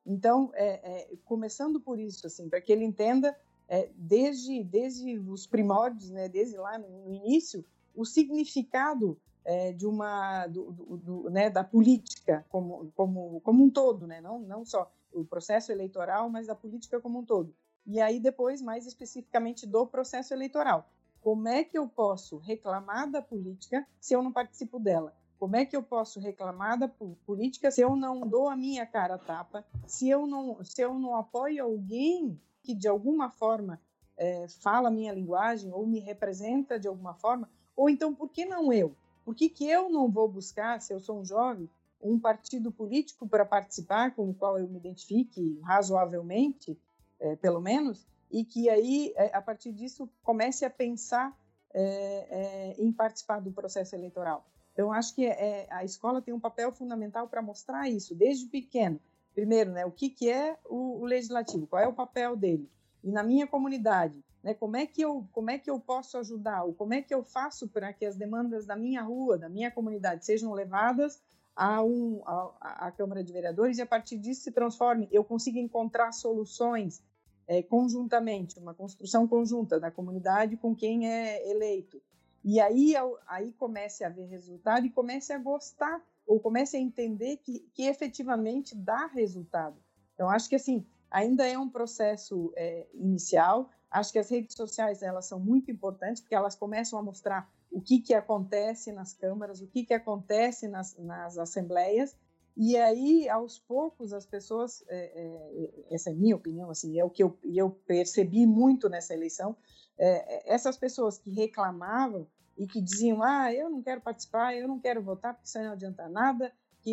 então 0.06 0.50
é, 0.54 1.12
é, 1.12 1.16
começando 1.24 1.80
por 1.80 1.98
isso 1.98 2.26
assim 2.26 2.48
para 2.48 2.60
que 2.60 2.72
ele 2.72 2.84
entenda 2.84 3.36
é, 3.68 3.90
desde 3.94 4.64
desde 4.64 5.18
os 5.18 5.46
primórdios 5.46 6.10
né 6.10 6.28
desde 6.28 6.56
lá 6.56 6.78
no, 6.78 7.06
no 7.06 7.14
início 7.14 7.64
o 7.94 8.04
significado 8.04 9.20
é, 9.44 9.72
de 9.72 9.86
uma 9.86 10.46
do, 10.46 10.72
do, 10.72 10.96
do, 10.96 11.30
né, 11.30 11.50
da 11.50 11.64
política 11.64 12.44
como, 12.48 12.92
como, 12.94 13.40
como 13.40 13.64
um 13.64 13.70
todo, 13.70 14.06
né? 14.06 14.20
não, 14.20 14.40
não 14.40 14.64
só 14.64 14.90
o 15.12 15.24
processo 15.24 15.72
eleitoral, 15.72 16.30
mas 16.30 16.46
da 16.46 16.54
política 16.54 17.00
como 17.00 17.18
um 17.18 17.24
todo. 17.24 17.54
E 17.86 18.00
aí 18.00 18.20
depois, 18.20 18.62
mais 18.62 18.86
especificamente 18.86 19.66
do 19.66 19.86
processo 19.86 20.32
eleitoral. 20.32 20.88
Como 21.22 21.48
é 21.48 21.64
que 21.64 21.76
eu 21.76 21.88
posso 21.88 22.38
reclamar 22.38 23.10
da 23.10 23.20
política 23.20 23.86
se 24.00 24.14
eu 24.14 24.22
não 24.22 24.32
participo 24.32 24.78
dela? 24.78 25.14
Como 25.38 25.56
é 25.56 25.64
que 25.64 25.76
eu 25.76 25.82
posso 25.82 26.20
reclamar 26.20 26.78
da 26.78 26.88
política 27.26 27.70
se 27.70 27.80
eu 27.80 27.96
não 27.96 28.20
dou 28.20 28.48
a 28.48 28.56
minha 28.56 28.86
cara 28.86 29.14
a 29.14 29.18
tapa? 29.18 29.64
Se 29.86 30.08
eu 30.08 30.26
não, 30.26 30.62
se 30.64 30.82
eu 30.82 30.94
não 30.94 31.16
apoio 31.16 31.64
alguém 31.64 32.38
que 32.62 32.74
de 32.74 32.88
alguma 32.88 33.30
forma 33.30 33.80
é, 34.16 34.46
fala 34.48 34.88
a 34.88 34.92
minha 34.92 35.12
linguagem 35.12 35.72
ou 35.72 35.86
me 35.86 35.98
representa 35.98 36.78
de 36.78 36.86
alguma 36.86 37.14
forma? 37.14 37.48
Ou 37.74 37.88
então, 37.88 38.14
por 38.14 38.28
que 38.28 38.44
não 38.44 38.70
eu? 38.70 38.94
Por 39.24 39.34
que, 39.34 39.48
que 39.48 39.66
eu 39.66 39.88
não 39.88 40.10
vou 40.10 40.28
buscar, 40.28 40.80
se 40.82 40.92
eu 40.92 41.00
sou 41.00 41.20
um 41.20 41.24
jovem, 41.24 41.68
um 42.02 42.18
partido 42.18 42.70
político 42.70 43.26
para 43.26 43.44
participar, 43.44 44.14
com 44.14 44.28
o 44.28 44.34
qual 44.34 44.58
eu 44.58 44.68
me 44.68 44.76
identifique 44.76 45.58
razoavelmente, 45.62 46.78
é, 47.18 47.36
pelo 47.36 47.60
menos, 47.60 48.06
e 48.30 48.44
que 48.44 48.68
aí, 48.68 49.12
é, 49.16 49.34
a 49.34 49.42
partir 49.42 49.72
disso, 49.72 50.08
comece 50.22 50.64
a 50.64 50.70
pensar 50.70 51.36
é, 51.72 52.26
é 52.30 52.82
em 52.82 52.92
participar 52.92 53.40
do 53.40 53.52
processo 53.52 53.94
eleitoral. 53.94 54.46
Então, 54.72 54.92
acho 54.92 55.14
que 55.14 55.26
é, 55.26 55.66
a 55.70 55.84
escola 55.84 56.22
tem 56.22 56.32
um 56.32 56.40
papel 56.40 56.72
fundamental 56.72 57.28
para 57.28 57.42
mostrar 57.42 57.88
isso, 57.88 58.14
desde 58.14 58.46
pequeno. 58.46 59.00
Primeiro, 59.34 59.72
né, 59.72 59.84
o 59.84 59.90
que, 59.90 60.10
que 60.10 60.28
é 60.30 60.56
o, 60.68 61.00
o 61.00 61.04
legislativo, 61.04 61.66
qual 61.66 61.82
é 61.82 61.86
o 61.86 61.92
papel 61.92 62.36
dele. 62.36 62.68
E 63.02 63.10
na 63.10 63.22
minha 63.22 63.46
comunidade, 63.46 64.22
né? 64.42 64.54
Como 64.54 64.76
é 64.76 64.86
que 64.86 65.02
eu 65.02 65.26
como 65.32 65.50
é 65.50 65.58
que 65.58 65.70
eu 65.70 65.78
posso 65.78 66.16
ajudar? 66.18 66.64
Ou 66.64 66.72
como 66.72 66.94
é 66.94 67.02
que 67.02 67.14
eu 67.14 67.22
faço 67.22 67.68
para 67.68 67.92
que 67.92 68.04
as 68.04 68.16
demandas 68.16 68.66
da 68.66 68.76
minha 68.76 69.02
rua, 69.02 69.38
da 69.38 69.48
minha 69.48 69.70
comunidade 69.70 70.24
sejam 70.24 70.52
levadas 70.52 71.22
a, 71.54 71.82
um, 71.82 72.22
a, 72.24 72.86
a 72.86 72.92
Câmara 72.92 73.22
de 73.22 73.32
Vereadores 73.32 73.78
e 73.78 73.82
a 73.82 73.86
partir 73.86 74.16
disso 74.18 74.42
se 74.42 74.52
transforme, 74.52 75.08
eu 75.12 75.22
consiga 75.22 75.58
encontrar 75.58 76.12
soluções 76.12 77.02
é, 77.50 77.64
conjuntamente, 77.64 78.60
uma 78.60 78.72
construção 78.72 79.26
conjunta 79.26 79.80
da 79.80 79.90
comunidade 79.90 80.56
com 80.56 80.72
quem 80.72 81.10
é 81.10 81.50
eleito. 81.50 82.00
E 82.44 82.60
aí, 82.60 82.94
aí 83.26 83.52
comece 83.54 84.04
a 84.04 84.08
ver 84.08 84.26
resultado 84.26 84.86
e 84.86 84.90
comece 84.90 85.32
a 85.32 85.38
gostar 85.38 86.00
ou 86.24 86.38
comece 86.38 86.76
a 86.76 86.80
entender 86.80 87.38
que, 87.38 87.68
que 87.74 87.86
efetivamente 87.86 88.76
dá 88.76 89.06
resultado. 89.06 89.76
Então, 90.14 90.30
acho 90.30 90.48
que 90.48 90.54
assim, 90.54 90.86
ainda 91.10 91.44
é 91.44 91.58
um 91.58 91.68
processo 91.68 92.52
é, 92.54 92.86
inicial, 92.94 93.68
Acho 93.90 94.12
que 94.12 94.20
as 94.20 94.30
redes 94.30 94.54
sociais 94.54 95.02
elas 95.02 95.26
são 95.26 95.40
muito 95.40 95.68
importantes 95.68 96.22
porque 96.22 96.34
elas 96.34 96.54
começam 96.54 96.96
a 96.96 97.02
mostrar 97.02 97.50
o 97.72 97.80
que, 97.80 97.98
que 97.98 98.14
acontece 98.14 98.92
nas 98.92 99.12
câmaras, 99.12 99.60
o 99.60 99.66
que, 99.66 99.84
que 99.84 99.92
acontece 99.92 100.68
nas, 100.68 100.96
nas 100.96 101.36
assembleias, 101.36 102.16
e 102.56 102.76
aí, 102.76 103.28
aos 103.28 103.58
poucos, 103.58 104.12
as 104.12 104.26
pessoas, 104.26 104.84
é, 104.88 104.96
é, 104.98 105.94
essa 105.94 106.10
é 106.10 106.14
minha 106.14 106.36
opinião, 106.36 106.70
assim, 106.70 106.98
é 106.98 107.04
o 107.04 107.10
que 107.10 107.22
eu, 107.22 107.38
eu 107.44 107.70
percebi 107.70 108.46
muito 108.46 108.88
nessa 108.88 109.14
eleição, 109.14 109.56
é, 109.98 110.52
essas 110.52 110.76
pessoas 110.76 111.18
que 111.18 111.30
reclamavam 111.30 112.26
e 112.56 112.66
que 112.66 112.80
diziam, 112.80 113.22
ah, 113.22 113.52
eu 113.52 113.70
não 113.70 113.82
quero 113.82 114.00
participar, 114.00 114.54
eu 114.54 114.68
não 114.68 114.78
quero 114.78 115.02
votar 115.02 115.34
porque 115.34 115.46
isso 115.46 115.58
não 115.58 115.72
adianta 115.72 116.08
nada, 116.08 116.52
que 116.82 116.90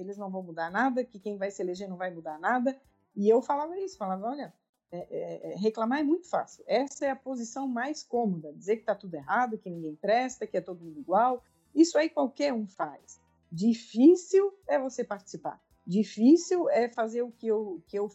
eles 0.00 0.16
não 0.16 0.30
vão 0.30 0.42
mudar 0.42 0.70
nada, 0.70 1.04
que 1.04 1.18
quem 1.18 1.36
vai 1.36 1.50
se 1.50 1.62
eleger 1.62 1.88
não 1.88 1.96
vai 1.96 2.12
mudar 2.12 2.38
nada, 2.38 2.78
e 3.16 3.28
eu 3.28 3.40
falava 3.40 3.78
isso, 3.78 3.96
falava, 3.96 4.26
olha, 4.26 4.52
é, 4.94 4.98
é, 5.10 5.52
é, 5.52 5.56
reclamar 5.56 5.98
é 5.98 6.02
muito 6.04 6.28
fácil. 6.28 6.62
Essa 6.68 7.06
é 7.06 7.10
a 7.10 7.16
posição 7.16 7.66
mais 7.66 8.04
cômoda. 8.04 8.52
Dizer 8.52 8.76
que 8.76 8.82
está 8.82 8.94
tudo 8.94 9.14
errado, 9.14 9.58
que 9.58 9.68
ninguém 9.68 9.96
presta, 9.96 10.46
que 10.46 10.56
é 10.56 10.60
todo 10.60 10.84
mundo 10.84 11.00
igual. 11.00 11.42
Isso 11.74 11.98
aí 11.98 12.08
qualquer 12.08 12.52
um 12.52 12.64
faz. 12.66 13.20
Difícil 13.50 14.52
é 14.66 14.78
você 14.78 15.04
participar. 15.04 15.62
Difícil 15.86 16.68
é 16.70 16.88
fazer 16.88 17.22
o 17.22 17.30
que 17.30 17.46
eu 17.46 17.82
que 17.86 17.98
eu 17.98 18.10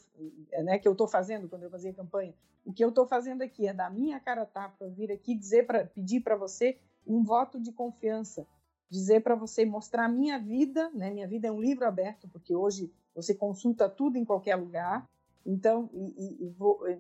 né, 0.63 0.79
que 0.79 0.87
eu 0.87 0.93
estou 0.93 1.07
fazendo 1.07 1.47
quando 1.47 1.63
eu 1.63 1.69
fazia 1.69 1.93
campanha. 1.93 2.33
O 2.65 2.73
que 2.73 2.83
eu 2.83 2.89
estou 2.89 3.07
fazendo 3.07 3.41
aqui 3.41 3.67
é 3.67 3.73
dar 3.73 3.91
minha 3.91 4.19
cara 4.19 4.45
tapa, 4.45 4.87
vir 4.89 5.11
aqui 5.11 5.35
dizer 5.35 5.65
para 5.65 5.85
pedir 5.85 6.21
para 6.21 6.35
você 6.35 6.77
um 7.05 7.23
voto 7.23 7.59
de 7.59 7.71
confiança, 7.71 8.47
dizer 8.89 9.21
para 9.21 9.35
você 9.35 9.65
mostrar 9.65 10.05
a 10.05 10.09
minha 10.09 10.37
vida, 10.37 10.89
né? 10.91 11.11
Minha 11.11 11.27
vida 11.27 11.47
é 11.47 11.51
um 11.51 11.61
livro 11.61 11.85
aberto 11.85 12.27
porque 12.27 12.55
hoje 12.55 12.91
você 13.15 13.33
consulta 13.33 13.89
tudo 13.89 14.17
em 14.17 14.25
qualquer 14.25 14.55
lugar 14.55 15.07
então, 15.45 15.89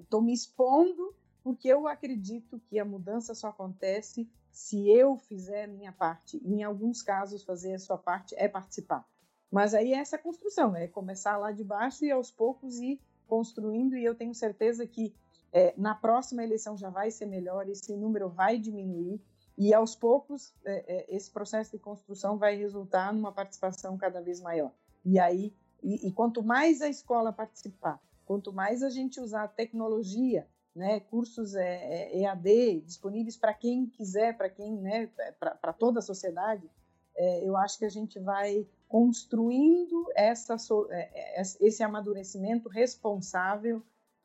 estou 0.01 0.21
me 0.21 0.33
expondo 0.33 1.13
porque 1.49 1.67
eu 1.67 1.87
acredito 1.87 2.61
que 2.69 2.77
a 2.77 2.85
mudança 2.85 3.33
só 3.33 3.47
acontece 3.47 4.29
se 4.51 4.87
eu 4.87 5.17
fizer 5.17 5.63
a 5.63 5.67
minha 5.67 5.91
parte. 5.91 6.37
Em 6.45 6.61
alguns 6.61 7.01
casos, 7.01 7.43
fazer 7.43 7.73
a 7.73 7.79
sua 7.79 7.97
parte 7.97 8.35
é 8.37 8.47
participar. 8.47 9.03
Mas 9.51 9.73
aí 9.73 9.93
é 9.93 9.97
essa 9.97 10.15
construção, 10.15 10.75
é 10.75 10.87
começar 10.87 11.37
lá 11.37 11.51
de 11.51 11.63
baixo 11.63 12.05
e 12.05 12.11
aos 12.11 12.29
poucos 12.29 12.77
ir 12.77 13.01
construindo. 13.25 13.97
E 13.97 14.05
eu 14.05 14.13
tenho 14.13 14.35
certeza 14.35 14.85
que 14.85 15.11
é, 15.51 15.73
na 15.75 15.95
próxima 15.95 16.43
eleição 16.43 16.77
já 16.77 16.91
vai 16.91 17.09
ser 17.09 17.25
melhor, 17.25 17.67
esse 17.67 17.97
número 17.97 18.29
vai 18.29 18.59
diminuir. 18.59 19.19
E 19.57 19.73
aos 19.73 19.95
poucos, 19.95 20.53
é, 20.63 20.85
é, 20.87 21.15
esse 21.15 21.31
processo 21.31 21.71
de 21.71 21.79
construção 21.79 22.37
vai 22.37 22.55
resultar 22.55 23.11
numa 23.11 23.31
participação 23.31 23.97
cada 23.97 24.21
vez 24.21 24.39
maior. 24.39 24.71
E 25.03 25.17
aí, 25.17 25.51
e, 25.81 26.09
e 26.09 26.11
quanto 26.11 26.43
mais 26.43 26.79
a 26.79 26.87
escola 26.87 27.33
participar, 27.33 27.99
Quanto 28.29 28.53
mais 28.53 28.83
a 28.83 28.91
gente 28.91 29.19
usar 29.19 29.45
a 29.45 29.47
tecnologia 29.47 30.47
né, 30.75 30.99
cursos 30.99 31.55
é, 31.55 32.11
é, 32.13 32.19
EAD 32.19 32.81
disponíveis 32.81 33.35
para 33.35 33.53
quem 33.53 33.85
quiser, 33.87 34.37
para 34.37 34.49
quem, 34.49 34.77
né, 34.77 35.09
para 35.39 35.73
toda 35.73 35.99
a 35.99 36.03
sociedade, 36.03 36.69
é, 37.15 37.43
eu 37.43 37.57
acho 37.57 37.77
que 37.77 37.85
a 37.85 37.89
gente 37.89 38.17
vai 38.19 38.65
construindo 38.87 40.05
essa, 40.15 40.55
é, 40.89 41.39
é, 41.39 41.41
esse 41.41 41.83
amadurecimento 41.83 42.69
responsável 42.69 43.83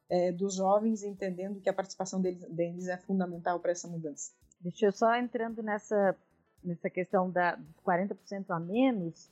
é, 0.09 0.31
dos 0.31 0.55
jovens, 0.55 1.03
entendendo 1.03 1.61
que 1.61 1.69
a 1.69 1.73
participação 1.73 2.21
deles, 2.21 2.45
deles 2.49 2.89
é 2.89 2.97
fundamental 2.97 3.59
para 3.59 3.73
essa 3.73 3.89
mudança. 3.89 4.33
Deixa 4.61 4.87
eu 4.87 4.93
só 4.93 5.15
entrando 5.17 5.63
nessa, 5.63 6.17
nessa 6.63 6.89
questão 6.89 7.31
da, 7.31 7.57
dos 7.57 7.77
40% 7.85 8.47
a 8.49 8.61
menos, 8.61 9.31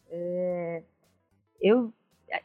eu 1.60 1.92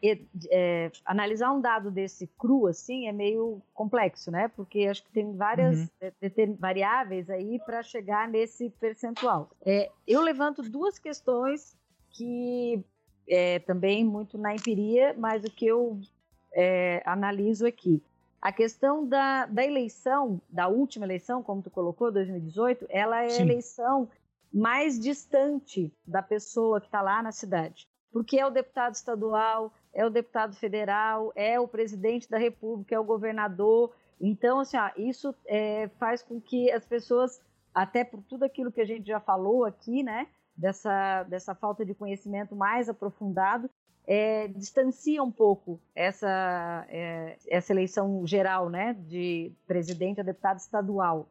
é, 0.03 0.19
é, 0.51 0.91
analisar 1.05 1.51
um 1.51 1.61
dado 1.61 1.89
desse 1.89 2.27
cru 2.37 2.67
assim 2.67 3.07
é 3.07 3.11
meio 3.13 3.61
complexo, 3.73 4.29
né? 4.29 4.49
Porque 4.49 4.85
acho 4.85 5.03
que 5.03 5.11
tem 5.11 5.35
várias 5.35 5.79
uhum. 5.79 5.87
É, 6.01 6.45
variáveis 6.59 7.29
aí 7.29 7.59
para 7.65 7.81
chegar 7.81 8.27
nesse 8.27 8.69
percentual. 8.71 9.49
É, 9.65 9.89
eu 10.05 10.21
levanto 10.21 10.61
duas 10.61 10.99
questões 10.99 11.77
que 12.11 12.83
é, 13.29 13.59
também 13.59 14.03
muito 14.03 14.37
na 14.37 14.53
empiria, 14.53 15.15
mas 15.17 15.43
o 15.43 15.51
que 15.51 15.67
eu 15.67 15.99
é, 16.53 17.01
analiso 17.05 17.65
aqui. 17.65 18.03
A 18.41 18.51
questão 18.51 19.07
da, 19.07 19.45
da 19.45 19.65
eleição, 19.65 20.41
da 20.49 20.67
última 20.67 21.05
eleição, 21.05 21.41
como 21.41 21.61
tu 21.61 21.69
colocou, 21.69 22.11
2018, 22.11 22.85
ela 22.89 23.23
é 23.23 23.29
Sim. 23.29 23.41
a 23.41 23.45
eleição 23.45 24.09
mais 24.53 24.99
distante 24.99 25.91
da 26.05 26.21
pessoa 26.21 26.79
que 26.79 26.87
está 26.87 27.01
lá 27.01 27.21
na 27.21 27.31
cidade 27.31 27.87
porque 28.11 28.39
é 28.39 28.45
o 28.45 28.49
deputado 28.49 28.93
estadual, 28.93 29.73
é 29.93 30.05
o 30.05 30.09
deputado 30.09 30.55
federal, 30.55 31.31
é 31.35 31.59
o 31.59 31.67
presidente 31.67 32.29
da 32.29 32.37
república, 32.37 32.95
é 32.95 32.99
o 32.99 33.03
governador. 33.03 33.93
Então, 34.19 34.59
assim, 34.59 34.77
ó, 34.77 34.89
isso 34.97 35.33
é, 35.45 35.87
faz 35.99 36.21
com 36.21 36.39
que 36.39 36.71
as 36.71 36.85
pessoas, 36.85 37.41
até 37.73 38.03
por 38.03 38.21
tudo 38.23 38.43
aquilo 38.43 38.71
que 38.71 38.81
a 38.81 38.85
gente 38.85 39.07
já 39.07 39.19
falou 39.19 39.65
aqui, 39.65 40.03
né, 40.03 40.27
dessa, 40.55 41.23
dessa 41.23 41.53
falta 41.53 41.85
de 41.85 41.93
conhecimento 41.93 42.55
mais 42.55 42.89
aprofundado, 42.89 43.69
é, 44.07 44.47
distancia 44.47 45.21
um 45.21 45.31
pouco 45.31 45.79
essa, 45.93 46.85
é, 46.89 47.37
essa 47.49 47.73
eleição 47.73 48.25
geral, 48.25 48.69
né, 48.69 48.93
de 48.93 49.51
presidente 49.67 50.21
a 50.21 50.23
deputado 50.23 50.57
estadual. 50.57 51.27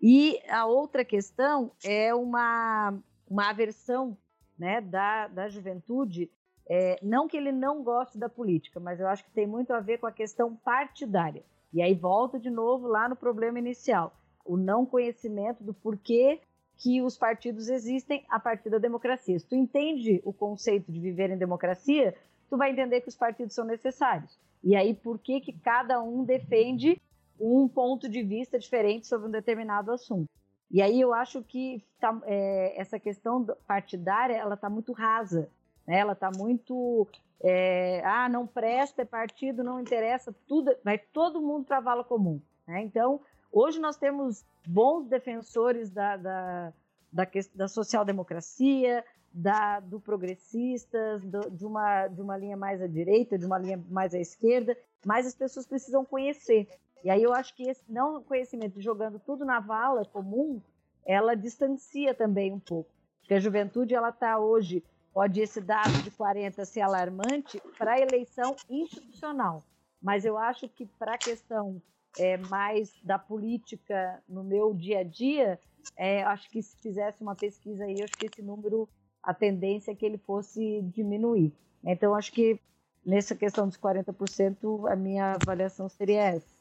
E 0.00 0.40
a 0.48 0.66
outra 0.66 1.04
questão 1.04 1.72
é 1.84 2.14
uma, 2.14 2.98
uma 3.28 3.50
aversão 3.50 4.16
né, 4.58 4.80
da, 4.80 5.28
da 5.28 5.48
juventude, 5.48 6.30
é, 6.68 6.98
não 7.02 7.28
que 7.28 7.36
ele 7.36 7.52
não 7.52 7.82
goste 7.82 8.18
da 8.18 8.28
política, 8.28 8.80
mas 8.80 8.98
eu 8.98 9.06
acho 9.06 9.24
que 9.24 9.30
tem 9.30 9.46
muito 9.46 9.72
a 9.72 9.80
ver 9.80 9.98
com 9.98 10.06
a 10.06 10.12
questão 10.12 10.56
partidária. 10.56 11.44
E 11.72 11.82
aí 11.82 11.94
volta 11.94 12.38
de 12.38 12.50
novo 12.50 12.86
lá 12.88 13.08
no 13.08 13.16
problema 13.16 13.58
inicial, 13.58 14.14
o 14.44 14.56
não 14.56 14.86
conhecimento 14.86 15.62
do 15.62 15.74
porquê 15.74 16.40
que 16.76 17.00
os 17.00 17.16
partidos 17.16 17.68
existem 17.68 18.24
a 18.28 18.38
partir 18.38 18.68
da 18.68 18.78
democracia. 18.78 19.38
Se 19.38 19.46
tu 19.46 19.54
entende 19.54 20.20
o 20.24 20.32
conceito 20.32 20.92
de 20.92 21.00
viver 21.00 21.30
em 21.30 21.38
democracia, 21.38 22.14
tu 22.50 22.56
vai 22.56 22.70
entender 22.70 23.00
que 23.00 23.08
os 23.08 23.16
partidos 23.16 23.54
são 23.54 23.64
necessários. 23.64 24.38
E 24.62 24.74
aí 24.76 24.94
por 24.94 25.18
que 25.18 25.40
que 25.40 25.52
cada 25.52 26.02
um 26.02 26.24
defende 26.24 27.00
um 27.38 27.68
ponto 27.68 28.08
de 28.08 28.22
vista 28.22 28.58
diferente 28.58 29.06
sobre 29.06 29.28
um 29.28 29.30
determinado 29.30 29.92
assunto. 29.92 30.28
E 30.70 30.82
aí 30.82 31.00
eu 31.00 31.14
acho 31.14 31.42
que 31.42 31.84
tá, 32.00 32.18
é, 32.24 32.80
essa 32.80 32.98
questão 32.98 33.44
partidária 33.66 34.34
ela 34.34 34.54
está 34.54 34.68
muito 34.68 34.92
rasa, 34.92 35.48
né? 35.86 35.98
ela 35.98 36.12
está 36.12 36.30
muito 36.36 37.06
é, 37.40 38.02
ah 38.04 38.28
não 38.28 38.46
presta 38.46 39.02
é 39.02 39.04
partido 39.04 39.62
não 39.62 39.78
interessa 39.78 40.34
tudo 40.46 40.74
vai 40.82 40.98
todo 40.98 41.40
mundo 41.40 41.64
para 41.64 41.78
a 41.78 41.80
vala 41.80 42.04
comum. 42.04 42.40
Né? 42.66 42.82
Então 42.82 43.20
hoje 43.52 43.80
nós 43.80 43.96
temos 43.96 44.44
bons 44.66 45.06
defensores 45.06 45.90
da, 45.90 46.16
da, 46.16 46.72
da, 47.12 47.26
da 47.54 47.68
social-democracia, 47.68 49.04
da, 49.32 49.80
do 49.80 50.00
progressistas, 50.00 51.22
do, 51.22 51.50
de, 51.50 51.64
uma, 51.64 52.08
de 52.08 52.22
uma 52.22 52.36
linha 52.36 52.56
mais 52.56 52.80
à 52.80 52.86
direita, 52.86 53.38
de 53.38 53.44
uma 53.44 53.58
linha 53.58 53.82
mais 53.90 54.14
à 54.14 54.18
esquerda, 54.18 54.76
mas 55.04 55.26
as 55.26 55.34
pessoas 55.34 55.66
precisam 55.66 56.04
conhecer. 56.04 56.66
E 57.04 57.10
aí 57.10 57.22
eu 57.22 57.32
acho 57.32 57.54
que 57.54 57.68
esse 57.68 57.84
não 57.88 58.22
conhecimento, 58.22 58.80
jogando 58.80 59.18
tudo 59.18 59.44
na 59.44 59.60
vala 59.60 60.04
comum, 60.04 60.60
ela 61.04 61.34
distancia 61.34 62.14
também 62.14 62.52
um 62.52 62.58
pouco. 62.58 62.90
Porque 63.20 63.34
a 63.34 63.40
juventude, 63.40 63.94
ela 63.94 64.10
está 64.10 64.38
hoje, 64.38 64.82
pode 65.12 65.40
esse 65.40 65.60
dado 65.60 66.02
de 66.02 66.10
40 66.10 66.64
ser 66.64 66.80
alarmante 66.80 67.60
para 67.78 67.94
a 67.94 68.00
eleição 68.00 68.54
institucional. 68.68 69.62
Mas 70.00 70.24
eu 70.24 70.36
acho 70.36 70.68
que 70.68 70.86
para 70.86 71.14
a 71.14 71.18
questão 71.18 71.80
é, 72.18 72.36
mais 72.36 72.92
da 73.02 73.18
política 73.18 74.22
no 74.28 74.42
meu 74.42 74.72
dia 74.74 75.00
a 75.00 75.04
dia, 75.04 75.58
é, 75.96 76.22
acho 76.22 76.50
que 76.50 76.62
se 76.62 76.76
fizesse 76.78 77.22
uma 77.22 77.34
pesquisa 77.34 77.84
aí, 77.84 78.02
acho 78.02 78.14
que 78.14 78.26
esse 78.26 78.42
número, 78.42 78.88
a 79.22 79.34
tendência 79.34 79.92
é 79.92 79.94
que 79.94 80.04
ele 80.04 80.18
fosse 80.18 80.82
diminuir. 80.82 81.52
Então, 81.84 82.14
acho 82.14 82.32
que 82.32 82.60
nessa 83.04 83.34
questão 83.34 83.68
dos 83.68 83.76
40%, 83.76 84.90
a 84.90 84.96
minha 84.96 85.34
avaliação 85.34 85.88
seria 85.88 86.22
essa. 86.22 86.55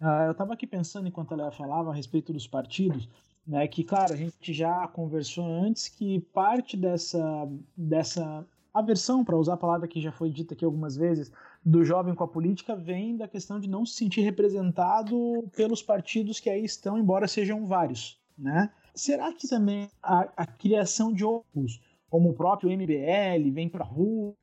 Uh, 0.00 0.26
eu 0.26 0.32
estava 0.32 0.52
aqui 0.52 0.66
pensando 0.66 1.08
enquanto 1.08 1.34
ela 1.34 1.50
falava 1.50 1.90
a 1.90 1.94
respeito 1.94 2.32
dos 2.32 2.46
partidos, 2.46 3.08
né, 3.46 3.66
que, 3.66 3.82
claro, 3.82 4.12
a 4.12 4.16
gente 4.16 4.52
já 4.52 4.86
conversou 4.88 5.44
antes 5.44 5.88
que 5.88 6.20
parte 6.32 6.76
dessa, 6.76 7.48
dessa 7.76 8.46
aversão, 8.72 9.24
para 9.24 9.36
usar 9.36 9.54
a 9.54 9.58
palavra 9.58 9.88
que 9.88 10.00
já 10.00 10.12
foi 10.12 10.30
dita 10.30 10.54
aqui 10.54 10.64
algumas 10.64 10.96
vezes, 10.96 11.32
do 11.64 11.84
jovem 11.84 12.14
com 12.14 12.22
a 12.22 12.28
política 12.28 12.76
vem 12.76 13.16
da 13.16 13.26
questão 13.26 13.58
de 13.58 13.68
não 13.68 13.84
se 13.84 13.94
sentir 13.94 14.20
representado 14.20 15.16
pelos 15.56 15.82
partidos 15.82 16.38
que 16.38 16.50
aí 16.50 16.64
estão, 16.64 16.98
embora 16.98 17.26
sejam 17.26 17.66
vários. 17.66 18.20
Né? 18.36 18.70
Será 18.94 19.32
que 19.32 19.48
também 19.48 19.90
a, 20.02 20.28
a 20.36 20.46
criação 20.46 21.12
de 21.12 21.24
outros, 21.24 21.80
como 22.08 22.30
o 22.30 22.34
próprio 22.34 22.70
MBL, 22.70 23.50
vem 23.52 23.68
para 23.68 23.84
a 23.84 23.88
rua, 23.88 24.34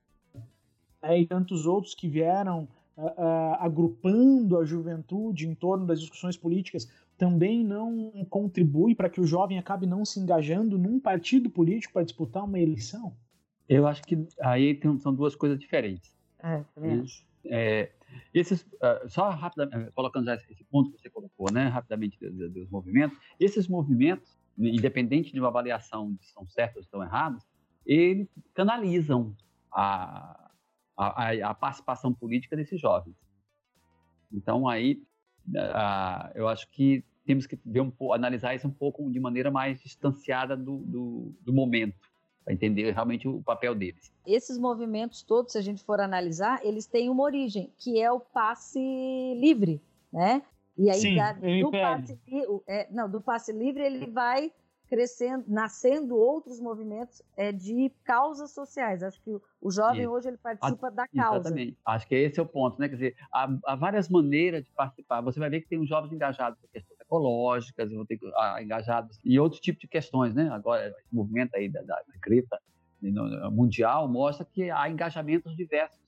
né, 1.02 1.20
e 1.20 1.26
tantos 1.26 1.66
outros 1.66 1.94
que 1.94 2.10
vieram 2.10 2.68
uh, 2.98 3.56
agrupando 3.60 4.58
a 4.58 4.66
juventude 4.66 5.48
em 5.48 5.56
torno 5.56 5.86
das 5.86 6.00
discussões 6.00 6.38
políticas 6.38 6.90
também 7.18 7.64
não 7.64 8.12
contribui 8.30 8.94
para 8.94 9.10
que 9.10 9.22
o 9.22 9.26
jovem 9.26 9.58
acabe 9.58 9.86
não 9.86 10.04
se 10.04 10.20
engajando 10.20 10.78
num 10.78 11.00
partido 11.00 11.50
político 11.50 11.94
para 11.94 12.04
disputar 12.04 12.44
uma 12.44 12.60
eleição? 12.60 13.16
Eu 13.68 13.88
acho 13.88 14.04
que 14.04 14.28
aí 14.42 14.76
tem, 14.76 15.00
são 15.00 15.14
duas 15.14 15.36
coisas 15.36 15.58
diferentes. 15.60 16.14
É, 16.40 16.64
também 16.76 17.04
É, 17.46 17.92
esses, 18.34 18.62
uh, 18.62 19.08
só 19.08 19.30
rapidamente, 19.30 19.92
colocando 19.92 20.26
já 20.26 20.36
esse 20.36 20.64
ponto 20.66 20.92
que 20.92 21.02
você 21.02 21.10
colocou, 21.10 21.52
né, 21.52 21.68
rapidamente 21.68 22.18
dos, 22.20 22.52
dos 22.52 22.70
movimentos, 22.70 23.18
esses 23.40 23.68
movimentos, 23.68 24.38
independente 24.58 25.32
de 25.32 25.40
uma 25.40 25.50
avaliação 25.50 26.14
de 26.14 26.26
se 26.26 26.34
são 26.34 26.48
certos 26.48 26.78
ou 26.78 26.82
estão 26.84 27.04
errados, 27.04 27.44
eles 27.86 28.28
canalizam 28.54 29.36
a, 29.72 30.45
a, 30.98 31.50
a, 31.50 31.54
participação 31.54 32.14
política 32.14 32.56
desses 32.56 32.80
jovens. 32.80 33.16
Então, 34.32 34.68
aí, 34.68 35.02
a, 35.56 36.32
eu 36.36 36.48
acho 36.48 36.70
que 36.70 37.04
temos 37.26 37.46
que 37.46 37.60
ver 37.66 37.82
um, 37.82 37.92
analisar 38.14 38.56
isso 38.56 38.68
um 38.68 38.72
pouco 38.72 39.10
de 39.12 39.20
maneira 39.20 39.50
mais 39.50 39.82
distanciada 39.82 40.56
do, 40.56 40.78
do, 40.78 41.36
do 41.42 41.54
momento, 41.54 41.96
para 42.44 42.54
entender 42.54 42.92
realmente 42.92 43.28
o 43.28 43.42
papel 43.42 43.74
deles. 43.74 44.14
Esses 44.26 44.58
movimentos 44.58 45.24
todos, 45.24 45.54
se 45.54 45.58
a 45.58 45.62
gente 45.62 45.84
for 45.84 46.00
analisar, 46.00 46.64
eles 46.64 46.86
têm 46.86 47.10
uma 47.10 47.24
origem, 47.24 47.74
que 47.78 48.00
é 48.00 48.12
o 48.12 48.20
passe 48.20 48.80
livre, 49.40 49.82
né? 50.14 50.44
E 50.78 50.90
aí, 50.90 51.00
Sim, 51.00 51.16
da, 51.16 51.32
do, 51.32 51.72
passe, 51.72 52.20
é, 52.68 52.88
não, 52.92 53.10
do 53.10 53.22
passe 53.22 53.52
livre, 53.52 53.82
ele 53.82 54.08
vai 54.08 54.52
crescendo, 54.88 55.44
nascendo 55.48 56.16
outros 56.16 56.60
movimentos 56.60 57.22
é, 57.36 57.52
de 57.52 57.92
causas 58.04 58.52
sociais. 58.52 59.04
Acho 59.04 59.22
que 59.22 59.32
o, 59.62 59.72
jovem 59.72 60.04
Isso. 60.04 60.12
hoje 60.12 60.28
ele 60.28 60.38
participa 60.38 60.88
a, 60.88 60.90
da 60.90 61.08
causa. 61.08 61.48
Exatamente. 61.48 61.78
Acho 61.86 62.08
que 62.08 62.16
esse 62.16 62.40
é 62.40 62.44
o 62.44 62.46
ponto, 62.46 62.80
né? 62.80 62.88
Quer 62.88 62.96
dizer, 62.96 63.16
há, 63.32 63.50
há, 63.66 63.76
várias 63.76 64.10
maneiras 64.10 64.64
de 64.64 64.72
participar. 64.72 65.22
Você 65.22 65.40
vai 65.40 65.50
ver 65.50 65.62
que 65.62 65.68
tem 65.68 65.80
os 65.80 65.90
jovens 65.90 66.12
engajados 66.12 66.64
em 66.64 66.68
questões 66.68 67.00
ecológicas, 67.00 67.92
vão 67.92 68.06
ter 68.06 68.20
ah, 68.36 68.62
engajados 68.62 69.20
em 69.24 69.38
outros 69.38 69.62
tipos 69.62 69.82
de 69.82 69.88
questões, 69.88 70.34
né? 70.34 70.50
Agora, 70.50 70.88
esse 70.88 71.14
movimento 71.14 71.56
aí 71.56 71.70
da, 71.70 71.82
da, 71.82 71.96
da 71.96 72.20
Greta 72.22 72.60
mundial 73.52 74.08
mostra 74.08 74.46
que 74.46 74.70
há 74.72 74.90
engajamentos 74.90 75.56
diversos. 75.56 76.00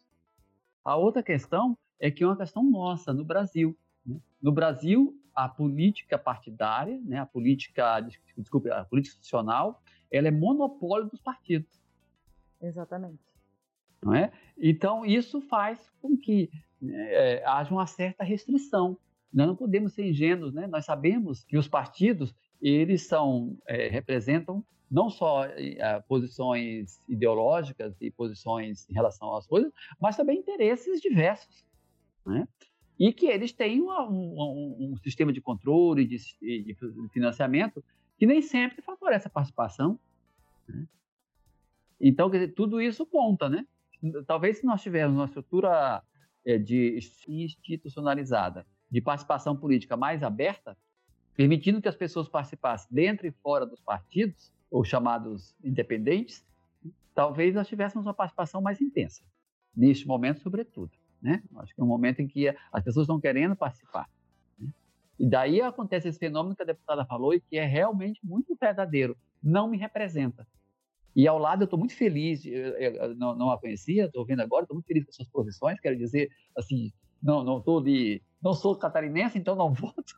A 0.84 0.96
outra 0.96 1.22
questão 1.22 1.78
é 2.00 2.10
que 2.10 2.24
é 2.24 2.28
uma 2.28 2.38
questão 2.38 2.64
nossa 2.64 3.14
no 3.14 3.24
Brasil. 3.24 3.78
Né? 4.06 4.20
No 4.42 4.52
Brasil, 4.52 5.14
a 5.38 5.48
política 5.48 6.18
partidária, 6.18 7.00
né, 7.06 7.20
a 7.20 7.26
política, 7.28 8.00
desculpe, 8.36 8.72
a 8.72 8.84
política 8.84 9.14
institucional, 9.14 9.84
ela 10.10 10.28
é 10.28 10.32
monopólio 10.32 11.08
dos 11.08 11.22
partidos. 11.22 11.80
Exatamente. 12.60 13.22
Não 14.02 14.16
é? 14.16 14.32
Então, 14.58 15.06
isso 15.06 15.40
faz 15.42 15.92
com 16.02 16.18
que 16.18 16.50
é, 16.90 17.44
haja 17.46 17.72
uma 17.72 17.86
certa 17.86 18.24
restrição. 18.24 18.98
Nós 19.32 19.46
não 19.46 19.56
podemos 19.56 19.94
ser 19.94 20.08
ingênuos, 20.10 20.56
né? 20.56 20.66
Nós 20.66 20.86
sabemos 20.86 21.44
que 21.44 21.56
os 21.56 21.68
partidos, 21.68 22.34
eles 22.60 23.06
são, 23.06 23.56
é, 23.68 23.90
representam 23.90 24.66
não 24.90 25.08
só 25.08 25.46
é, 25.46 26.00
posições 26.08 27.00
ideológicas 27.08 27.96
e 28.02 28.10
posições 28.10 28.90
em 28.90 28.94
relação 28.94 29.36
às 29.36 29.46
coisas, 29.46 29.72
mas 30.02 30.18
também 30.18 30.40
interesses 30.40 31.00
diversos, 31.00 31.64
né? 32.26 32.48
E 33.00 33.14
que 33.14 33.28
eles 33.28 33.52
têm 33.52 33.82
um, 33.82 33.90
um, 33.90 34.92
um 34.92 34.98
sistema 34.98 35.32
de 35.32 35.40
controle 35.40 36.06
de, 36.06 36.18
de, 36.42 36.76
financiamento 37.12 37.84
que 38.18 38.26
nem 38.26 38.42
sempre 38.42 38.82
favorece 38.82 39.28
a 39.28 39.32
participação. 39.32 40.00
Né? 40.68 40.86
Então, 42.02 42.30
dizer, 42.30 42.54
tudo 42.54 42.82
isso 42.82 43.06
conta, 43.06 43.48
né? 43.48 43.66
Talvez 44.26 44.60
se 44.60 44.66
nós 44.66 44.82
tivermos 44.82 45.18
uma 45.18 45.26
estrutura 45.26 46.04
é, 46.46 46.58
de 46.58 47.00
institucionalizada 47.28 48.66
de 48.90 49.02
participação 49.02 49.56
política 49.56 49.98
mais 49.98 50.24
aberta, 50.24 50.78
permitindo 51.36 51.82
que 51.82 51.90
as 51.90 51.96
pessoas 51.96 52.28
participassem 52.28 52.88
dentro 52.92 53.28
e 53.28 53.32
fora 53.32 53.66
dos 53.66 53.82
partidos, 53.82 54.52
ou 54.70 54.84
chamados 54.84 55.56
independentes, 55.64 56.46
talvez 57.14 57.56
nós 57.56 57.68
tivéssemos 57.68 58.06
uma 58.06 58.14
participação 58.14 58.62
mais 58.62 58.82
intensa, 58.82 59.24
neste 59.76 60.08
momento, 60.08 60.42
sobretudo. 60.42 60.92
Né? 61.28 61.44
Acho 61.58 61.76
que 61.76 61.82
é 61.82 61.84
um 61.84 61.88
momento 61.88 62.22
em 62.22 62.28
que 62.28 62.48
as 62.72 62.82
pessoas 62.82 63.04
estão 63.04 63.20
querendo 63.20 63.54
participar. 63.54 64.10
Né? 64.58 64.70
E 65.20 65.28
daí 65.28 65.62
acontece 65.62 66.08
esse 66.08 66.18
fenômeno 66.18 66.56
que 66.56 66.64
a 66.64 66.66
deputada 66.66 67.06
falou 67.06 67.34
e 67.34 67.42
que 67.42 67.58
é 67.58 67.66
realmente 67.66 68.22
muito 68.24 68.56
verdadeiro. 68.56 69.18
Não 69.44 69.68
me 69.68 69.78
representa. 69.78 70.48
E 71.14 71.28
ao 71.28 71.38
lado 71.38 71.64
eu 71.64 71.66
estou 71.66 71.78
muito 71.78 71.94
feliz, 71.94 72.46
eu, 72.46 72.78
eu 72.78 73.16
não, 73.16 73.36
não, 73.36 73.52
a 73.52 73.60
conhecia, 73.60 74.06
estou 74.06 74.26
vendo 74.26 74.40
agora, 74.40 74.64
estou 74.64 74.76
muito 74.76 74.86
feliz 74.86 75.04
com 75.04 75.10
as 75.10 75.16
suas 75.18 75.28
posições, 75.28 75.82
quero 75.82 75.98
dizer, 75.98 76.30
assim, 76.56 76.94
não, 77.22 77.44
não 77.44 77.58
estou 77.58 77.84
de, 77.84 78.22
não 78.42 78.54
sou 78.54 78.74
catarinense, 78.78 79.38
então 79.38 79.54
não 79.54 79.74
voto. 79.74 80.16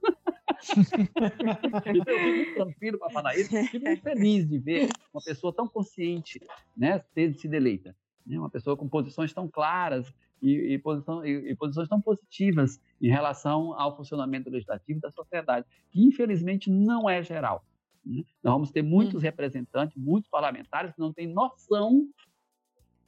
fico 0.62 2.20
muito 2.20 2.54
tranquilo 2.54 3.00
para 3.00 3.10
falar 3.10 3.36
isso, 3.36 3.50
fico 3.50 3.84
muito 3.84 4.04
feliz 4.04 4.48
de 4.48 4.60
ver 4.60 4.90
uma 5.12 5.24
pessoa 5.24 5.52
tão 5.52 5.68
consciente, 5.68 6.40
né, 6.78 7.00
ter 7.16 7.34
sido 7.34 7.56
eleita, 7.56 7.96
né, 8.28 8.38
uma 8.38 8.50
pessoa 8.50 8.78
com 8.78 8.88
posições 8.88 9.34
tão 9.34 9.48
claras 9.48 10.14
e, 10.42 10.74
e, 10.74 10.80
posição, 10.80 11.26
e, 11.26 11.52
e, 11.52 11.56
posições 11.56 11.88
tão 11.88 12.02
positivas 12.02 12.82
em 13.02 13.10
relação 13.10 13.74
ao 13.74 13.96
funcionamento 13.96 14.50
legislativo 14.50 15.00
da 15.00 15.12
sociedade, 15.12 15.66
que 15.92 16.02
infelizmente 16.02 16.70
não 16.70 17.10
é 17.10 17.22
geral. 17.22 17.64
Né? 18.06 18.24
Nós 18.44 18.54
vamos 18.54 18.72
ter 18.72 18.82
muitos 18.82 19.22
hum. 19.22 19.26
representantes, 19.26 19.96
muitos 19.98 20.30
parlamentares 20.30 20.94
que 20.94 21.00
não 21.00 21.14
têm 21.14 21.28
noção 21.28 22.08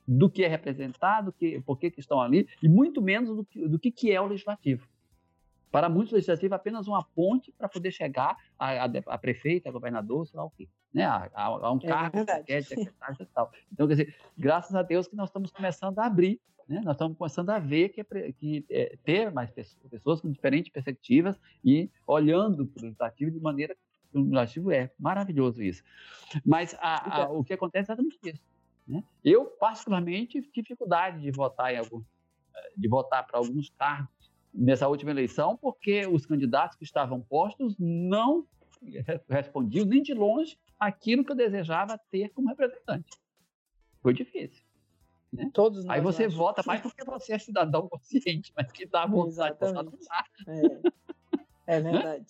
do 0.07 0.29
que 0.29 0.43
é 0.43 0.47
representado, 0.47 1.32
que, 1.32 1.61
por 1.61 1.77
que, 1.77 1.91
que 1.91 1.99
estão 1.99 2.19
ali, 2.19 2.47
e 2.61 2.67
muito 2.67 3.01
menos 3.01 3.36
do 3.36 3.45
que, 3.45 3.67
do 3.67 3.79
que, 3.79 3.91
que 3.91 4.11
é 4.11 4.19
o 4.19 4.27
legislativo. 4.27 4.88
Para 5.71 5.88
muitos, 5.88 6.11
o 6.11 6.15
legislativo 6.15 6.53
é 6.53 6.57
apenas 6.57 6.88
uma 6.88 7.03
ponte 7.15 7.51
para 7.53 7.69
poder 7.69 7.91
chegar 7.91 8.36
a, 8.59 8.86
a, 8.86 8.89
a 9.07 9.17
prefeito, 9.17 9.67
a 9.67 9.71
governador, 9.71 10.27
sei 10.27 10.38
lá 10.38 10.45
o 10.45 10.49
quê. 10.49 10.67
Né? 10.93 11.03
A, 11.03 11.29
a 11.33 11.71
um 11.71 11.77
é 11.77 11.87
cargo 11.87 12.25
qualquer 12.25 12.61
de 12.61 12.67
secretário 12.69 13.17
e 13.19 13.25
tal. 13.25 13.51
Então, 13.71 13.87
quer 13.87 13.93
dizer, 13.93 14.15
graças 14.37 14.75
a 14.75 14.81
Deus 14.81 15.07
que 15.07 15.15
nós 15.15 15.29
estamos 15.29 15.51
começando 15.51 15.97
a 15.99 16.05
abrir, 16.05 16.39
né? 16.67 16.81
nós 16.83 16.95
estamos 16.95 17.17
começando 17.17 17.49
a 17.49 17.59
ver 17.59 17.89
que, 17.89 18.01
é, 18.01 18.31
que 18.33 18.65
é, 18.69 18.97
ter 19.03 19.31
mais 19.31 19.49
pessoas, 19.51 19.89
pessoas 19.89 20.21
com 20.21 20.31
diferentes 20.31 20.71
perspectivas 20.71 21.39
e 21.63 21.89
olhando 22.05 22.65
para 22.65 22.81
o 22.81 22.85
legislativo 22.85 23.31
de 23.31 23.39
maneira 23.39 23.75
o 24.13 24.19
legislativo 24.19 24.71
é 24.71 24.91
maravilhoso 24.99 25.63
isso. 25.63 25.83
Mas 26.45 26.75
a, 26.79 27.23
a, 27.23 27.29
o 27.29 27.43
que 27.43 27.53
acontece 27.53 27.91
é 27.91 27.93
exatamente 27.93 28.19
isso. 28.23 28.43
Né? 28.87 29.03
Eu, 29.23 29.45
particularmente, 29.45 30.41
tive 30.41 30.51
dificuldade 30.61 31.21
de 31.21 31.31
votar 31.31 31.73
em 31.73 31.77
algum, 31.77 32.03
de 32.75 32.87
votar 32.87 33.25
para 33.25 33.37
alguns 33.39 33.69
cargos 33.69 34.31
nessa 34.53 34.87
última 34.87 35.11
eleição, 35.11 35.55
porque 35.55 36.05
os 36.07 36.25
candidatos 36.25 36.77
que 36.77 36.83
estavam 36.83 37.21
postos 37.21 37.75
não 37.79 38.45
respondiam 39.29 39.85
nem 39.85 40.01
de 40.01 40.13
longe 40.13 40.57
aquilo 40.82 41.23
que 41.23 41.32
eu 41.32 41.36
desejava 41.36 41.95
ter 42.09 42.29
como 42.29 42.49
representante. 42.49 43.11
Foi 44.01 44.15
difícil. 44.15 44.65
Né? 45.32 45.47
Todos 45.53 45.88
Aí 45.88 46.01
você 46.01 46.23
achamos. 46.23 46.36
vota 46.36 46.63
mais 46.65 46.82
porque 46.82 47.05
você 47.05 47.34
é 47.34 47.39
cidadão 47.39 47.88
consciente, 47.88 48.51
mas 48.57 48.71
que 48.71 48.88
dá 48.88 49.05
vontade 49.05 49.53
de 49.53 49.59
votar 49.59 49.84
não 49.84 49.91
dá. 49.91 50.25
É, 51.67 51.77
é 51.77 51.82
verdade. 51.82 52.25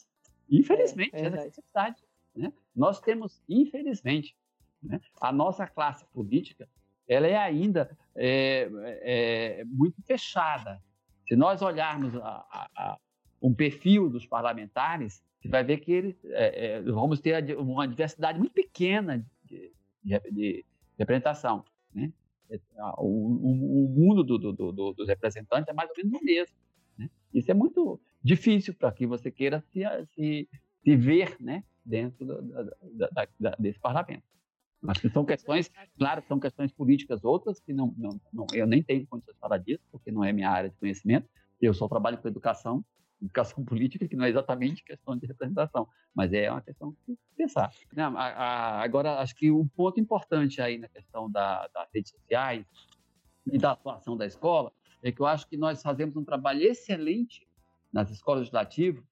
Infelizmente, 0.50 1.16
é, 1.16 1.22
é 1.22 1.28
a 1.28 1.30
necessidade. 1.30 2.04
Né? 2.36 2.52
Nós 2.76 3.00
temos, 3.00 3.42
infelizmente, 3.48 4.36
né, 4.84 5.00
a 5.22 5.32
nossa 5.32 5.66
classe 5.66 6.06
política 6.08 6.68
ela 7.08 7.28
é 7.28 7.38
ainda 7.38 7.98
é, 8.16 8.70
é, 9.02 9.64
muito 9.66 10.02
fechada. 10.04 10.82
Se 11.28 11.36
nós 11.36 11.62
olharmos 11.62 12.16
a, 12.16 12.46
a, 12.50 12.70
a 12.76 12.98
um 13.42 13.54
perfil 13.54 14.10
dos 14.10 14.26
parlamentares, 14.26 15.24
você 15.42 15.50
vai 15.50 15.64
ver 15.64 15.80
que 15.80 15.92
eles, 15.92 16.16
é, 16.26 16.66
é, 16.66 16.82
vamos 16.82 17.20
ter 17.20 17.58
uma 17.58 17.88
diversidade 17.88 18.38
muito 18.38 18.54
pequena 18.54 19.26
de, 19.44 19.74
de, 20.04 20.20
de 20.32 20.66
representação. 21.00 21.66
Né? 21.94 22.14
É, 22.50 22.60
o, 22.98 23.08
o, 23.08 23.86
o 23.86 23.90
mundo 23.90 24.24
do, 24.24 24.38
do, 24.38 24.54
do, 24.54 24.94
dos 24.94 25.08
representantes 25.08 25.68
é 25.68 25.74
mais 25.74 25.90
ou 25.90 25.96
menos 25.98 26.14
o 26.14 26.24
mesmo. 26.24 26.56
Né? 26.98 27.10
Isso 27.34 27.50
é 27.50 27.56
muito 27.56 28.00
difícil 28.24 28.76
para 28.76 28.92
que 28.92 29.08
você 29.08 29.32
queira 29.32 29.62
se, 29.72 29.82
se, 30.14 30.50
se 30.84 30.96
ver 30.96 31.36
né, 31.40 31.64
dentro 31.84 32.24
da, 32.24 32.64
da, 33.10 33.28
da, 33.40 33.56
desse 33.58 33.80
parlamento. 33.80 34.24
Mas 34.80 35.00
são 35.14 35.26
questões, 35.26 35.72
claro, 35.98 36.24
são 36.28 36.40
questões 36.40 36.72
políticas 36.72 37.24
outras 37.24 37.60
que 37.60 37.74
não, 37.74 37.94
não, 37.98 38.20
não, 38.34 38.48
eu 38.54 38.66
nem 38.66 38.82
tenho 38.82 39.06
condições 39.08 39.36
de 39.36 39.40
falar 39.40 39.58
disso, 39.58 39.84
porque 39.92 40.12
não 40.12 40.24
é 40.24 40.32
minha 40.32 40.50
área 40.50 40.70
de 40.70 40.76
conhecimento. 40.78 41.28
Eu 41.60 41.74
só 41.74 41.88
trabalho 41.88 42.18
com 42.18 42.28
educação, 42.28 42.84
educação 43.22 43.64
política, 43.66 44.08
que 44.08 44.16
não 44.16 44.26
é 44.26 44.30
exatamente 44.30 44.84
questão 44.84 45.18
de 45.18 45.26
representação, 45.28 45.88
mas 46.14 46.34
é 46.34 46.52
uma 46.52 46.62
questão 46.62 46.96
de 47.08 47.18
pensar. 47.38 47.72
agora, 48.80 49.20
acho 49.20 49.36
que 49.36 49.52
um 49.52 49.68
ponto 49.68 50.00
importante 50.00 50.62
aí 50.62 50.78
na 50.78 50.88
questão 50.88 51.30
da, 51.30 51.68
das 51.74 51.90
redes 51.94 52.12
sociais 52.12 52.66
e 53.52 53.58
da 53.58 53.72
atuação 53.72 54.18
da 54.18 54.26
escola 54.26 54.72
é 55.04 55.12
que 55.12 55.22
eu 55.22 55.26
acho 55.26 55.48
que 55.48 55.58
nós 55.58 55.82
fazemos 55.82 56.16
um 56.16 56.24
trabalho 56.24 56.62
excelente 56.62 57.48
nas 57.92 58.10
escolas 58.10 58.42
legislativas 58.42 59.04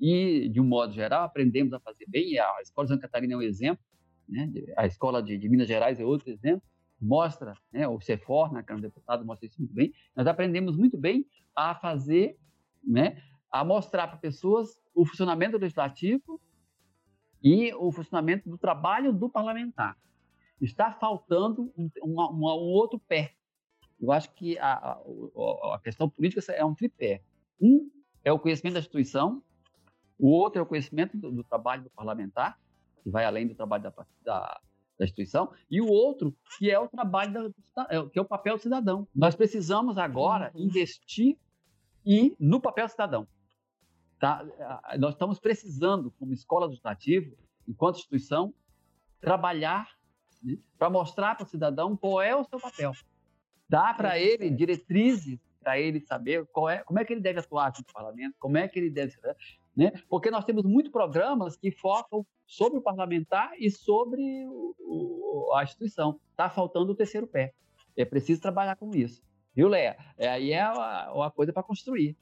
e, 0.00 0.48
de 0.48 0.60
um 0.60 0.64
modo 0.64 0.92
geral, 0.92 1.24
aprendemos 1.24 1.72
a 1.72 1.80
fazer 1.80 2.06
bem. 2.08 2.38
A 2.38 2.60
Escola 2.62 2.86
de 2.86 2.94
Santa 2.94 3.02
Catarina 3.02 3.34
é 3.34 3.36
um 3.36 3.42
exemplo, 3.42 3.84
né? 4.28 4.50
a 4.76 4.86
Escola 4.86 5.22
de, 5.22 5.36
de, 5.36 5.48
Minas 5.48 5.68
Gerais 5.68 6.00
é 6.00 6.04
outro 6.04 6.30
exemplo. 6.30 6.62
Mostra, 7.00 7.54
né? 7.72 7.86
o 7.86 8.00
CEFOR, 8.00 8.52
na 8.52 8.62
Câmara 8.62 8.88
de 8.88 8.94
Deputados, 8.94 9.26
mostra 9.26 9.46
isso 9.46 9.58
muito 9.58 9.74
bem. 9.74 9.92
Nós 10.16 10.26
aprendemos 10.26 10.76
muito 10.76 10.96
bem 10.96 11.26
a 11.54 11.74
fazer, 11.74 12.36
né? 12.82 13.22
A 13.52 13.62
mostrar 13.62 14.08
para 14.08 14.16
pessoas 14.16 14.80
o 14.94 15.04
funcionamento 15.04 15.52
do 15.52 15.60
legislativo 15.60 16.40
e 17.42 17.74
o 17.74 17.92
funcionamento 17.92 18.48
do 18.48 18.56
trabalho 18.56 19.12
do 19.12 19.28
parlamentar. 19.28 19.96
Está 20.60 20.90
faltando 20.92 21.72
um, 21.76 21.90
um, 22.02 22.20
um 22.20 22.42
outro 22.44 22.98
pé. 22.98 23.34
Eu 24.00 24.10
acho 24.10 24.32
que 24.32 24.58
a, 24.58 24.72
a, 24.72 25.74
a 25.74 25.80
questão 25.84 26.08
política 26.08 26.40
é 26.52 26.64
um 26.64 26.74
tripé. 26.74 27.22
Um 27.60 27.90
é 28.24 28.32
o 28.32 28.38
conhecimento 28.38 28.74
da 28.74 28.80
instituição, 28.80 29.42
o 30.18 30.28
outro 30.28 30.60
é 30.60 30.62
o 30.62 30.66
conhecimento 30.66 31.16
do, 31.16 31.30
do 31.30 31.44
trabalho 31.44 31.82
do 31.82 31.90
parlamentar, 31.90 32.58
que 33.02 33.10
vai 33.10 33.24
além 33.24 33.46
do 33.46 33.54
trabalho 33.54 33.82
da, 33.82 33.92
da, 34.22 34.60
da, 34.98 35.04
instituição, 35.04 35.52
e 35.68 35.80
o 35.80 35.88
outro 35.88 36.34
que 36.56 36.70
é 36.70 36.78
o 36.78 36.88
trabalho 36.88 37.32
da, 37.74 37.86
é 37.90 38.08
que 38.08 38.18
é 38.18 38.22
o 38.22 38.24
papel 38.24 38.56
do 38.56 38.62
cidadão. 38.62 39.08
Nós 39.14 39.34
precisamos 39.34 39.98
agora 39.98 40.52
uhum. 40.54 40.62
investir 40.62 41.36
e 42.06 42.36
no 42.38 42.60
papel 42.60 42.88
cidadão. 42.88 43.26
Tá? 44.22 44.46
Nós 45.00 45.14
estamos 45.14 45.40
precisando, 45.40 46.12
como 46.12 46.32
escola 46.32 46.66
legislativa, 46.66 47.34
enquanto 47.66 47.96
instituição, 47.96 48.54
trabalhar 49.20 49.88
né, 50.40 50.58
para 50.78 50.88
mostrar 50.88 51.34
para 51.34 51.44
o 51.44 51.48
cidadão 51.48 51.96
qual 51.96 52.22
é 52.22 52.32
o 52.36 52.44
seu 52.44 52.60
papel. 52.60 52.92
Dar 53.68 53.96
para 53.96 54.20
ele 54.20 54.48
diretrizes 54.48 55.40
para 55.58 55.80
ele 55.80 55.98
saber 55.98 56.46
qual 56.52 56.70
é, 56.70 56.84
como 56.84 57.00
é 57.00 57.04
que 57.04 57.12
ele 57.12 57.20
deve 57.20 57.40
atuar 57.40 57.72
no 57.76 57.92
parlamento, 57.92 58.36
como 58.38 58.56
é 58.56 58.68
que 58.68 58.78
ele 58.78 58.90
deve. 58.90 59.12
Né? 59.74 59.90
Porque 60.08 60.30
nós 60.30 60.44
temos 60.44 60.62
muitos 60.62 60.92
programas 60.92 61.56
que 61.56 61.72
focam 61.72 62.24
sobre 62.46 62.78
o 62.78 62.82
parlamentar 62.82 63.50
e 63.58 63.72
sobre 63.72 64.46
o, 64.46 64.76
o, 64.78 65.52
a 65.56 65.64
instituição. 65.64 66.20
Está 66.30 66.48
faltando 66.48 66.92
o 66.92 66.94
terceiro 66.94 67.26
pé. 67.26 67.54
É 67.96 68.04
preciso 68.04 68.40
trabalhar 68.40 68.76
com 68.76 68.94
isso. 68.94 69.20
Viu, 69.52 69.66
Léa? 69.66 69.96
É, 70.16 70.28
aí 70.28 70.52
é 70.52 70.64
uma, 70.70 71.12
uma 71.12 71.30
coisa 71.32 71.52
para 71.52 71.64
construir. 71.64 72.16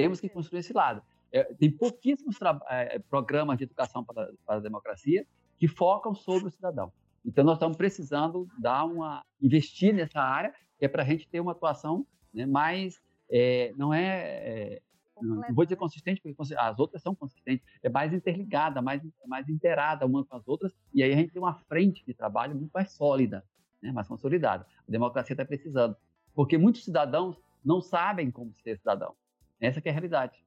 Né? 0.00 0.04
Temos 0.04 0.20
que 0.20 0.28
construir 0.28 0.60
esse 0.60 0.72
lado. 0.72 1.02
É, 1.32 1.44
tem 1.44 1.70
pouquíssimos 1.70 2.36
é, 2.68 2.98
programas 2.98 3.56
de 3.58 3.64
educação 3.64 4.04
para, 4.04 4.32
para 4.44 4.56
a 4.56 4.60
democracia 4.60 5.26
que 5.58 5.68
focam 5.68 6.14
sobre 6.14 6.48
o 6.48 6.50
cidadão. 6.50 6.92
Então, 7.24 7.44
nós 7.44 7.56
estamos 7.56 7.76
precisando 7.76 8.48
dar 8.58 8.84
uma 8.84 9.24
investir 9.40 9.94
nessa 9.94 10.20
área, 10.20 10.54
que 10.78 10.84
é 10.84 10.88
para 10.88 11.02
a 11.02 11.06
gente 11.06 11.28
ter 11.28 11.40
uma 11.40 11.52
atuação 11.52 12.06
né? 12.32 12.46
mas 12.46 13.00
é, 13.30 13.72
não 13.76 13.92
é, 13.92 14.78
é 14.78 14.82
não 15.22 15.42
vou 15.54 15.66
dizer 15.66 15.76
consistente, 15.76 16.20
porque 16.20 16.54
as 16.56 16.78
outras 16.78 17.02
são 17.02 17.14
consistentes, 17.14 17.66
é 17.82 17.90
mais 17.90 18.12
interligada, 18.12 18.80
mais, 18.80 19.02
mais 19.26 19.48
inteirada 19.50 20.06
uma 20.06 20.24
com 20.24 20.34
as 20.34 20.48
outras, 20.48 20.74
e 20.94 21.02
aí 21.02 21.12
a 21.12 21.16
gente 21.16 21.30
tem 21.30 21.42
uma 21.42 21.54
frente 21.54 22.02
de 22.06 22.14
trabalho 22.14 22.56
muito 22.56 22.70
mais 22.72 22.92
sólida, 22.92 23.44
né, 23.82 23.92
mais 23.92 24.08
consolidada. 24.08 24.66
A 24.88 24.90
democracia 24.90 25.34
está 25.34 25.44
precisando, 25.44 25.94
porque 26.34 26.56
muitos 26.56 26.84
cidadãos 26.84 27.36
não 27.62 27.82
sabem 27.82 28.30
como 28.30 28.54
ser 28.62 28.78
cidadão. 28.78 29.14
Essa 29.60 29.80
é 29.84 29.88
a 29.88 29.92
realidade. 29.92 30.42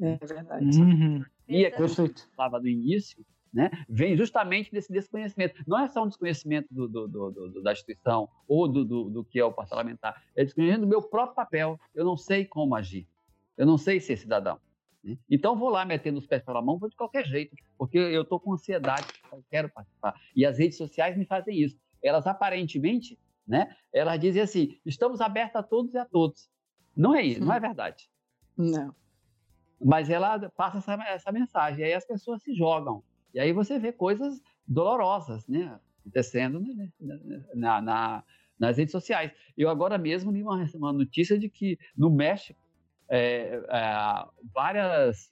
É 0.00 0.16
verdade. 0.26 0.80
Uhum. 0.80 1.24
E 1.48 1.64
é 1.64 1.70
que 1.70 1.80
eu 1.80 1.88
falava 2.34 2.58
no 2.60 2.68
início, 2.68 3.24
né, 3.52 3.70
vem 3.88 4.16
justamente 4.16 4.72
desse 4.72 4.92
desconhecimento. 4.92 5.62
Não 5.66 5.78
é 5.78 5.88
só 5.88 6.02
um 6.02 6.08
desconhecimento 6.08 6.66
do, 6.72 6.88
do, 6.88 7.06
do, 7.06 7.62
da 7.62 7.72
instituição 7.72 8.28
ou 8.48 8.66
do, 8.66 9.24
que 9.24 9.38
é 9.38 9.44
o 9.44 9.52
parlamentar, 9.52 10.20
é 10.34 10.44
desconhecimento 10.44 10.80
do 10.80 10.88
meu 10.88 11.02
próprio 11.02 11.36
papel. 11.36 11.78
Eu 11.94 12.04
não 12.04 12.16
sei 12.16 12.44
como 12.44 12.74
agir. 12.74 13.06
Eu 13.56 13.64
não 13.64 13.78
sei 13.78 14.00
ser 14.00 14.16
cidadão. 14.16 14.58
Né? 15.04 15.16
Então, 15.30 15.56
vou 15.56 15.68
lá 15.68 15.84
metendo 15.84 16.18
os 16.18 16.26
pés 16.26 16.42
pela 16.42 16.60
mão, 16.60 16.78
vou 16.78 16.88
de 16.88 16.96
qualquer 16.96 17.24
jeito, 17.24 17.54
porque 17.78 17.98
eu 17.98 18.22
estou 18.22 18.40
com 18.40 18.54
ansiedade, 18.54 19.06
eu 19.30 19.44
quero 19.48 19.68
participar. 19.68 20.20
E 20.34 20.44
as 20.44 20.58
redes 20.58 20.76
sociais 20.76 21.16
me 21.16 21.24
fazem 21.24 21.62
isso. 21.62 21.78
Elas 22.02 22.26
aparentemente, 22.26 23.16
né? 23.46 23.76
Elas 23.92 24.18
dizem 24.18 24.42
assim: 24.42 24.76
estamos 24.84 25.20
abertos 25.20 25.56
a 25.56 25.62
todos 25.62 25.94
e 25.94 25.98
a 25.98 26.04
todos. 26.04 26.48
Não 26.96 27.14
é 27.14 27.22
isso, 27.22 27.44
não 27.44 27.52
é 27.52 27.60
verdade. 27.60 28.08
Não. 28.56 28.94
Mas 29.80 30.08
ela 30.08 30.48
passa 30.50 30.78
essa, 30.78 30.94
essa 31.04 31.32
mensagem, 31.32 31.84
aí 31.84 31.92
as 31.92 32.06
pessoas 32.06 32.42
se 32.42 32.54
jogam. 32.54 33.02
E 33.32 33.40
aí 33.40 33.52
você 33.52 33.78
vê 33.78 33.92
coisas 33.92 34.40
dolorosas, 34.66 35.46
né? 35.48 35.78
Acontecendo 36.00 36.60
né, 36.60 36.90
na, 37.54 37.80
na, 37.80 38.24
nas 38.58 38.76
redes 38.76 38.92
sociais. 38.92 39.32
Eu 39.56 39.68
agora 39.68 39.98
mesmo 39.98 40.30
li 40.30 40.42
uma, 40.42 40.64
uma 40.74 40.92
notícia 40.92 41.38
de 41.38 41.48
que 41.48 41.78
no 41.96 42.10
México 42.10 42.60
é, 43.08 43.60
é, 43.68 44.26
várias, 44.52 45.30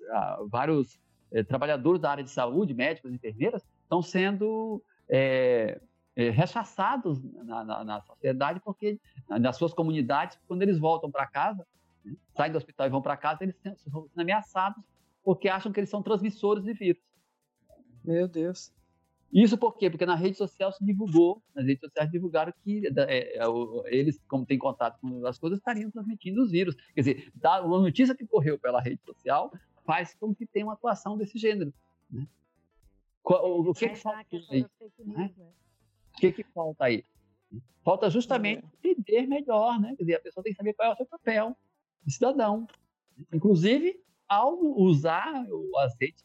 vários 0.49 0.99
é, 1.33 1.43
trabalhadores 1.43 2.01
da 2.01 2.11
área 2.11 2.25
de 2.25 2.31
saúde, 2.31 2.75
médicos, 2.75 3.13
enfermeiras, 3.13 3.63
estão 3.83 4.03
sendo 4.03 4.83
é, 5.09 5.81
é, 6.15 6.31
rechaçados 6.31 7.23
na, 7.45 7.65
na, 7.65 7.85
na, 7.85 8.01
sociedade, 8.03 8.61
porque 8.61 8.99
nas 9.29 9.57
suas 9.57 9.73
comunidades, 9.73 10.39
quando 10.47 10.63
eles 10.63 10.79
voltam 10.79 11.11
para 11.11 11.27
casa, 11.27 11.67
né, 12.05 12.15
saem 12.35 12.53
do 12.53 12.59
hospital 12.59 12.87
e 12.87 12.91
vão 12.91 13.03
para 13.03 13.17
casa, 13.17 13.43
eles 13.43 13.57
são 13.77 14.09
ameaçados 14.17 14.83
porque 15.23 15.49
acham 15.49 15.73
que 15.73 15.81
eles 15.81 15.91
são 15.91 16.03
transmissores 16.03 16.65
de 16.65 16.73
vírus. 16.73 17.03
Meu 18.05 18.27
Deus. 18.27 18.73
Isso 19.33 19.57
por 19.57 19.79
quê? 19.79 19.89
Porque 19.89 20.05
na 20.05 20.15
rede 20.15 20.37
social 20.37 20.71
se 20.73 20.85
divulgou, 20.85 21.43
nas 21.55 21.65
redes 21.65 21.81
sociais 21.81 22.11
divulgaram 22.11 22.53
que 22.63 22.87
é, 22.87 23.39
é, 23.39 23.45
eles, 23.87 24.21
como 24.29 24.45
têm 24.45 24.59
contato 24.59 25.01
com 25.01 25.25
as 25.27 25.39
coisas, 25.39 25.59
estariam 25.59 25.91
transmitindo 25.91 26.43
os 26.43 26.51
vírus. 26.51 26.75
Quer 26.95 27.01
dizer, 27.01 27.33
uma 27.65 27.81
notícia 27.81 28.15
que 28.15 28.27
correu 28.27 28.59
pela 28.59 28.81
rede 28.81 29.01
social 29.03 29.51
faz 29.87 30.15
com 30.15 30.35
que 30.35 30.47
tenha 30.47 30.67
uma 30.67 30.75
atuação 30.75 31.17
desse 31.17 31.39
gênero. 31.39 31.73
Né? 32.11 32.27
O, 33.25 33.71
o, 33.71 33.75
que, 33.75 33.89
que 33.89 33.97
falta 33.97 34.27
aí? 34.51 34.67
Né? 34.99 35.31
O 36.15 36.21
que, 36.21 36.33
que 36.33 36.45
falta 36.45 36.85
aí? 36.85 37.05
Falta 37.83 38.11
justamente 38.11 38.63
é. 38.85 38.89
entender 38.89 39.27
melhor, 39.27 39.81
né? 39.81 39.95
Quer 39.97 40.03
dizer, 40.03 40.15
a 40.17 40.21
pessoa 40.21 40.45
tem 40.45 40.53
que 40.53 40.57
saber 40.59 40.75
qual 40.75 40.91
é 40.91 40.93
o 40.93 40.97
seu 40.97 41.07
papel 41.07 41.57
cidadão. 42.11 42.67
Inclusive, 43.33 44.01
ao 44.29 44.59
usar 44.77 45.45
as 45.85 45.95
redes 46.01 46.25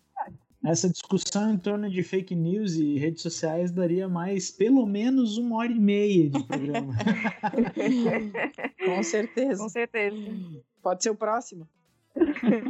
essa 0.65 0.89
discussão 0.89 1.53
em 1.53 1.57
torno 1.57 1.89
de 1.89 2.03
fake 2.03 2.36
news 2.36 2.75
e 2.75 2.97
redes 2.97 3.21
sociais 3.21 3.71
daria 3.71 4.09
mais 4.09 4.51
pelo 4.51 4.86
menos 4.86 5.38
uma 5.38 5.57
hora 5.57 5.71
e 5.71 5.80
meia 5.80 6.30
de 6.30 6.43
programa. 6.43 6.93
Com 8.84 9.03
certeza. 9.03 9.63
Com 9.63 9.69
certeza. 9.69 10.17
Pode 10.82 11.03
ser 11.03 11.11
o 11.11 11.15
próximo. 11.15 11.67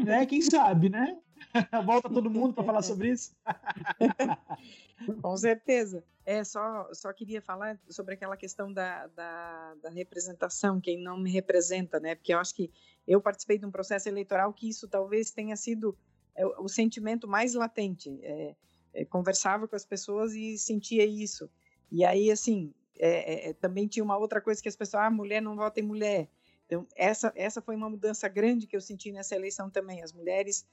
É, 0.08 0.26
quem 0.26 0.42
sabe, 0.42 0.90
né? 0.90 1.18
Volta 1.86 2.10
todo 2.10 2.30
mundo 2.30 2.54
para 2.54 2.64
falar 2.64 2.82
sobre 2.82 3.10
isso. 3.12 3.36
Com 5.22 5.38
certeza. 5.38 6.04
É, 6.26 6.44
só, 6.44 6.90
só 6.94 7.14
queria 7.14 7.42
falar 7.42 7.80
sobre 7.90 8.16
aquela 8.16 8.36
questão 8.36 8.72
da, 8.72 9.08
da, 9.08 9.76
da, 9.76 9.90
representação, 9.90 10.82
quem 10.82 11.02
não 11.02 11.18
me 11.18 11.32
representa, 11.32 12.00
né? 12.00 12.16
Porque 12.16 12.34
eu 12.34 12.40
acho 12.40 12.54
que 12.54 12.72
eu 13.08 13.22
participei 13.22 13.58
de 13.58 13.66
um 13.66 13.72
processo 13.72 14.10
eleitoral 14.10 14.52
que 14.54 14.68
isso 14.68 14.88
talvez 14.88 15.32
tenha 15.32 15.56
sido 15.56 15.98
é 16.38 16.46
o 16.46 16.68
sentimento 16.68 17.28
mais 17.28 17.56
latente. 17.56 18.20
É, 18.22 18.56
é, 18.94 19.06
conversava 19.06 19.68
com 19.68 19.76
as 19.76 19.86
pessoas 19.86 20.34
e 20.34 20.58
sentia 20.58 21.04
isso. 21.04 21.50
E 21.92 22.06
aí, 22.06 22.30
assim, 22.30 22.74
é, 23.00 23.48
é, 23.48 23.50
é, 23.50 23.54
também 23.54 23.88
tinha 23.88 24.04
uma 24.04 24.18
outra 24.18 24.40
coisa 24.40 24.62
que 24.62 24.70
as 24.70 24.76
pessoas, 24.76 25.04
ah, 25.04 25.10
mulher 25.10 25.42
não 25.42 25.56
vota 25.56 25.80
em 25.80 25.84
mulher. 25.84 26.30
Então, 26.66 26.86
essa, 26.96 27.32
essa 27.36 27.62
foi 27.62 27.76
uma 27.76 27.90
mudança 27.90 28.28
grande 28.28 28.68
que 28.68 28.76
eu 28.76 28.82
senti 28.82 29.12
nessa 29.12 29.36
eleição 29.36 29.70
também. 29.70 30.04
As 30.04 30.14
mulheres, 30.14 30.68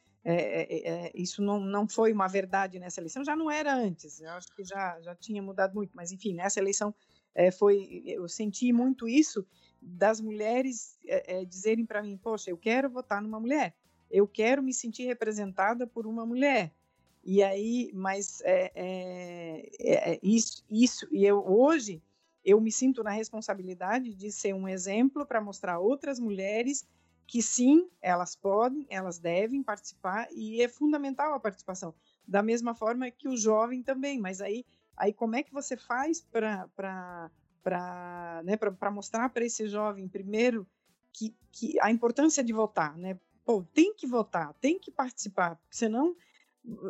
isso 1.14 1.43
não, 1.43 1.61
não 1.61 1.87
foi 1.87 2.12
uma 2.12 2.27
verdade 2.29 2.79
nessa 2.79 3.01
eleição, 3.01 3.25
já 3.25 3.37
não 3.37 3.51
era 3.51 3.75
antes, 3.75 4.20
eu 4.20 4.31
acho 4.31 4.55
que 4.55 4.64
já, 4.64 5.01
já 5.01 5.14
tinha 5.14 5.43
mudado 5.43 5.75
muito, 5.75 5.93
mas 5.95 6.12
enfim, 6.12 6.35
nessa 6.35 6.61
eleição 6.61 6.95
foi, 7.59 8.03
eu 8.07 8.29
senti 8.29 8.72
muito 8.72 9.09
isso 9.09 9.47
das 9.83 10.20
mulheres 10.20 10.99
dizerem 11.49 11.85
para 11.85 12.03
mim, 12.03 12.16
poxa, 12.16 12.51
eu 12.51 12.57
quero 12.57 12.89
votar 12.89 13.20
numa 13.20 13.39
mulher 13.39 13.75
eu 14.14 14.29
quero 14.29 14.62
me 14.62 14.72
sentir 14.72 15.07
representada 15.07 15.89
por 15.89 16.07
uma 16.07 16.25
mulher. 16.25 16.72
E 17.25 17.43
aí, 17.43 17.91
mas 17.93 18.41
é, 18.43 18.70
é, 18.75 19.68
é, 19.81 20.12
é 20.12 20.20
isso, 20.22 20.64
isso, 20.70 21.09
e 21.11 21.25
eu 21.25 21.45
hoje 21.45 22.01
eu 22.45 22.61
me 22.61 22.70
sinto 22.70 23.03
na 23.03 23.11
responsabilidade 23.11 24.14
de 24.14 24.31
ser 24.31 24.55
um 24.55 24.68
exemplo 24.68 25.27
para 25.27 25.41
mostrar 25.41 25.79
outras 25.79 26.20
mulheres 26.20 26.87
que 27.27 27.43
sim, 27.43 27.89
elas 28.01 28.37
podem, 28.37 28.87
elas 28.91 29.18
devem 29.18 29.62
participar 29.62 30.29
e 30.33 30.62
é 30.62 30.68
fundamental 30.68 31.35
a 31.35 31.41
participação. 31.41 31.95
Da 32.27 32.43
mesma 32.43 32.75
forma 32.75 33.11
que 33.11 33.29
o 33.29 33.37
jovem 33.37 33.83
também, 33.83 34.20
mas 34.20 34.41
aí, 34.41 34.64
aí 34.97 35.12
como 35.12 35.37
é 35.37 35.43
que 35.43 35.53
você 35.53 35.77
faz 35.77 36.20
para 36.20 37.31
né, 38.45 38.59
mostrar 38.93 39.29
para 39.31 39.45
esse 39.45 39.66
jovem 39.68 40.09
primeiro 40.09 40.66
que, 41.12 41.35
que 41.51 41.81
a 41.81 41.91
importância 41.91 42.43
de 42.43 42.53
votar, 42.53 42.97
né? 42.97 43.18
pô, 43.45 43.62
tem 43.62 43.95
que 43.95 44.07
votar, 44.07 44.55
tem 44.55 44.79
que 44.79 44.91
participar, 44.91 45.57
porque 45.57 45.77
senão, 45.77 46.16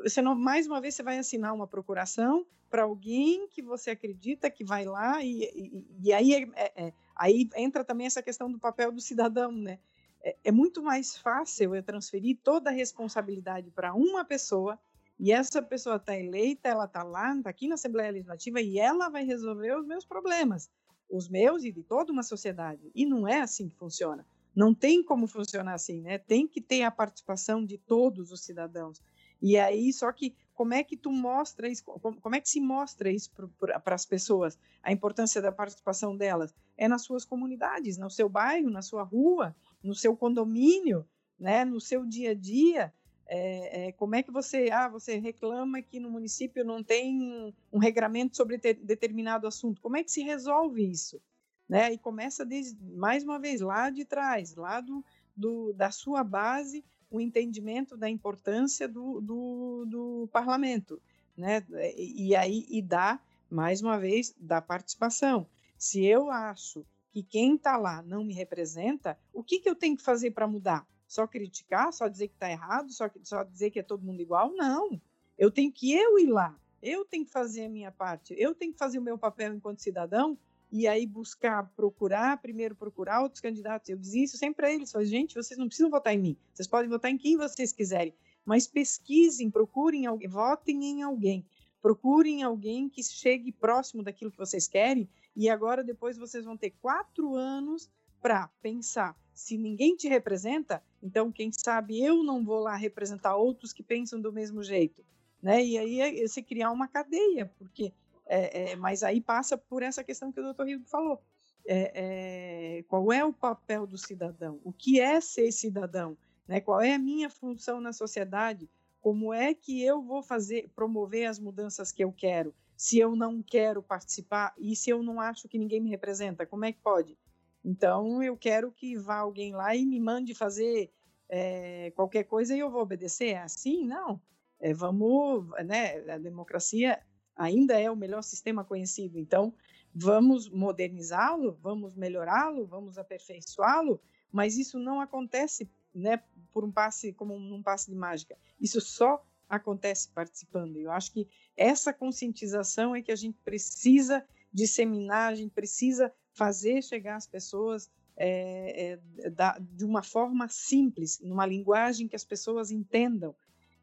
senão 0.07 0.35
mais 0.35 0.67
uma 0.67 0.81
vez 0.81 0.95
você 0.95 1.03
vai 1.03 1.19
assinar 1.19 1.53
uma 1.53 1.67
procuração 1.67 2.47
para 2.71 2.85
alguém 2.85 3.49
que 3.49 3.63
você 3.63 3.91
acredita 3.91 4.51
que 4.51 4.65
vai 4.65 4.85
lá 4.85 5.23
e, 5.23 5.45
e, 5.45 5.87
e 6.01 6.13
aí, 6.13 6.35
é, 6.35 6.49
é, 6.55 6.87
é, 6.87 6.93
aí 7.15 7.49
entra 7.57 7.85
também 7.85 8.07
essa 8.07 8.23
questão 8.23 8.51
do 8.51 8.59
papel 8.59 8.91
do 8.91 9.01
cidadão, 9.01 9.53
né? 9.53 9.79
É, 10.25 10.37
é 10.45 10.51
muito 10.51 10.83
mais 10.83 11.17
fácil 11.17 11.75
eu 11.75 11.83
transferir 11.83 12.39
toda 12.43 12.71
a 12.71 12.73
responsabilidade 12.73 13.71
para 13.71 13.95
uma 13.95 14.25
pessoa 14.25 14.79
e 15.21 15.31
essa 15.31 15.63
pessoa 15.63 15.97
está 15.97 16.17
eleita, 16.17 16.69
ela 16.69 16.87
está 16.87 17.03
lá, 17.03 17.37
está 17.37 17.51
aqui 17.51 17.69
na 17.69 17.75
Assembleia 17.75 18.11
Legislativa 18.11 18.61
e 18.61 18.79
ela 18.79 19.11
vai 19.11 19.25
resolver 19.25 19.77
os 19.77 19.87
meus 19.87 20.05
problemas, 20.05 20.71
os 21.09 21.29
meus 21.29 21.63
e 21.63 21.71
de 21.71 21.83
toda 21.83 22.11
uma 22.11 22.23
sociedade. 22.23 22.91
E 22.95 23.05
não 23.07 23.29
é 23.29 23.41
assim 23.41 23.69
que 23.69 23.77
funciona. 23.77 24.27
Não 24.57 24.75
tem 24.75 25.03
como 25.05 25.27
funcionar 25.27 25.75
assim, 25.75 26.01
né? 26.01 26.17
Tem 26.17 26.49
que 26.49 26.61
ter 26.61 26.83
a 26.83 26.91
participação 26.91 27.65
de 27.65 27.77
todos 27.77 28.33
os 28.33 28.45
cidadãos. 28.45 29.01
E 29.43 29.59
aí, 29.59 29.93
só 29.93 30.11
que 30.11 30.35
como 30.55 30.73
é 30.73 30.85
que 30.85 30.97
tu 30.97 31.11
mostra 31.11 31.69
isso? 31.69 31.85
Como 31.85 32.35
é 32.35 32.41
que 32.41 32.49
se 32.49 32.61
mostra 32.61 33.11
isso 33.11 33.31
para 33.59 33.95
as 33.95 34.07
pessoas? 34.07 34.57
A 34.83 34.93
importância 34.93 35.43
da 35.43 35.51
participação 35.51 36.17
delas 36.17 36.55
é 36.77 36.87
nas 36.87 37.03
suas 37.03 37.25
comunidades, 37.25 37.99
no 37.99 38.09
seu 38.09 38.29
bairro, 38.29 38.71
na 38.71 38.81
sua 38.81 39.03
rua, 39.03 39.55
no 39.85 39.95
seu 39.95 40.17
condomínio, 40.17 41.07
né? 41.39 41.65
No 41.65 41.81
seu 41.81 42.05
dia 42.05 42.33
a 42.33 42.35
dia. 42.35 42.93
É, 43.27 43.87
é, 43.87 43.93
como 43.93 44.17
é 44.17 44.23
que 44.23 44.33
você, 44.33 44.69
ah, 44.73 44.89
você 44.89 45.19
reclama 45.19 45.81
que 45.81 46.01
no 46.01 46.11
município 46.11 46.65
não 46.65 46.83
tem 46.83 47.55
um 47.73 47.79
regramento 47.79 48.37
sobre 48.37 48.59
determinado 48.59 49.47
assunto? 49.47 49.81
Como 49.81 49.97
é 49.97 50.03
que 50.03 50.11
se 50.11 50.23
resolve 50.23 50.91
isso? 50.91 51.21
né? 51.69 51.93
E 51.93 51.99
começa 51.99 52.45
desde, 52.45 52.79
mais 52.95 53.25
uma 53.25 53.39
vez 53.39 53.61
lá 53.61 53.91
de 53.91 54.05
trás, 54.05 54.55
lá 54.55 54.81
do, 54.81 55.05
do 55.37 55.73
da 55.73 55.91
sua 55.91 56.23
base, 56.23 56.85
o 57.11 57.21
entendimento 57.21 57.97
da 57.97 58.09
importância 58.09 58.89
do, 58.89 59.21
do, 59.21 59.85
do 59.87 60.29
parlamento, 60.33 61.01
né? 61.37 61.65
E, 61.97 62.29
e 62.29 62.37
aí 62.37 62.67
e 62.69 62.83
dá 62.83 63.21
mais 63.51 63.81
uma 63.81 63.99
vez 63.99 64.35
da 64.39 64.61
participação. 64.61 65.47
Se 65.79 66.05
eu 66.05 66.31
acho 66.31 66.85
que 67.15 67.23
quem 67.23 67.55
está 67.55 67.77
lá 67.77 68.03
não 68.03 68.25
me 68.25 68.35
representa, 68.35 69.17
o 69.33 69.45
que, 69.45 69.61
que 69.61 69.71
eu 69.71 69.77
tenho 69.77 69.97
que 69.97 70.03
fazer 70.03 70.33
para 70.33 70.49
mudar? 70.49 70.85
Só 71.07 71.29
criticar, 71.29 71.93
só 71.93 72.09
dizer 72.09 72.27
que 72.27 72.35
está 72.35 72.51
errado, 72.51 72.91
só, 72.93 73.09
só 73.23 73.45
dizer 73.45 73.71
que 73.71 73.79
é 73.79 73.85
todo 73.85 74.05
mundo 74.05 74.21
igual? 74.21 74.51
Não. 74.53 75.01
Eu 75.39 75.49
tenho 75.49 75.71
que 75.71 75.93
eu 75.93 76.19
ir 76.19 76.27
lá. 76.27 76.59
Eu 76.83 77.05
tenho 77.05 77.25
que 77.25 77.31
fazer 77.31 77.67
a 77.67 77.69
minha 77.69 77.93
parte. 77.93 78.35
Eu 78.37 78.53
tenho 78.53 78.73
que 78.73 78.79
fazer 78.81 78.99
o 78.99 79.03
meu 79.03 79.17
papel 79.17 79.55
enquanto 79.55 79.79
cidadão 79.79 80.37
e 80.73 80.89
aí 80.89 81.07
buscar, 81.07 81.71
procurar, 81.77 82.43
primeiro 82.43 82.75
procurar 82.75 83.23
outros 83.23 83.41
candidatos. 83.41 83.89
Eu 83.89 83.97
dizia 83.97 84.25
isso 84.25 84.37
sempre 84.37 84.57
para 84.57 84.73
eles, 84.73 84.91
falei, 84.91 85.07
gente, 85.07 85.37
vocês 85.37 85.57
não 85.57 85.69
precisam 85.69 85.89
votar 85.89 86.13
em 86.13 86.19
mim, 86.19 86.37
vocês 86.53 86.67
podem 86.67 86.91
votar 86.91 87.13
em 87.13 87.17
quem 87.17 87.37
vocês 87.37 87.73
quiserem, 87.73 88.13
mas 88.45 88.67
pesquisem, 88.67 89.49
procurem 89.53 90.05
alguém, 90.05 90.29
votem 90.29 90.85
em 90.85 91.03
alguém, 91.03 91.47
procurem 91.81 92.43
alguém 92.43 92.89
que 92.89 93.05
chegue 93.05 93.53
próximo 93.53 94.03
daquilo 94.03 94.33
que 94.33 94.37
vocês 94.37 94.67
querem, 94.67 95.09
e 95.37 95.49
agora 95.49 95.83
depois 95.83 96.17
vocês 96.17 96.45
vão 96.45 96.57
ter 96.57 96.71
quatro 96.81 97.35
anos 97.35 97.91
para 98.21 98.49
pensar. 98.63 99.17
Se 99.33 99.59
ninguém 99.59 99.97
te 99.97 100.09
representa, 100.09 100.83
então 101.03 101.33
quem 101.33 101.51
sabe 101.53 102.03
eu 102.03 102.23
não 102.23 102.45
vou 102.45 102.61
lá 102.61 102.77
representar 102.77 103.37
outros 103.37 103.73
que 103.73 103.83
pensam 103.83 104.21
do 104.21 104.33
mesmo 104.33 104.63
jeito, 104.63 105.05
né? 105.43 105.63
E 105.65 105.77
aí 105.77 106.01
é, 106.01 106.27
você 106.27 106.41
criar 106.41 106.71
uma 106.71 106.87
cadeia, 106.87 107.47
porque 107.59 107.93
é, 108.27 108.73
é, 108.73 108.77
mas 108.77 109.03
aí 109.03 109.21
passa 109.21 109.59
por 109.59 109.83
essa 109.83 110.03
questão 110.03 110.33
que 110.33 110.41
o 110.41 110.43
doutor 110.43 110.67
Rio 110.67 110.83
falou. 110.87 111.21
É, 111.67 112.79
é, 112.79 112.83
qual 112.85 113.13
é 113.13 113.25
o 113.25 113.33
papel 113.33 113.87
do 113.87 113.99
cidadão? 113.99 114.61
O 114.65 114.73
que 114.73 115.01
é 115.01 115.21
ser 115.21 115.51
cidadão? 115.51 116.17
Né? 116.47 116.61
Qual 116.61 116.81
é 116.81 116.95
a 116.95 116.99
minha 116.99 117.31
função 117.31 117.81
na 117.81 117.93
sociedade? 117.93 118.69
Como 119.01 119.33
é 119.33 119.53
que 119.55 119.83
eu 119.83 120.03
vou 120.03 120.23
fazer, 120.23 120.69
promover 120.75 121.27
as 121.27 121.39
mudanças 121.39 121.93
que 121.93 122.05
eu 122.05 122.13
quero? 122.13 122.55
Se 122.85 122.99
eu 122.99 123.17
não 123.17 123.43
quero 123.43 123.83
participar 123.83 124.53
e 124.59 124.77
se 124.77 124.91
eu 124.91 125.03
não 125.03 125.19
acho 125.19 125.49
que 125.49 125.57
ninguém 125.57 125.81
me 125.81 125.89
representa, 125.89 126.45
como 126.45 126.67
é 126.67 126.71
que 126.71 126.83
pode? 126.83 127.17
Então, 127.65 128.23
eu 128.23 128.37
quero 128.37 128.71
que 128.71 128.95
vá 128.95 129.17
alguém 129.17 129.55
lá 129.55 129.75
e 129.75 129.87
me 129.87 129.99
mande 129.99 130.35
fazer 130.35 130.93
é, 131.27 131.93
qualquer 131.93 132.25
coisa 132.25 132.55
eu 132.55 132.71
vou 132.71 132.83
obedecer. 132.83 133.29
É 133.29 133.39
assim? 133.39 133.87
Não. 133.87 134.21
É, 134.61 134.75
vamos, 134.75 135.49
né? 135.65 135.97
A 136.13 136.19
democracia 136.19 137.03
ainda 137.35 137.81
é 137.81 137.91
o 137.91 137.97
melhor 137.97 138.21
sistema 138.21 138.63
conhecido. 138.63 139.19
Então, 139.19 139.55
vamos 139.95 140.51
modernizá-lo, 140.51 141.59
vamos 141.63 141.95
melhorá-lo, 141.95 142.67
vamos 142.67 142.99
aperfeiçoá-lo, 142.99 143.99
mas 144.31 144.59
isso 144.59 144.79
não 144.79 145.01
acontece, 145.01 145.71
né? 145.95 146.23
Por 146.53 146.63
um 146.67 146.71
passe 146.71 147.15
como 147.15 147.35
um 147.35 147.63
passe 147.63 147.91
de 147.91 147.97
mágica. 147.97 148.37
Isso 148.61 148.79
só 148.79 149.25
acontece 149.49 150.09
participando. 150.09 150.77
Eu 150.77 150.91
acho 150.91 151.13
que 151.13 151.29
essa 151.57 151.93
conscientização 151.93 152.95
é 152.95 153.03
que 153.03 153.13
a 153.13 153.17
gente 153.17 153.39
precisa 153.45 154.25
disseminar, 154.53 155.33
a 155.33 155.35
gente 155.35 155.53
precisa 155.53 156.13
fazer 156.33 156.83
chegar 156.83 157.17
às 157.17 157.27
pessoas 157.27 157.91
é, 158.17 158.99
é, 159.19 159.31
da, 159.31 159.59
de 159.59 159.85
uma 159.85 160.03
forma 160.03 160.49
simples, 160.49 161.21
numa 161.21 161.47
linguagem 161.47 162.09
que 162.09 162.17
as 162.17 162.25
pessoas 162.25 162.71
entendam. 162.71 163.35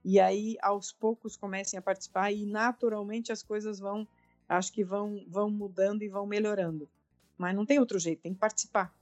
E 0.03 0.19
aí, 0.19 0.57
aos 0.61 0.91
poucos, 0.91 1.35
comecem 1.35 1.77
a 1.77 1.81
participar 1.81 2.31
e, 2.31 2.45
naturalmente, 2.45 3.31
as 3.31 3.43
coisas 3.43 3.79
vão, 3.79 4.07
acho 4.47 4.71
que 4.71 4.83
vão, 4.83 5.23
vão 5.27 5.49
mudando 5.49 6.01
e 6.01 6.09
vão 6.09 6.25
melhorando. 6.25 6.89
Mas 7.37 7.55
não 7.55 7.65
tem 7.65 7.79
outro 7.79 7.99
jeito, 7.99 8.21
tem 8.21 8.33
que 8.33 8.39
participar. 8.39 8.93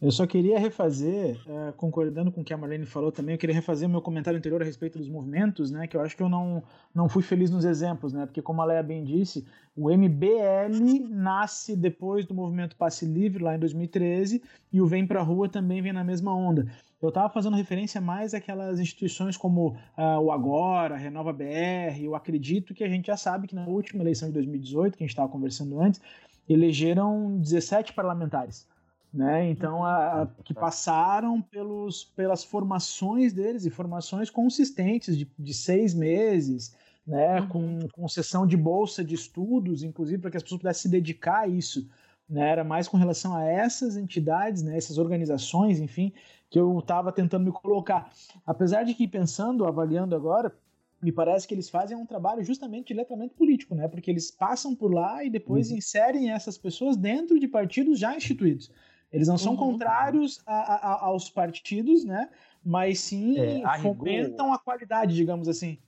Eu 0.00 0.12
só 0.12 0.28
queria 0.28 0.60
refazer, 0.60 1.36
uh, 1.48 1.72
concordando 1.72 2.30
com 2.30 2.40
o 2.40 2.44
que 2.44 2.54
a 2.54 2.56
Marlene 2.56 2.86
falou 2.86 3.10
também, 3.10 3.34
eu 3.34 3.38
queria 3.38 3.54
refazer 3.54 3.88
o 3.88 3.90
meu 3.90 4.00
comentário 4.00 4.38
anterior 4.38 4.62
a 4.62 4.64
respeito 4.64 4.96
dos 4.96 5.08
movimentos, 5.08 5.72
né, 5.72 5.88
que 5.88 5.96
eu 5.96 6.00
acho 6.00 6.16
que 6.16 6.22
eu 6.22 6.28
não, 6.28 6.62
não 6.94 7.08
fui 7.08 7.20
feliz 7.20 7.50
nos 7.50 7.64
exemplos, 7.64 8.12
né, 8.12 8.24
porque 8.24 8.40
como 8.40 8.62
a 8.62 8.64
Leia 8.64 8.80
bem 8.80 9.02
disse, 9.02 9.44
o 9.76 9.90
MBL 9.90 11.10
nasce 11.10 11.74
depois 11.74 12.24
do 12.24 12.32
movimento 12.32 12.76
Passe 12.76 13.06
Livre, 13.06 13.42
lá 13.42 13.56
em 13.56 13.58
2013, 13.58 14.40
e 14.72 14.80
o 14.80 14.86
Vem 14.86 15.04
Pra 15.04 15.20
Rua 15.20 15.48
também 15.48 15.82
vem 15.82 15.92
na 15.92 16.04
mesma 16.04 16.32
onda. 16.32 16.70
Eu 17.02 17.08
estava 17.08 17.28
fazendo 17.28 17.56
referência 17.56 18.00
mais 18.00 18.34
àquelas 18.34 18.78
instituições 18.78 19.36
como 19.36 19.70
uh, 19.98 20.20
o 20.20 20.30
Agora, 20.30 20.94
a 20.94 20.98
Renova 20.98 21.32
BR, 21.32 22.00
eu 22.00 22.14
acredito 22.14 22.72
que 22.72 22.84
a 22.84 22.88
gente 22.88 23.06
já 23.06 23.16
sabe 23.16 23.48
que 23.48 23.54
na 23.54 23.66
última 23.66 24.04
eleição 24.04 24.28
de 24.28 24.34
2018, 24.34 24.96
que 24.96 25.02
a 25.02 25.06
gente 25.06 25.12
estava 25.12 25.28
conversando 25.28 25.80
antes, 25.80 26.00
elegeram 26.48 27.36
17 27.40 27.94
parlamentares 27.94 28.64
né? 29.12 29.48
Então, 29.50 29.84
a, 29.84 30.22
a, 30.22 30.26
que 30.44 30.52
passaram 30.52 31.40
pelos, 31.40 32.04
pelas 32.04 32.44
formações 32.44 33.32
deles 33.32 33.64
e 33.64 33.70
formações 33.70 34.30
consistentes 34.30 35.16
de, 35.16 35.30
de 35.38 35.54
seis 35.54 35.94
meses, 35.94 36.76
né? 37.06 37.40
Uhum. 37.40 37.88
Com, 37.92 38.08
sessão 38.08 38.46
de 38.46 38.56
bolsa 38.56 39.02
de 39.02 39.14
estudos, 39.14 39.82
inclusive 39.82 40.20
para 40.20 40.30
que 40.30 40.36
as 40.36 40.42
pessoas 40.42 40.60
pudessem 40.60 40.82
se 40.82 40.88
dedicar 40.88 41.40
a 41.40 41.48
isso. 41.48 41.88
Né? 42.28 42.50
Era 42.50 42.62
mais 42.62 42.86
com 42.86 42.98
relação 42.98 43.34
a 43.34 43.42
essas 43.44 43.96
entidades, 43.96 44.62
né? 44.62 44.76
essas 44.76 44.98
organizações, 44.98 45.80
enfim, 45.80 46.12
que 46.50 46.60
eu 46.60 46.78
estava 46.78 47.10
tentando 47.10 47.46
me 47.46 47.52
colocar. 47.52 48.12
Apesar 48.46 48.82
de 48.82 48.92
que, 48.92 49.08
pensando, 49.08 49.64
avaliando 49.64 50.14
agora, 50.14 50.54
me 51.00 51.10
parece 51.10 51.48
que 51.48 51.54
eles 51.54 51.70
fazem 51.70 51.96
um 51.96 52.04
trabalho 52.04 52.44
justamente 52.44 52.88
de 52.88 52.94
letramento 52.94 53.34
político, 53.34 53.74
né? 53.74 53.86
Porque 53.86 54.10
eles 54.10 54.30
passam 54.30 54.74
por 54.74 54.92
lá 54.92 55.24
e 55.24 55.30
depois 55.30 55.70
uhum. 55.70 55.78
inserem 55.78 56.30
essas 56.30 56.58
pessoas 56.58 56.96
dentro 56.96 57.38
de 57.38 57.46
partidos 57.46 57.98
já 57.98 58.14
instituídos. 58.16 58.70
Eles 59.10 59.28
não 59.28 59.38
são 59.38 59.52
uhum. 59.52 59.58
contrários 59.58 60.42
a, 60.46 60.52
a, 60.52 61.04
aos 61.06 61.30
partidos, 61.30 62.04
né? 62.04 62.30
Mas 62.64 63.00
sim 63.00 63.38
é, 63.38 63.64
a 63.64 63.78
fomentam 63.78 64.46
rigor, 64.46 64.54
a 64.54 64.58
qualidade, 64.58 65.14
digamos 65.14 65.48
assim. 65.48 65.78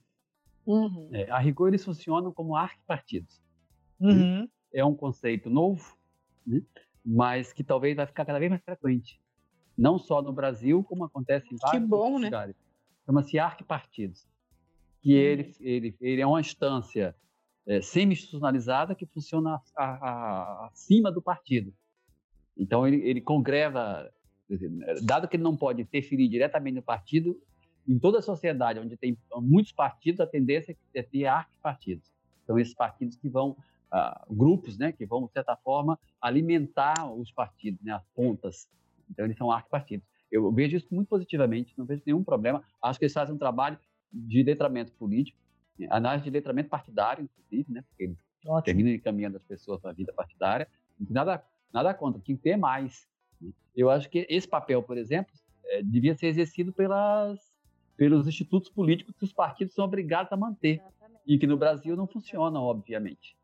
Uhum. 0.65 1.09
É, 1.11 1.29
a 1.29 1.37
rigor, 1.37 1.67
eles 1.67 1.83
funcionam 1.83 2.31
como 2.31 2.55
arquipartidos. 2.55 3.41
Uhum. 3.99 4.47
É 4.73 4.83
um 4.83 4.95
conceito 4.95 5.49
novo, 5.49 5.95
né? 6.45 6.61
mas 7.05 7.53
que 7.53 7.63
talvez 7.63 7.95
vai 7.95 8.07
ficar 8.07 8.25
cada 8.25 8.39
vez 8.39 8.49
mais 8.49 8.63
frequente. 8.63 9.19
Não 9.77 9.99
só 9.99 10.21
no 10.21 10.33
Brasil, 10.33 10.83
como 10.83 11.03
acontece 11.03 11.53
em 11.53 11.57
vários 11.57 11.87
bom, 11.87 12.19
né? 12.19 12.25
lugares. 12.25 12.55
Chama-se 13.05 13.37
arquipartidos. 13.37 14.27
Que 15.01 15.13
ele, 15.13 15.43
uhum. 15.43 15.55
ele, 15.59 15.97
ele 15.99 16.21
é 16.21 16.27
uma 16.27 16.39
instância 16.39 17.15
é, 17.65 17.81
semi-institucionalizada 17.81 18.95
que 18.95 19.05
funciona 19.05 19.61
a, 19.75 19.83
a, 19.85 20.67
acima 20.67 21.11
do 21.11 21.21
partido. 21.21 21.73
Então, 22.57 22.87
ele, 22.87 22.97
ele 23.07 23.21
congrega, 23.21 24.11
dado 25.03 25.27
que 25.27 25.35
ele 25.35 25.43
não 25.43 25.55
pode 25.55 25.81
interferir 25.81 26.27
diretamente 26.27 26.75
no 26.75 26.81
partido, 26.81 27.39
em 27.87 27.97
toda 27.97 28.19
a 28.19 28.21
sociedade 28.21 28.79
onde 28.79 28.95
tem 28.95 29.17
muitos 29.37 29.71
partidos, 29.71 30.19
a 30.19 30.27
tendência 30.27 30.77
é 30.93 31.01
ter 31.01 31.25
arquipartidos. 31.25 32.11
Então, 32.43 32.59
esses 32.59 32.73
partidos 32.73 33.15
que 33.15 33.29
vão, 33.29 33.51
uh, 33.91 34.35
grupos, 34.35 34.77
né, 34.77 34.91
que 34.91 35.05
vão, 35.05 35.25
de 35.25 35.31
certa 35.31 35.55
forma, 35.55 35.97
alimentar 36.21 37.11
os 37.13 37.31
partidos, 37.31 37.81
né, 37.81 37.93
as 37.93 38.05
pontas. 38.15 38.67
Então, 39.09 39.25
eles 39.25 39.37
são 39.37 39.51
arquipartidos. 39.51 40.05
Eu 40.31 40.51
vejo 40.51 40.77
isso 40.77 40.87
muito 40.91 41.07
positivamente, 41.07 41.73
não 41.77 41.85
vejo 41.85 42.01
nenhum 42.05 42.23
problema. 42.23 42.63
Acho 42.81 42.99
que 42.99 43.05
eles 43.05 43.13
fazem 43.13 43.35
um 43.35 43.37
trabalho 43.37 43.77
de 44.11 44.43
letramento 44.43 44.91
político, 44.93 45.37
análise 45.89 46.23
de 46.23 46.29
letramento 46.29 46.69
partidário, 46.69 47.23
inclusive, 47.23 47.71
né, 47.71 47.83
porque 47.89 48.03
eles 48.03 48.17
Ótimo. 48.45 48.63
terminam 48.63 48.91
encaminhando 48.91 49.37
as 49.37 49.43
pessoas 49.43 49.81
para 49.81 49.91
a 49.91 49.93
vida 49.93 50.13
partidária. 50.13 50.67
Não 50.99 51.05
tem 51.07 51.13
nada 51.13 51.43
Nada 51.73 51.93
contra, 51.93 52.21
tinha 52.21 52.37
que 52.37 52.43
ter 52.43 52.57
mais. 52.57 53.07
Né? 53.39 53.51
Eu 53.75 53.89
acho 53.89 54.09
que 54.09 54.25
esse 54.29 54.47
papel, 54.47 54.83
por 54.83 54.97
exemplo, 54.97 55.33
é, 55.65 55.81
devia 55.81 56.15
ser 56.15 56.27
exercido 56.27 56.73
pelas, 56.73 57.39
pelos 57.95 58.27
institutos 58.27 58.69
políticos 58.69 59.15
que 59.17 59.23
os 59.23 59.33
partidos 59.33 59.73
são 59.73 59.85
obrigados 59.85 60.31
a 60.31 60.37
manter. 60.37 60.79
Exatamente. 60.79 61.21
E 61.25 61.37
que 61.37 61.47
no 61.47 61.57
Brasil 61.57 61.95
não 61.95 62.07
funciona, 62.07 62.59
obviamente. 62.59 63.35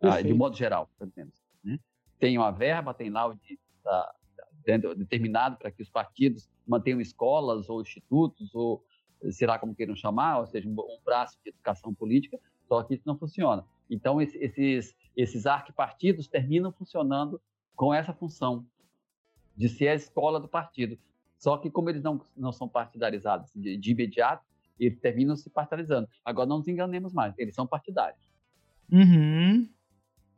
Ah, 0.00 0.20
de 0.20 0.32
modo 0.32 0.56
geral, 0.56 0.88
pelo 0.98 1.12
menos. 1.16 1.34
Né? 1.64 1.78
Tem 2.18 2.36
uma 2.36 2.50
verba, 2.50 2.94
tem 2.94 3.10
lá 3.10 3.26
o 3.26 3.34
de, 3.34 3.58
tá, 3.82 4.14
determinado 4.96 5.56
para 5.56 5.70
que 5.70 5.82
os 5.82 5.88
partidos 5.88 6.48
mantenham 6.66 7.00
escolas 7.00 7.68
ou 7.68 7.80
institutos, 7.80 8.54
ou 8.54 8.84
sei 9.30 9.46
lá 9.46 9.58
como 9.58 9.74
queiram 9.74 9.96
chamar, 9.96 10.40
ou 10.40 10.46
seja, 10.46 10.68
um, 10.68 10.72
um 10.72 10.98
braço 11.04 11.38
de 11.42 11.50
educação 11.50 11.92
política, 11.94 12.38
só 12.68 12.82
que 12.82 12.94
isso 12.94 13.02
não 13.06 13.18
funciona. 13.18 13.64
Então, 13.90 14.20
esses, 14.20 14.94
esses 15.18 15.46
arquipartidos 15.46 16.28
terminam 16.28 16.70
funcionando 16.70 17.40
com 17.74 17.92
essa 17.92 18.14
função 18.14 18.64
de 19.56 19.68
ser 19.68 19.88
a 19.88 19.94
escola 19.94 20.38
do 20.38 20.48
partido. 20.48 20.96
Só 21.36 21.56
que, 21.56 21.68
como 21.68 21.90
eles 21.90 22.02
não, 22.02 22.22
não 22.36 22.52
são 22.52 22.68
partidarizados 22.68 23.50
de, 23.54 23.76
de 23.76 23.90
imediato, 23.90 24.46
eles 24.78 25.00
terminam 25.00 25.34
se 25.34 25.50
partidarizando. 25.50 26.08
Agora, 26.24 26.48
não 26.48 26.58
nos 26.58 26.68
enganemos 26.68 27.12
mais, 27.12 27.36
eles 27.36 27.54
são 27.54 27.66
partidários. 27.66 28.22
Uhum. 28.90 29.68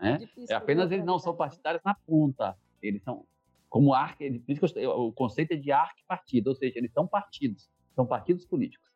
É, 0.01 0.19
é 0.49 0.55
apenas 0.55 0.91
eles 0.91 1.05
não 1.05 1.19
são 1.19 1.37
partidários 1.37 1.83
na 1.85 1.95
ponta. 1.95 2.57
Eles 2.81 3.03
são 3.03 3.27
como 3.69 3.93
arque, 3.95 4.43
o 4.87 5.13
conceito 5.13 5.53
é 5.53 5.57
de 5.57 5.71
arque-partido, 5.71 6.49
ou 6.49 6.57
seja, 6.57 6.77
eles 6.79 6.91
são 6.91 7.07
partidos, 7.07 7.71
são 7.95 8.05
partidos 8.05 8.45
políticos 8.45 8.91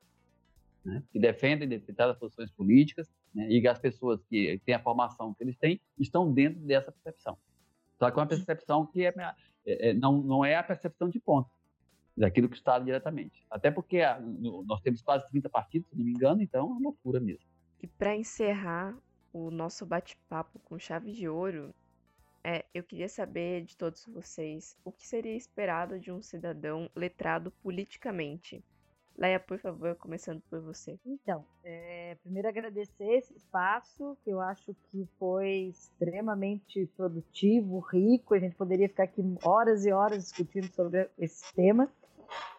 né, 0.85 1.01
que 1.13 1.19
defendem 1.21 1.69
determinadas 1.69 2.19
posições 2.19 2.51
políticas, 2.51 3.09
né, 3.35 3.49
e 3.49 3.67
as 3.67 3.79
pessoas 3.79 4.23
que 4.25 4.61
têm 4.65 4.75
a 4.75 4.83
formação 4.83 5.35
que 5.35 5.43
eles 5.43 5.57
têm 5.57 5.81
estão 5.99 6.33
dentro 6.33 6.61
dessa 6.61 6.93
percepção. 6.93 7.37
Só 7.99 8.11
que 8.11 8.19
é 8.19 8.23
uma 8.23 8.29
percepção 8.29 8.87
que 8.87 9.05
é, 9.05 9.15
é, 9.67 9.91
é 9.91 9.95
não, 9.95 10.23
não 10.23 10.45
é 10.45 10.57
a 10.57 10.63
percepção 10.63 11.09
de 11.09 11.21
ponta 11.21 11.51
daquilo 12.17 12.49
que 12.49 12.57
está 12.57 12.79
diretamente. 12.79 13.45
Até 13.51 13.71
porque 13.71 14.01
a, 14.01 14.21
no, 14.21 14.65
nós 14.65 14.81
temos 14.81 15.03
quase 15.03 15.27
30 15.29 15.49
partidos, 15.49 15.89
se 15.89 15.97
não 15.97 16.05
me 16.05 16.13
engano, 16.13 16.43
então 16.43 16.61
é 16.61 16.65
uma 16.65 16.81
loucura 16.81 17.21
mesmo. 17.21 17.45
E 17.83 17.87
para 17.87 18.17
encerrar 18.17 18.97
o 19.33 19.51
nosso 19.51 19.85
bate-papo 19.85 20.59
com 20.61 20.79
chave 20.79 21.13
de 21.13 21.29
ouro, 21.29 21.75
é, 22.43 22.65
eu 22.73 22.85
queria 22.85 23.09
saber 23.09 23.65
de 23.65 23.77
todos 23.77 24.07
vocês 24.07 24.77
o 24.85 24.93
que 24.93 25.07
seria 25.07 25.35
esperado 25.35 25.99
de 25.99 26.13
um 26.13 26.23
cidadão 26.23 26.89
letrado 26.95 27.51
politicamente. 27.63 28.63
Leia, 29.17 29.39
por 29.39 29.59
favor, 29.61 29.95
começando 29.95 30.43
por 30.51 30.61
você. 30.61 30.99
Então, 31.07 31.45
é, 31.63 32.17
primeiro 32.23 32.49
agradecer 32.49 33.05
esse 33.05 33.33
espaço, 33.37 34.17
que 34.25 34.31
eu 34.31 34.41
acho 34.41 34.75
que 34.91 35.07
foi 35.19 35.69
extremamente 35.69 36.87
produtivo, 36.97 37.79
rico. 37.79 38.35
A 38.35 38.41
gente 38.41 38.57
poderia 38.57 38.89
ficar 38.89 39.05
aqui 39.05 39.23
horas 39.45 39.87
e 39.87 39.93
horas 39.93 40.25
discutindo 40.25 40.67
sobre 40.75 41.09
esse 41.17 41.45
tema. 41.55 41.89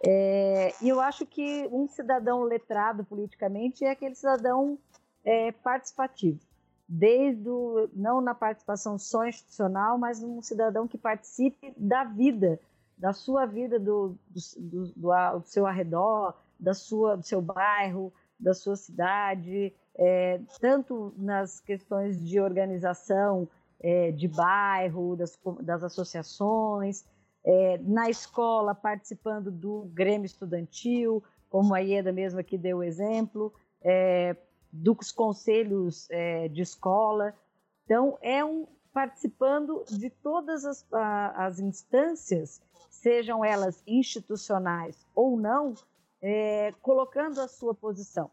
É, 0.05 0.73
e 0.81 0.87
eu 0.87 1.01
acho 1.01 1.25
que 1.25 1.67
um 1.71 1.87
cidadão 1.89 2.43
letrado 2.43 3.03
politicamente 3.03 3.83
é 3.83 3.91
aquele 3.91 4.15
cidadão 4.15 4.77
é, 5.25 5.51
participativo. 5.51 6.39
Desde 6.87 7.49
o, 7.49 7.89
não 7.93 8.21
na 8.21 8.33
participação 8.33 8.97
só 8.97 9.25
institucional, 9.27 9.97
mas 9.97 10.23
um 10.23 10.41
cidadão 10.41 10.87
que 10.87 10.97
participe 10.97 11.73
da 11.75 12.05
vida, 12.05 12.59
da 12.97 13.11
sua 13.11 13.45
vida, 13.45 13.77
do, 13.77 14.15
do, 14.29 14.39
do, 14.57 14.93
do, 14.95 15.41
seu 15.45 15.65
arredor, 15.65 16.33
da 16.59 16.73
sua, 16.73 17.17
do 17.17 17.23
seu 17.23 17.41
bairro, 17.41 18.13
da 18.39 18.53
sua 18.53 18.75
cidade, 18.75 19.73
é, 19.97 20.39
tanto 20.59 21.13
nas 21.17 21.59
questões 21.59 22.21
de 22.23 22.39
organização 22.39 23.47
é, 23.79 24.11
de 24.11 24.27
bairro, 24.27 25.15
das, 25.15 25.37
das 25.61 25.83
associações, 25.83 27.05
é, 27.43 27.77
na 27.83 28.09
escola 28.09 28.73
participando 28.73 29.51
do 29.51 29.89
Grêmio 29.93 30.25
Estudantil, 30.25 31.23
como 31.49 31.73
a 31.73 31.79
Ieda 31.79 32.11
mesmo 32.11 32.39
aqui 32.39 32.57
deu 32.57 32.79
o 32.79 32.83
exemplo, 32.83 33.53
é, 33.81 34.35
dos 34.71 35.11
conselhos 35.11 36.07
é, 36.09 36.47
de 36.49 36.61
escola. 36.61 37.33
Então, 37.85 38.17
é 38.21 38.43
um 38.43 38.67
participando 38.91 39.83
de 39.89 40.09
todas 40.09 40.65
as, 40.65 40.85
as 40.91 41.59
instâncias 41.59 42.61
sejam 42.89 43.43
elas 43.43 43.83
institucionais 43.85 45.05
ou 45.13 45.37
não, 45.37 45.75
é, 46.27 46.73
colocando 46.81 47.39
a 47.39 47.47
sua 47.47 47.75
posição. 47.75 48.31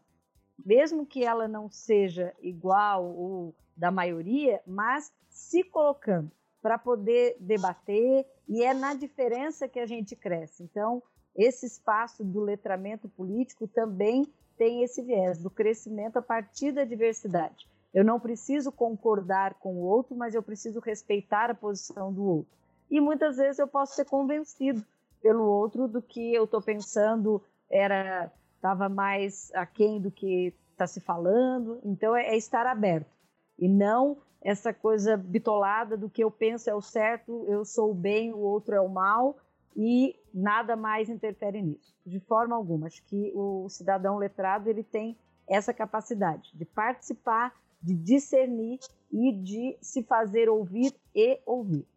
Mesmo 0.65 1.05
que 1.05 1.23
ela 1.23 1.47
não 1.47 1.69
seja 1.69 2.33
igual 2.41 3.05
ou 3.05 3.55
da 3.77 3.91
maioria, 3.91 4.59
mas 4.65 5.13
se 5.29 5.63
colocando 5.63 6.31
para 6.59 6.79
poder 6.79 7.37
debater, 7.39 8.25
e 8.49 8.63
é 8.63 8.73
na 8.73 8.95
diferença 8.95 9.67
que 9.67 9.79
a 9.79 9.85
gente 9.85 10.15
cresce. 10.15 10.63
Então, 10.63 11.03
esse 11.35 11.67
espaço 11.67 12.23
do 12.23 12.39
letramento 12.39 13.07
político 13.09 13.67
também 13.67 14.25
tem 14.57 14.81
esse 14.81 15.03
viés 15.03 15.37
do 15.37 15.51
crescimento 15.51 16.17
a 16.17 16.21
partir 16.21 16.71
da 16.71 16.83
diversidade. 16.83 17.69
Eu 17.93 18.03
não 18.03 18.19
preciso 18.19 18.71
concordar 18.71 19.53
com 19.55 19.75
o 19.75 19.83
outro, 19.83 20.15
mas 20.15 20.33
eu 20.33 20.41
preciso 20.41 20.79
respeitar 20.79 21.51
a 21.51 21.55
posição 21.55 22.11
do 22.11 22.23
outro. 22.23 22.51
E 22.89 22.99
muitas 22.99 23.37
vezes 23.37 23.59
eu 23.59 23.67
posso 23.67 23.93
ser 23.93 24.05
convencido 24.05 24.83
pelo 25.21 25.43
outro 25.43 25.87
do 25.87 26.01
que 26.01 26.33
eu 26.33 26.45
estou 26.45 26.61
pensando 26.61 27.41
era 27.69 28.31
estava 28.55 28.87
mais 28.87 29.51
aquém 29.53 29.99
do 29.99 30.09
que 30.09 30.53
está 30.71 30.87
se 30.87 31.01
falando. 31.01 31.79
Então 31.83 32.15
é, 32.15 32.27
é 32.27 32.37
estar 32.37 32.65
aberto 32.65 33.13
e 33.57 33.67
não 33.67 34.17
essa 34.41 34.73
coisa 34.73 35.15
bitolada 35.15 35.95
do 35.95 36.09
que 36.09 36.23
eu 36.23 36.29
penso 36.29 36.69
é 36.69 36.75
o 36.75 36.81
certo, 36.81 37.45
eu 37.47 37.63
sou 37.63 37.91
o 37.91 37.95
bem, 37.95 38.33
o 38.33 38.39
outro 38.39 38.75
é 38.75 38.81
o 38.81 38.89
mal 38.89 39.37
e 39.75 40.15
nada 40.33 40.75
mais 40.75 41.09
interfere 41.09 41.61
nisso, 41.61 41.95
de 42.05 42.19
forma 42.19 42.55
alguma. 42.55 42.87
Acho 42.87 43.03
que 43.05 43.31
o 43.33 43.69
cidadão 43.69 44.17
letrado 44.17 44.69
ele 44.69 44.83
tem 44.83 45.17
essa 45.47 45.73
capacidade 45.73 46.51
de 46.53 46.65
participar, 46.65 47.53
de 47.81 47.93
discernir 47.95 48.79
e 49.11 49.31
de 49.31 49.77
se 49.81 50.03
fazer 50.03 50.49
ouvir 50.49 50.93
e 51.15 51.39
ouvir. 51.45 51.87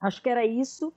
Acho 0.00 0.22
que 0.22 0.28
era 0.28 0.44
isso. 0.44 0.92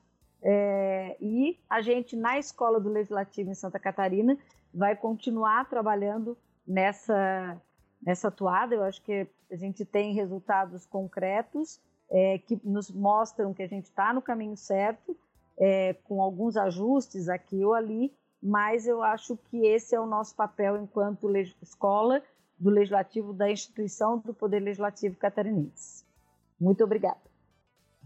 É, 0.47 1.17
e 1.19 1.57
a 1.67 1.81
gente, 1.81 2.15
na 2.15 2.37
Escola 2.37 2.79
do 2.79 2.87
Legislativo 2.87 3.49
em 3.49 3.55
Santa 3.55 3.79
Catarina, 3.79 4.37
vai 4.71 4.95
continuar 4.95 5.67
trabalhando 5.67 6.37
nessa, 6.67 7.59
nessa 7.99 8.29
toada. 8.29 8.75
Eu 8.75 8.83
acho 8.83 9.01
que 9.01 9.27
a 9.51 9.55
gente 9.55 9.83
tem 9.83 10.13
resultados 10.13 10.85
concretos 10.85 11.81
é, 12.11 12.37
que 12.37 12.59
nos 12.63 12.91
mostram 12.91 13.55
que 13.55 13.63
a 13.63 13.67
gente 13.67 13.85
está 13.85 14.13
no 14.13 14.21
caminho 14.21 14.55
certo, 14.55 15.17
é, 15.57 15.93
com 16.03 16.21
alguns 16.21 16.55
ajustes 16.57 17.27
aqui 17.27 17.65
ou 17.65 17.73
ali, 17.73 18.13
mas 18.41 18.85
eu 18.87 19.01
acho 19.01 19.35
que 19.49 19.65
esse 19.65 19.95
é 19.95 19.99
o 19.99 20.05
nosso 20.05 20.35
papel 20.35 20.77
enquanto 20.77 21.35
escola 21.59 22.21
do 22.59 22.69
Legislativo, 22.69 23.33
da 23.33 23.49
instituição 23.49 24.19
do 24.19 24.33
Poder 24.33 24.59
Legislativo 24.59 25.15
catarinense. 25.17 26.05
Muito 26.59 26.83
obrigada. 26.83 27.19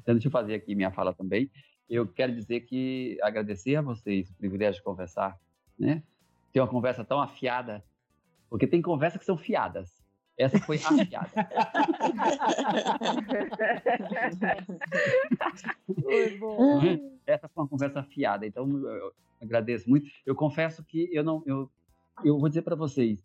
Então, 0.02 0.16
deixa 0.16 0.28
eu 0.30 0.32
fazer 0.32 0.56
aqui 0.56 0.74
minha 0.74 0.92
fala 0.92 1.14
também. 1.14 1.52
Eu 1.90 2.08
quero 2.08 2.34
dizer 2.34 2.62
que 2.62 3.18
agradecer 3.22 3.76
a 3.76 3.82
vocês 3.82 4.30
o 4.30 4.36
privilégio 4.36 4.80
de 4.80 4.84
conversar, 4.84 5.40
né? 5.78 6.04
Ter 6.54 6.60
uma 6.60 6.68
conversa 6.68 7.04
tão 7.04 7.20
afiada, 7.20 7.84
porque 8.50 8.68
tem 8.68 8.82
conversas 8.82 9.20
que 9.20 9.26
são 9.26 9.38
fiadas. 9.38 10.00
Essa 10.38 10.60
foi 10.60 10.78
afiada. 10.78 11.30
foi 16.02 16.38
bom. 16.38 16.82
Essa 17.26 17.50
foi 17.50 17.64
uma 17.64 17.68
conversa 17.68 18.00
afiada, 18.00 18.46
então 18.46 18.70
eu 18.88 19.12
agradeço 19.42 19.90
muito. 19.90 20.10
Eu 20.26 20.36
confesso 20.36 20.84
que 20.84 21.10
eu 21.12 21.24
não, 21.24 21.44
eu, 21.46 21.70
eu 22.24 22.40
vou 22.40 22.48
dizer 22.48 22.62
para 22.62 22.76
vocês, 22.76 23.20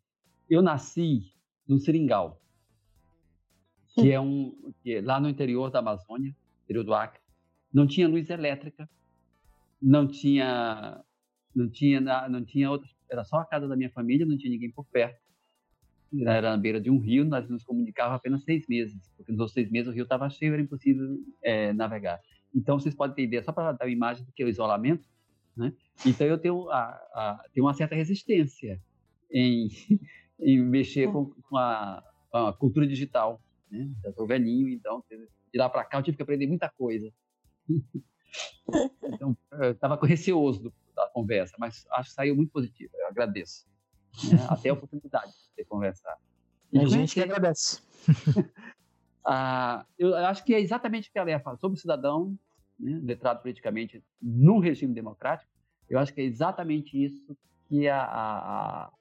eu 0.48 0.60
nasci 0.60 1.32
no 1.68 1.78
Seringal, 1.78 2.40
que 3.94 4.10
é 4.10 4.20
um, 4.20 4.72
que 4.82 4.96
é 4.96 5.00
lá 5.00 5.20
no 5.20 5.28
interior 5.28 5.70
da 5.70 5.78
Amazônia, 5.78 6.34
interior 6.64 6.84
do 6.84 6.94
Acre, 6.94 7.20
não 7.74 7.86
tinha 7.86 8.08
luz 8.08 8.30
elétrica, 8.30 8.88
não 9.82 10.08
tinha, 10.08 11.04
não 11.54 11.68
tinha, 11.68 12.00
não 12.28 12.44
tinha 12.44 12.70
outra, 12.70 12.88
era 13.10 13.24
só 13.24 13.38
a 13.38 13.44
casa 13.44 13.68
da 13.68 13.76
minha 13.76 13.90
família, 13.90 14.24
não 14.24 14.38
tinha 14.38 14.50
ninguém 14.50 14.70
por 14.70 14.86
perto 14.86 15.24
era 16.22 16.50
na 16.50 16.56
beira 16.56 16.80
de 16.80 16.90
um 16.90 16.98
rio, 16.98 17.24
nós 17.24 17.48
nos 17.48 17.64
comunicávamos 17.64 18.18
apenas 18.18 18.44
seis 18.44 18.66
meses, 18.68 19.10
porque 19.16 19.32
nos 19.32 19.40
outros 19.40 19.54
seis 19.54 19.70
meses 19.70 19.88
o 19.88 19.92
rio 19.92 20.04
estava 20.04 20.28
cheio, 20.30 20.52
era 20.52 20.62
impossível 20.62 21.18
é, 21.42 21.72
navegar. 21.72 22.20
Então, 22.54 22.78
vocês 22.78 22.94
podem 22.94 23.16
ter 23.16 23.22
ideia, 23.22 23.42
só 23.42 23.52
para 23.52 23.72
dar 23.72 23.84
uma 23.84 23.90
imagem 23.90 24.24
do 24.24 24.32
que 24.32 24.42
é 24.42 24.46
o 24.46 24.48
isolamento, 24.48 25.08
né? 25.56 25.72
Então, 26.06 26.26
eu 26.26 26.38
tenho, 26.38 26.70
a, 26.70 26.82
a, 26.82 27.44
tenho 27.52 27.66
uma 27.66 27.74
certa 27.74 27.94
resistência 27.94 28.80
em, 29.30 29.68
em 30.38 30.60
mexer 30.60 31.10
com, 31.10 31.26
com 31.48 31.56
a, 31.56 32.02
a, 32.32 32.52
cultura 32.52 32.86
digital. 32.86 33.40
Né? 33.70 33.90
Estou 34.04 34.26
velhinho, 34.26 34.68
então, 34.68 35.02
de 35.10 35.58
lá 35.58 35.68
para 35.68 35.84
cá 35.84 35.98
eu 35.98 36.02
tive 36.02 36.16
que 36.16 36.22
aprender 36.22 36.46
muita 36.46 36.68
coisa. 36.68 37.12
Então, 39.04 39.36
estava 39.70 39.98
receoso 40.06 40.72
da 40.94 41.08
conversa, 41.08 41.56
mas 41.58 41.86
acho 41.92 42.10
que 42.10 42.14
saiu 42.14 42.36
muito 42.36 42.52
positivo, 42.52 42.92
eu 42.94 43.08
agradeço. 43.08 43.66
Né? 44.24 44.38
Até 44.48 44.68
a 44.68 44.74
oportunidade 44.74 45.32
de 45.56 45.64
conversar. 45.64 46.16
E 46.72 46.78
a 46.78 46.86
gente 46.86 47.14
que 47.14 47.20
agradece. 47.20 47.80
ah, 49.24 49.86
eu 49.98 50.14
acho 50.16 50.44
que 50.44 50.54
é 50.54 50.60
exatamente 50.60 51.08
o 51.08 51.12
que 51.12 51.18
a 51.18 51.24
Leia 51.24 51.40
fala 51.40 51.56
sobre 51.56 51.78
o 51.78 51.80
cidadão, 51.80 52.36
né, 52.78 53.00
letrado 53.02 53.42
politicamente 53.42 54.04
num 54.20 54.58
regime 54.58 54.92
democrático. 54.92 55.50
Eu 55.88 55.98
acho 55.98 56.12
que 56.12 56.20
é 56.20 56.24
exatamente 56.24 57.02
isso 57.02 57.36
que 57.68 57.88
a, 57.88 58.02
a, 58.02 58.92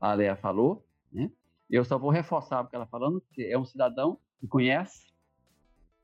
a 0.00 0.14
Leia 0.14 0.36
falou. 0.36 0.86
Né? 1.12 1.30
Eu 1.70 1.84
só 1.84 1.98
vou 1.98 2.10
reforçar 2.10 2.60
o 2.60 2.66
que 2.66 2.74
ela 2.74 2.86
tá 2.86 2.90
falando, 2.90 3.22
que 3.32 3.44
é 3.44 3.58
um 3.58 3.64
cidadão 3.64 4.18
que 4.40 4.46
conhece, 4.46 5.12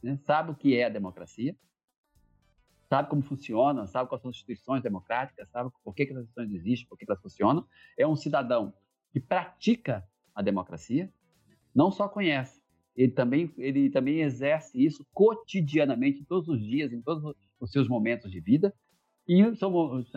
né, 0.03 0.17
sabe 0.19 0.53
o 0.53 0.55
que 0.55 0.77
é 0.77 0.85
a 0.85 0.89
democracia, 0.89 1.57
sabe 2.89 3.11
como 3.11 3.23
funciona, 3.23 3.87
sabe 3.87 4.09
quais 4.09 4.23
são 4.23 4.31
as 4.31 4.37
instituições 4.37 4.83
democráticas, 4.83 5.49
sabe 5.51 5.71
por 5.85 5.95
que, 5.95 6.07
que 6.07 6.13
as 6.13 6.19
instituições 6.21 6.53
existem, 6.55 6.89
por 6.89 6.97
que, 6.97 7.05
que 7.05 7.13
elas 7.13 7.23
funcionam. 7.23 7.67
É 7.97 8.07
um 8.07 8.17
cidadão 8.17 8.73
que 9.13 9.21
pratica 9.21 10.07
a 10.35 10.43
democracia, 10.43 11.13
não 11.75 11.91
só 11.91 12.09
conhece, 12.09 12.63
ele 12.97 13.13
também, 13.13 13.53
ele 13.59 13.91
também 13.91 14.23
exerce 14.23 14.85
isso 14.85 15.07
cotidianamente, 15.13 16.25
todos 16.25 16.49
os 16.49 16.61
dias, 16.61 16.93
em 16.93 17.01
todos 17.01 17.37
os 17.61 17.71
seus 17.71 17.89
momentos 17.89 18.31
de 18.31 18.41
vida, 18.41 18.75
e 19.27 19.41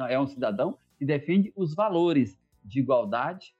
é 0.09 0.19
um 0.19 0.27
cidadão 0.27 0.77
que 0.97 1.05
defende 1.05 1.51
os 1.55 1.75
valores 1.75 2.39
de 2.63 2.79
igualdade, 2.79 3.53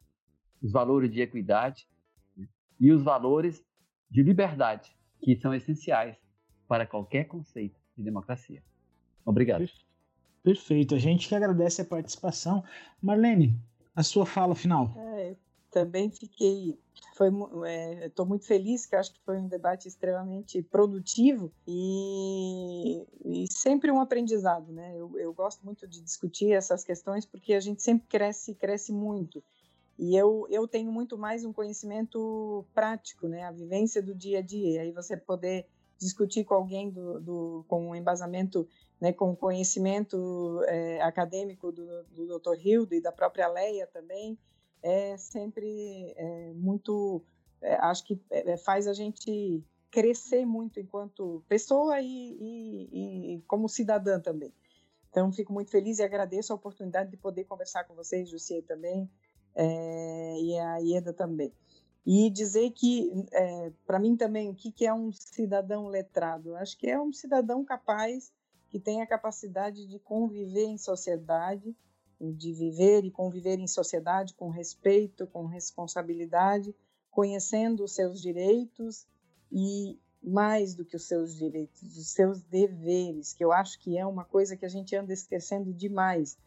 os 0.62 0.72
valores 0.72 1.12
de 1.12 1.22
equidade 1.22 1.88
né, 2.36 2.48
e 2.80 2.92
os 2.92 3.04
valores 3.04 3.64
de 4.10 4.24
liberdade, 4.24 4.96
que 5.22 5.36
são 5.36 5.54
essenciais 5.54 6.18
para 6.68 6.88
qualquer 6.88 7.26
conceito 7.26 7.80
de 7.98 8.04
democracia. 8.04 8.64
Obrigado. 9.26 9.70
Perfeito. 10.44 10.96
A 10.96 10.98
gente 10.98 11.28
que 11.28 11.36
agradece 11.36 11.82
a 11.82 11.86
participação. 11.86 12.64
Marlene, 13.02 13.60
a 13.96 14.04
sua 14.04 14.26
fala 14.26 14.56
final. 14.56 14.94
É, 14.98 15.36
também 15.70 16.10
fiquei. 16.10 16.78
Estou 17.12 17.66
é, 17.66 18.28
muito 18.28 18.46
feliz, 18.46 18.86
que 18.86 18.96
acho 18.96 19.14
que 19.14 19.20
foi 19.24 19.38
um 19.38 19.48
debate 19.48 19.88
extremamente 19.88 20.62
produtivo 20.64 21.52
e, 21.68 23.06
e 23.24 23.46
sempre 23.52 23.92
um 23.92 24.02
aprendizado. 24.02 24.72
Né? 24.72 24.96
Eu, 24.98 25.18
eu, 25.20 25.34
gosto 25.34 25.64
muito 25.64 25.88
de 25.88 26.02
discutir 26.02 26.52
essas 26.52 26.84
questões 26.84 27.26
porque 27.26 27.54
a 27.54 27.60
gente 27.60 27.84
sempre 27.84 28.08
cresce, 28.08 28.56
cresce 28.56 28.92
muito. 28.92 29.44
E 30.00 30.16
eu, 30.16 30.48
eu 30.50 30.68
tenho 30.68 30.92
muito 30.92 31.18
mais 31.18 31.46
um 31.46 31.54
conhecimento 31.54 32.66
prático, 32.74 33.28
né? 33.28 33.44
a 33.44 33.52
vivência 33.52 34.02
do 34.02 34.16
dia 34.16 34.40
a 34.40 34.42
dia. 34.42 34.72
E 34.72 34.80
aí 34.80 34.92
você 34.92 35.16
poder 35.16 35.68
discutir 36.02 36.44
com 36.44 36.56
alguém 36.56 36.90
do, 36.90 37.20
do 37.20 37.66
com 37.68 37.90
um 37.90 37.96
embasamento 37.96 38.68
né, 39.00 39.14
com 39.14 39.36
conhecimento 39.36 40.62
é, 40.68 41.02
acadêmico 41.02 41.72
do, 41.72 42.04
do 42.04 42.40
Dr. 42.40 42.56
Hildo 42.64 42.94
e 42.94 43.02
da 43.02 43.12
própria 43.12 43.48
Leia 43.48 43.88
também, 43.88 44.38
é 44.84 45.18
sempre 45.18 46.14
é, 46.16 46.54
muito, 46.54 47.24
é, 47.62 47.76
acho 47.76 48.06
que 48.06 48.22
é, 48.30 48.58
faz 48.58 48.88
a 48.88 48.94
gente 48.94 49.64
crescer 49.90 50.46
muito 50.46 50.80
enquanto 50.80 51.44
pessoa 51.50 52.00
e, 52.00 52.08
e, 52.08 53.36
e, 53.36 53.42
como 53.48 53.68
cidadã 53.68 54.20
também. 54.20 54.54
Então, 55.10 55.32
fico 55.34 55.52
muito 55.52 55.72
feliz 55.72 56.00
e 56.00 56.04
agradeço 56.04 56.54
a 56.54 56.56
oportunidade 56.56 57.12
de 57.12 57.18
poder 57.18 57.44
conversar 57.44 57.84
com 57.84 57.94
vocês, 57.94 58.30
Jussier 58.30 58.64
também, 58.64 59.10
é, 59.54 60.40
e 60.40 60.58
a 60.58 60.78
Ieda 60.78 61.12
também. 61.12 61.54
E 62.06 62.30
dizer 62.30 62.72
que, 62.72 63.12
é, 63.32 63.72
para 63.86 64.00
mim 64.00 64.16
também, 64.16 64.50
o 64.50 64.56
que, 64.56 64.72
que 64.72 64.86
é 64.86 64.94
um 64.94 65.12
cidadão 65.12 65.88
letrado? 65.88 66.56
Acho 66.56 66.78
que 66.78 66.88
é 66.88 67.00
um 67.00 67.14
cidadão 67.14 67.64
capaz 67.64 68.32
que 68.70 68.80
tem 68.80 69.02
a 69.02 69.08
capacidade 69.08 69.86
de 69.86 70.00
conviver 70.00 70.66
em 70.66 70.78
sociedade, 70.78 71.76
de 72.20 72.54
viver 72.54 73.04
e 73.04 73.12
conviver 73.12 73.60
em 73.60 73.68
sociedade 73.68 74.34
com 74.34 74.50
respeito, 74.50 75.28
com 75.28 75.46
responsabilidade, 75.46 76.74
conhecendo 77.10 77.84
os 77.84 77.94
seus 77.94 78.22
direitos 78.22 79.06
e 79.52 80.00
mais 80.24 80.76
do 80.76 80.86
que 80.86 80.96
os 80.96 81.08
seus 81.08 81.36
direitos, 81.36 81.98
os 81.98 82.12
seus 82.12 82.42
deveres, 82.44 83.34
que 83.34 83.44
eu 83.44 83.52
acho 83.52 83.80
que 83.80 83.98
é 83.98 84.06
uma 84.06 84.24
coisa 84.24 84.56
que 84.56 84.66
a 84.66 84.70
gente 84.70 84.96
anda 84.96 85.12
esquecendo 85.12 85.74
demais. 85.74 86.38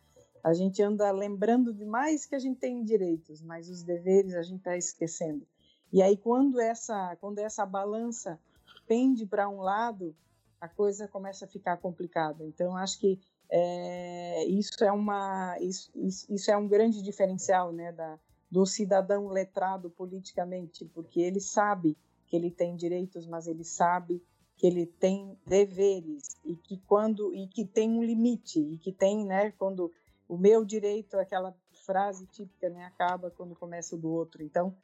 A 0.44 0.52
gente 0.52 0.82
anda 0.82 1.10
lembrando 1.10 1.72
demais 1.72 2.26
que 2.26 2.34
a 2.34 2.38
gente 2.38 2.60
tem 2.60 2.84
direitos, 2.84 3.42
mas 3.42 3.68
os 3.70 3.82
deveres 3.82 4.34
a 4.34 4.42
gente 4.42 4.58
está 4.58 4.76
esquecendo. 4.76 5.46
E 5.90 6.02
aí 6.02 6.16
quando 6.16 6.60
essa 6.60 7.16
quando 7.16 7.38
essa 7.38 7.64
balança 7.64 8.38
pende 8.86 9.26
para 9.26 9.48
um 9.48 9.60
lado, 9.60 10.14
a 10.60 10.68
coisa 10.68 11.06
começa 11.08 11.44
a 11.44 11.48
ficar 11.48 11.76
complicada. 11.76 12.44
Então, 12.44 12.76
acho 12.76 12.98
que 12.98 13.20
é, 13.50 14.44
isso 14.46 14.82
é 14.82 14.90
uma 14.90 15.56
isso, 15.60 15.90
isso, 15.94 16.50
é 16.50 16.56
um 16.56 16.66
grande 16.66 17.02
diferencial, 17.02 17.72
né, 17.72 17.92
da, 17.92 18.18
do 18.50 18.64
cidadão 18.64 19.28
letrado 19.28 19.90
politicamente, 19.90 20.84
porque 20.86 21.20
ele 21.20 21.40
sabe 21.40 21.96
que 22.26 22.36
ele 22.36 22.50
tem 22.50 22.74
direitos, 22.74 23.26
mas 23.26 23.46
ele 23.46 23.64
sabe 23.64 24.22
que 24.56 24.66
ele 24.66 24.86
tem 24.86 25.36
deveres 25.46 26.36
e 26.44 26.56
que 26.56 26.78
quando 26.86 27.34
e 27.34 27.46
que 27.46 27.64
tem 27.64 27.90
um 27.90 28.02
limite 28.02 28.60
e 28.60 28.78
que 28.78 28.92
tem, 28.92 29.24
né, 29.24 29.52
quando 29.58 29.92
o 30.28 30.36
meu 30.36 30.64
direito, 30.64 31.18
aquela 31.18 31.54
frase 31.84 32.26
típica, 32.26 32.68
né, 32.68 32.84
acaba 32.84 33.30
quando 33.30 33.54
começa 33.54 33.94
o 33.94 33.98
do 33.98 34.10
outro. 34.10 34.42
Então, 34.42 34.76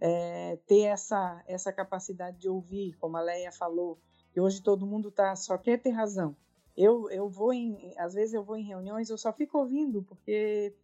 é, 0.00 0.58
ter 0.66 0.82
essa 0.82 1.42
essa 1.46 1.72
capacidade 1.72 2.38
de 2.38 2.48
ouvir, 2.48 2.94
como 2.98 3.16
a 3.16 3.20
Leia 3.20 3.52
falou, 3.52 3.98
que 4.32 4.40
hoje 4.40 4.62
todo 4.62 4.86
mundo 4.86 5.10
tá 5.10 5.34
só 5.36 5.56
quer 5.56 5.80
ter 5.80 5.90
razão. 5.90 6.36
Eu 6.76 7.10
eu 7.10 7.28
vou 7.28 7.52
em 7.52 7.94
às 7.96 8.14
vezes 8.14 8.34
eu 8.34 8.44
vou 8.44 8.56
em 8.56 8.64
reuniões, 8.64 9.10
eu 9.10 9.18
só 9.18 9.32
fico 9.32 9.58
ouvindo 9.58 10.02
porque 10.02 10.74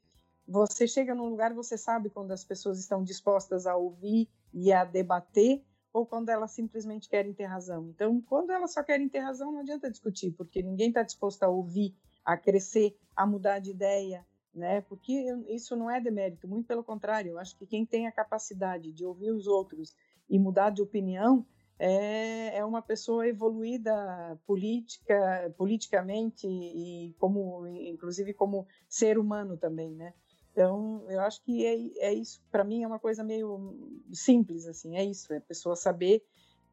você 0.46 0.86
chega 0.86 1.14
num 1.14 1.28
lugar, 1.28 1.54
você 1.54 1.78
sabe 1.78 2.10
quando 2.10 2.32
as 2.32 2.44
pessoas 2.44 2.78
estão 2.78 3.04
dispostas 3.04 3.66
a 3.66 3.76
ouvir 3.76 4.28
e 4.52 4.72
a 4.72 4.84
debater 4.84 5.62
ou 5.92 6.06
quando 6.06 6.28
elas 6.28 6.52
simplesmente 6.52 7.08
querem 7.08 7.32
ter 7.32 7.44
razão. 7.44 7.88
Então, 7.88 8.20
quando 8.22 8.50
elas 8.50 8.72
só 8.72 8.82
querem 8.82 9.08
ter 9.08 9.20
razão, 9.20 9.52
não 9.52 9.60
adianta 9.60 9.90
discutir, 9.90 10.32
porque 10.32 10.62
ninguém 10.62 10.88
está 10.88 11.02
disposto 11.02 11.42
a 11.42 11.48
ouvir, 11.48 11.94
a 12.32 12.36
crescer, 12.36 12.96
a 13.16 13.26
mudar 13.26 13.58
de 13.58 13.70
ideia, 13.70 14.24
né? 14.54 14.80
Porque 14.82 15.12
isso 15.48 15.74
não 15.76 15.90
é 15.90 16.00
demérito, 16.00 16.46
muito 16.48 16.66
pelo 16.66 16.84
contrário. 16.84 17.32
Eu 17.32 17.38
acho 17.38 17.56
que 17.56 17.66
quem 17.66 17.84
tem 17.84 18.06
a 18.06 18.12
capacidade 18.12 18.92
de 18.92 19.04
ouvir 19.04 19.30
os 19.32 19.46
outros 19.46 19.94
e 20.28 20.38
mudar 20.38 20.70
de 20.70 20.82
opinião 20.82 21.44
é, 21.78 22.58
é 22.58 22.64
uma 22.64 22.82
pessoa 22.82 23.26
evoluída 23.26 24.38
política, 24.46 25.52
politicamente 25.56 26.46
e 26.46 27.14
como, 27.18 27.66
inclusive 27.66 28.34
como 28.34 28.66
ser 28.88 29.18
humano 29.18 29.56
também, 29.56 29.94
né? 29.94 30.12
Então, 30.52 31.04
eu 31.08 31.20
acho 31.20 31.42
que 31.42 31.64
é, 31.64 32.10
é 32.10 32.12
isso. 32.12 32.42
Para 32.50 32.64
mim 32.64 32.82
é 32.82 32.86
uma 32.86 32.98
coisa 32.98 33.24
meio 33.24 34.02
simples 34.12 34.66
assim. 34.66 34.96
É 34.96 35.04
isso. 35.04 35.32
É 35.32 35.38
a 35.38 35.40
pessoa 35.40 35.74
saber 35.74 36.22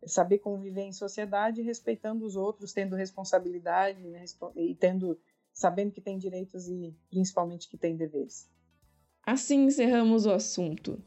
saber 0.06 0.40
conviver 0.40 0.84
em 0.84 0.92
sociedade, 0.92 1.62
respeitando 1.62 2.26
os 2.26 2.36
outros, 2.36 2.74
tendo 2.74 2.96
responsabilidade 2.96 4.02
né, 4.08 4.26
e 4.56 4.76
tendo 4.76 5.20
sabendo 5.58 5.92
que 5.92 6.00
tem 6.00 6.20
direitos 6.20 6.68
e 6.68 6.96
principalmente 7.10 7.68
que 7.68 7.78
tem 7.78 7.98
deveres. 7.98 8.48
Assim 9.26 9.66
encerramos 9.66 10.28
o 10.28 10.32
assunto. 10.32 11.02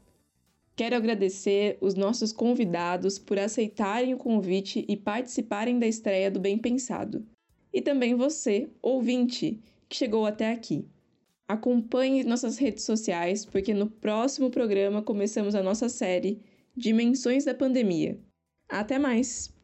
Quero 0.75 0.95
agradecer 0.95 1.77
os 1.79 1.95
nossos 1.95 2.33
convidados 2.33 3.17
por 3.17 3.39
aceitarem 3.39 4.13
o 4.13 4.17
convite 4.17 4.85
e 4.89 4.97
participarem 4.97 5.79
da 5.79 5.87
estreia 5.87 6.29
do 6.29 6.39
Bem 6.39 6.57
Pensado. 6.57 7.25
E 7.73 7.81
também 7.81 8.13
você, 8.13 8.69
ouvinte, 8.81 9.63
que 9.87 9.95
chegou 9.95 10.25
até 10.25 10.51
aqui. 10.51 10.85
Acompanhe 11.47 12.25
nossas 12.25 12.57
redes 12.57 12.83
sociais, 12.83 13.45
porque 13.45 13.73
no 13.73 13.89
próximo 13.89 14.51
programa 14.51 15.01
começamos 15.01 15.55
a 15.55 15.63
nossa 15.63 15.87
série 15.87 16.41
Dimensões 16.75 17.45
da 17.45 17.53
Pandemia. 17.53 18.19
Até 18.67 18.99
mais! 18.99 19.60